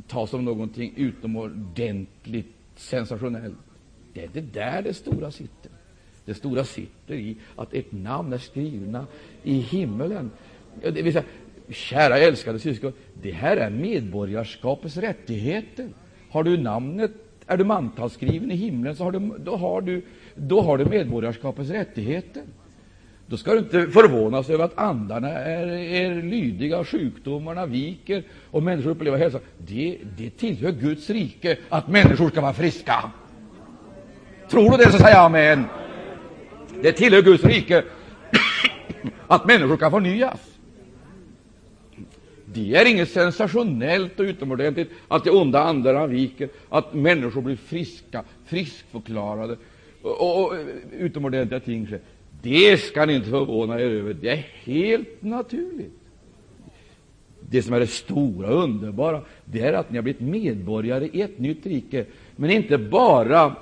ta 0.08 0.26
som 0.26 0.44
någonting 0.44 0.92
utomordentligt 0.96 2.54
sensationellt. 2.76 3.54
Det 4.12 4.24
är 4.24 4.28
det 4.32 4.40
där 4.40 4.82
det 4.82 4.94
stora 4.94 5.30
sitter. 5.30 5.70
Det 6.24 6.34
stora 6.34 6.64
sitter 6.64 7.14
i 7.14 7.36
att 7.56 7.74
ert 7.74 7.92
namn 7.92 8.32
är 8.32 8.38
skrivna 8.38 9.06
i 9.42 9.54
himmelen. 9.54 10.30
Det 10.82 11.02
vill 11.02 11.12
säga, 11.12 11.24
kära 11.70 12.18
älskade 12.18 12.58
syskon, 12.58 12.92
det 13.22 13.30
här 13.30 13.56
är 13.56 13.70
medborgarskapets 13.70 14.96
rättigheter. 14.96 15.88
Har 16.30 16.44
du 16.44 16.56
namnet, 16.56 17.12
är 17.46 17.56
du 17.56 17.64
mantalsskriven 17.64 18.50
i 18.50 18.54
himlen, 18.54 18.96
så 18.96 19.04
har 19.04 19.12
du, 19.12 19.30
då, 19.38 19.56
har 19.56 19.80
du, 19.80 20.02
då 20.34 20.60
har 20.60 20.78
du 20.78 20.84
medborgarskapets 20.84 21.70
rättigheter. 21.70 22.42
Då 23.26 23.36
ska 23.36 23.52
du 23.52 23.58
inte 23.58 23.86
förvånas 23.86 24.50
över 24.50 24.64
att 24.64 24.78
andarna 24.78 25.28
är, 25.28 25.66
är 25.68 26.22
lydiga, 26.22 26.78
och 26.78 26.88
sjukdomarna 26.88 27.66
viker 27.66 28.22
och 28.50 28.62
människor 28.62 28.90
upplever 28.90 29.18
hälsa. 29.18 29.38
Det, 29.58 29.98
det 30.16 30.30
tillhör 30.30 30.72
Guds 30.72 31.10
rike 31.10 31.56
att 31.68 31.88
människor 31.88 32.28
ska 32.28 32.40
vara 32.40 32.52
friska. 32.52 33.10
Tror 34.50 34.70
du 34.70 34.76
det, 34.76 34.92
så 34.92 34.98
säg 34.98 35.14
amen. 35.14 35.64
Det 36.82 36.92
tillhör 36.92 37.22
Guds 37.22 37.44
rike 37.44 37.84
att 39.26 39.46
människor 39.46 39.76
kan 39.76 39.90
förnyas. 39.90 40.53
Det 42.54 42.74
är 42.74 42.90
inget 42.90 43.10
sensationellt 43.10 44.20
och 44.20 44.24
utomordentligt 44.24 44.90
att 45.08 45.24
de 45.24 45.30
onda 45.30 45.60
andarna 45.62 46.06
viker, 46.06 46.48
att 46.68 46.94
människor 46.94 47.42
blir 47.42 47.56
friska, 47.56 48.24
friskförklarade 48.46 49.56
och, 50.02 50.44
och 50.44 50.52
utomordentliga 50.98 51.60
ting 51.60 51.86
sker. 51.86 52.00
Det 52.42 52.80
ska 52.80 53.06
ni 53.06 53.14
inte 53.14 53.30
förvåna 53.30 53.80
er 53.80 53.84
över. 53.84 54.14
Det 54.14 54.28
är 54.28 54.46
helt 54.64 55.22
naturligt. 55.22 55.92
Det 57.50 57.62
som 57.62 57.74
är 57.74 57.80
det 57.80 57.86
stora 57.86 58.54
och 58.54 58.62
underbara, 58.62 59.20
det 59.44 59.60
är 59.60 59.72
att 59.72 59.90
ni 59.90 59.98
har 59.98 60.02
blivit 60.02 60.20
medborgare 60.20 61.08
i 61.12 61.22
ett 61.22 61.38
nytt 61.38 61.66
rike, 61.66 62.04
men 62.36 62.50
inte 62.50 62.78
bara 62.78 63.56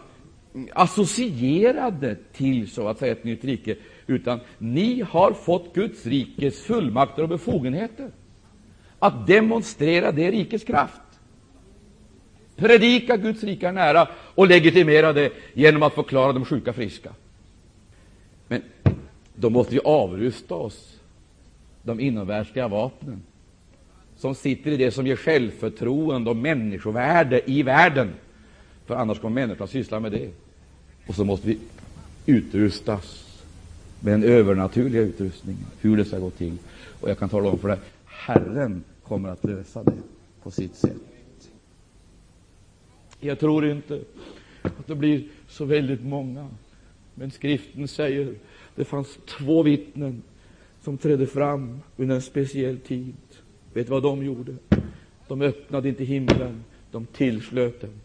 associerade 0.72 2.16
till 2.32 2.70
så 2.70 2.88
att 2.88 2.98
säga 2.98 3.12
ett 3.12 3.24
nytt 3.24 3.44
rike, 3.44 3.76
utan 4.06 4.40
ni 4.58 5.00
har 5.08 5.32
fått 5.32 5.74
Guds 5.74 6.06
rikes 6.06 6.60
fullmakter 6.60 7.22
och 7.22 7.28
befogenheter 7.28 8.10
att 9.02 9.26
demonstrera 9.26 10.12
det 10.12 10.30
rikets 10.30 10.64
kraft. 10.64 11.00
Predika 12.56 13.16
Guds 13.16 13.42
rike 13.42 13.68
är 13.68 13.72
nära 13.72 14.08
och 14.14 14.46
legitimera 14.46 15.12
det 15.12 15.32
genom 15.54 15.82
att 15.82 15.94
förklara 15.94 16.32
de 16.32 16.44
sjuka 16.44 16.72
friska. 16.72 17.10
Men 18.48 18.62
då 19.34 19.50
måste 19.50 19.74
vi 19.74 19.80
avrusta 19.84 20.54
oss 20.54 20.98
de 21.82 22.00
inomvärldsliga 22.00 22.68
vapnen 22.68 23.22
som 24.16 24.34
sitter 24.34 24.70
i 24.70 24.76
det 24.76 24.90
som 24.90 25.06
ger 25.06 25.16
självförtroende 25.16 26.30
och 26.30 26.36
människovärde 26.36 27.50
i 27.50 27.62
världen. 27.62 28.10
För 28.86 28.94
annars 28.94 29.18
kommer 29.18 29.34
människan 29.34 29.64
att 29.64 29.70
syssla 29.70 30.00
med 30.00 30.12
det. 30.12 30.30
Och 31.06 31.14
så 31.14 31.24
måste 31.24 31.48
vi 31.48 31.58
utrustas 32.26 33.40
med 34.00 34.12
den 34.14 34.24
övernaturliga 34.24 35.02
utrustningen, 35.02 35.66
hur 35.80 35.96
det 35.96 36.04
ska 36.04 36.18
gå 36.18 36.30
till. 36.30 36.58
Och 37.00 37.10
jag 37.10 37.18
kan 37.18 37.28
tala 37.28 37.48
om 37.48 37.58
för 37.58 37.68
dig, 37.68 37.78
Herren 38.06 38.84
kommer 39.02 39.28
att 39.28 39.44
lösa 39.44 39.82
det 39.82 39.98
på 40.42 40.50
sitt 40.50 40.74
sätt. 40.74 40.96
Jag 43.20 43.38
tror 43.38 43.66
inte 43.66 44.00
att 44.62 44.86
det 44.86 44.94
blir 44.94 45.24
så 45.48 45.64
väldigt 45.64 46.04
många, 46.04 46.48
men 47.14 47.30
skriften 47.30 47.88
säger 47.88 48.34
det 48.74 48.84
fanns 48.84 49.18
två 49.26 49.62
vittnen 49.62 50.22
som 50.80 50.98
trädde 50.98 51.26
fram 51.26 51.80
under 51.96 52.14
en 52.14 52.22
speciell 52.22 52.78
tid. 52.78 53.14
Vet 53.72 53.86
du 53.86 53.90
vad 53.90 54.02
de 54.02 54.24
gjorde? 54.24 54.54
De 55.28 55.42
öppnade 55.42 55.88
inte 55.88 56.04
himlen, 56.04 56.64
de 56.90 57.06
tillslöt 57.06 57.80
den. 57.80 58.00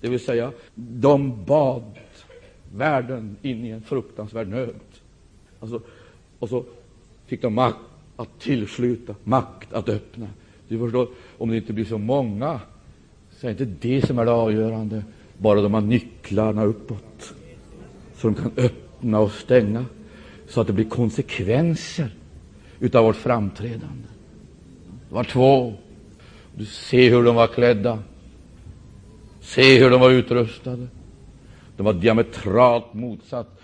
Det 0.00 0.08
vill 0.08 0.20
säga, 0.20 0.52
de 0.74 1.44
bad 1.44 1.98
världen 2.74 3.36
in 3.42 3.64
i 3.64 3.70
en 3.70 3.82
fruktansvärd 3.82 4.48
nöd. 4.48 4.80
Alltså, 5.60 5.82
och 6.38 6.48
så 6.48 6.64
fick 7.26 7.42
de 7.42 7.54
makt 7.54 7.78
att 8.20 8.40
tillsluta, 8.40 9.14
makt 9.24 9.72
att 9.72 9.88
öppna. 9.88 10.26
Du 10.68 10.78
förstår, 10.78 11.08
om 11.38 11.50
det 11.50 11.56
inte 11.56 11.72
blir 11.72 11.84
så 11.84 11.98
många, 11.98 12.60
så 13.30 13.48
är 13.48 13.54
det 13.54 13.64
inte 13.64 13.88
det 13.88 14.06
som 14.06 14.18
är 14.18 14.24
det 14.24 14.30
avgörande, 14.30 15.04
bara 15.38 15.60
de 15.60 15.74
har 15.74 15.80
nycklarna 15.80 16.64
uppåt, 16.64 17.34
så 18.16 18.28
de 18.28 18.34
kan 18.34 18.52
öppna 18.56 19.18
och 19.20 19.32
stänga, 19.32 19.84
så 20.48 20.60
att 20.60 20.66
det 20.66 20.72
blir 20.72 20.88
konsekvenser 20.88 22.14
utav 22.80 23.04
vårt 23.04 23.16
framträdande. 23.16 24.08
Det 25.08 25.14
var 25.14 25.24
två. 25.24 25.74
Du 26.56 26.64
ser 26.64 27.10
hur 27.10 27.24
de 27.24 27.34
var 27.34 27.46
klädda. 27.46 27.98
Se 29.40 29.78
hur 29.78 29.90
de 29.90 30.00
var 30.00 30.10
utrustade. 30.10 30.86
De 31.76 31.82
var 31.82 31.92
diametralt 31.92 32.94
motsatt 32.94 33.60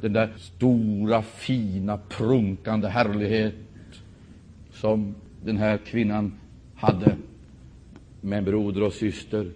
den 0.00 0.12
där 0.12 0.32
stora, 0.38 1.22
fina, 1.22 1.98
prunkande 2.08 2.88
härlighet 2.88 3.54
som 4.80 5.14
den 5.44 5.56
här 5.56 5.78
kvinnan 5.78 6.32
hade. 6.74 7.16
med 8.20 8.44
broder 8.44 8.82
och 8.82 8.92
syster, 8.92 9.50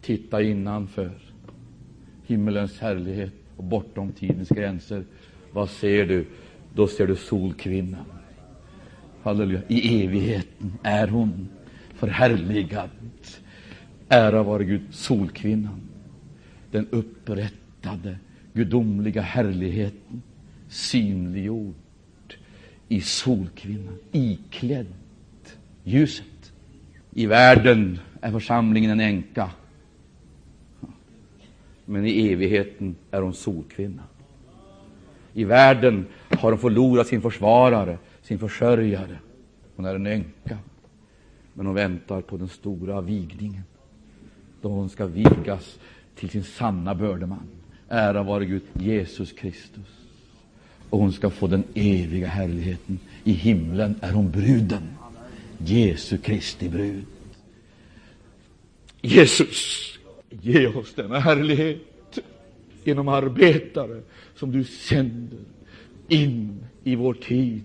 titta 0.00 0.42
innanför 0.42 1.10
himmelens 2.26 2.78
härlighet 2.78 3.32
och 3.56 3.64
bortom 3.64 4.12
tidens 4.12 4.48
gränser. 4.48 5.04
Vad 5.52 5.70
ser 5.70 6.06
du? 6.06 6.26
Då 6.74 6.86
ser 6.86 7.06
du 7.06 7.16
solkvinnan. 7.16 8.04
Halleluja. 9.22 9.62
I 9.68 10.04
evigheten 10.04 10.72
är 10.82 11.08
hon 11.08 11.48
förhärligad. 11.94 12.90
Ära 14.08 14.42
vare 14.42 14.64
Gud, 14.64 14.82
solkvinnan. 14.90 15.80
Den 16.70 16.86
upprättade 16.90 18.18
gudomliga 18.52 19.22
härligheten 19.22 20.22
synliggjord 20.68 21.74
i 22.88 23.00
solkvinnan, 23.00 23.98
iklädd 24.12 24.86
ljuset. 25.84 26.52
I 27.10 27.26
världen 27.26 27.98
är 28.20 28.32
församlingen 28.32 28.90
en 28.90 29.00
änka, 29.00 29.50
men 31.84 32.06
i 32.06 32.32
evigheten 32.32 32.96
är 33.10 33.20
hon 33.20 33.34
solkvinna. 33.34 34.02
I 35.32 35.44
världen 35.44 36.06
har 36.30 36.50
hon 36.50 36.60
förlorat 36.60 37.06
sin 37.06 37.22
försvarare, 37.22 37.98
sin 38.22 38.38
försörjare. 38.38 39.18
Hon 39.76 39.84
är 39.84 39.94
en 39.94 40.06
änka, 40.06 40.58
men 41.54 41.66
hon 41.66 41.74
väntar 41.74 42.20
på 42.20 42.36
den 42.36 42.48
stora 42.48 43.00
vigningen, 43.00 43.62
då 44.62 44.68
hon 44.68 44.88
ska 44.88 45.06
vigas 45.06 45.78
till 46.14 46.30
sin 46.30 46.44
sanna 46.44 46.94
bördeman. 46.94 47.48
Ära 47.88 48.22
vare 48.22 48.46
Gud, 48.46 48.62
Jesus 48.72 49.32
Kristus. 49.32 49.95
Och 50.90 50.98
hon 50.98 51.12
ska 51.12 51.30
få 51.30 51.46
den 51.46 51.64
eviga 51.74 52.26
härligheten. 52.26 52.98
I 53.24 53.32
himlen 53.32 53.94
är 54.00 54.12
hon 54.12 54.30
bruden, 54.30 54.82
Jesu 55.58 56.18
Kristi 56.18 56.68
brud. 56.68 57.04
Jesus, 59.02 59.98
ge 60.30 60.66
oss 60.66 60.94
denna 60.94 61.18
härlighet 61.18 62.18
genom 62.84 63.08
arbetare 63.08 64.02
som 64.34 64.52
du 64.52 64.64
sänder 64.64 65.38
in 66.08 66.64
i 66.84 66.94
vår 66.94 67.14
tid. 67.14 67.62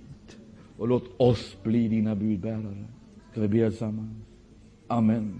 Och 0.78 0.88
låt 0.88 1.04
oss 1.18 1.58
bli 1.64 1.88
dina 1.88 2.16
budbärare. 2.16 2.86
Ska 3.32 3.42
vi 3.42 3.48
be 3.48 3.70
tillsammans? 3.70 4.16
Amen. 4.88 5.40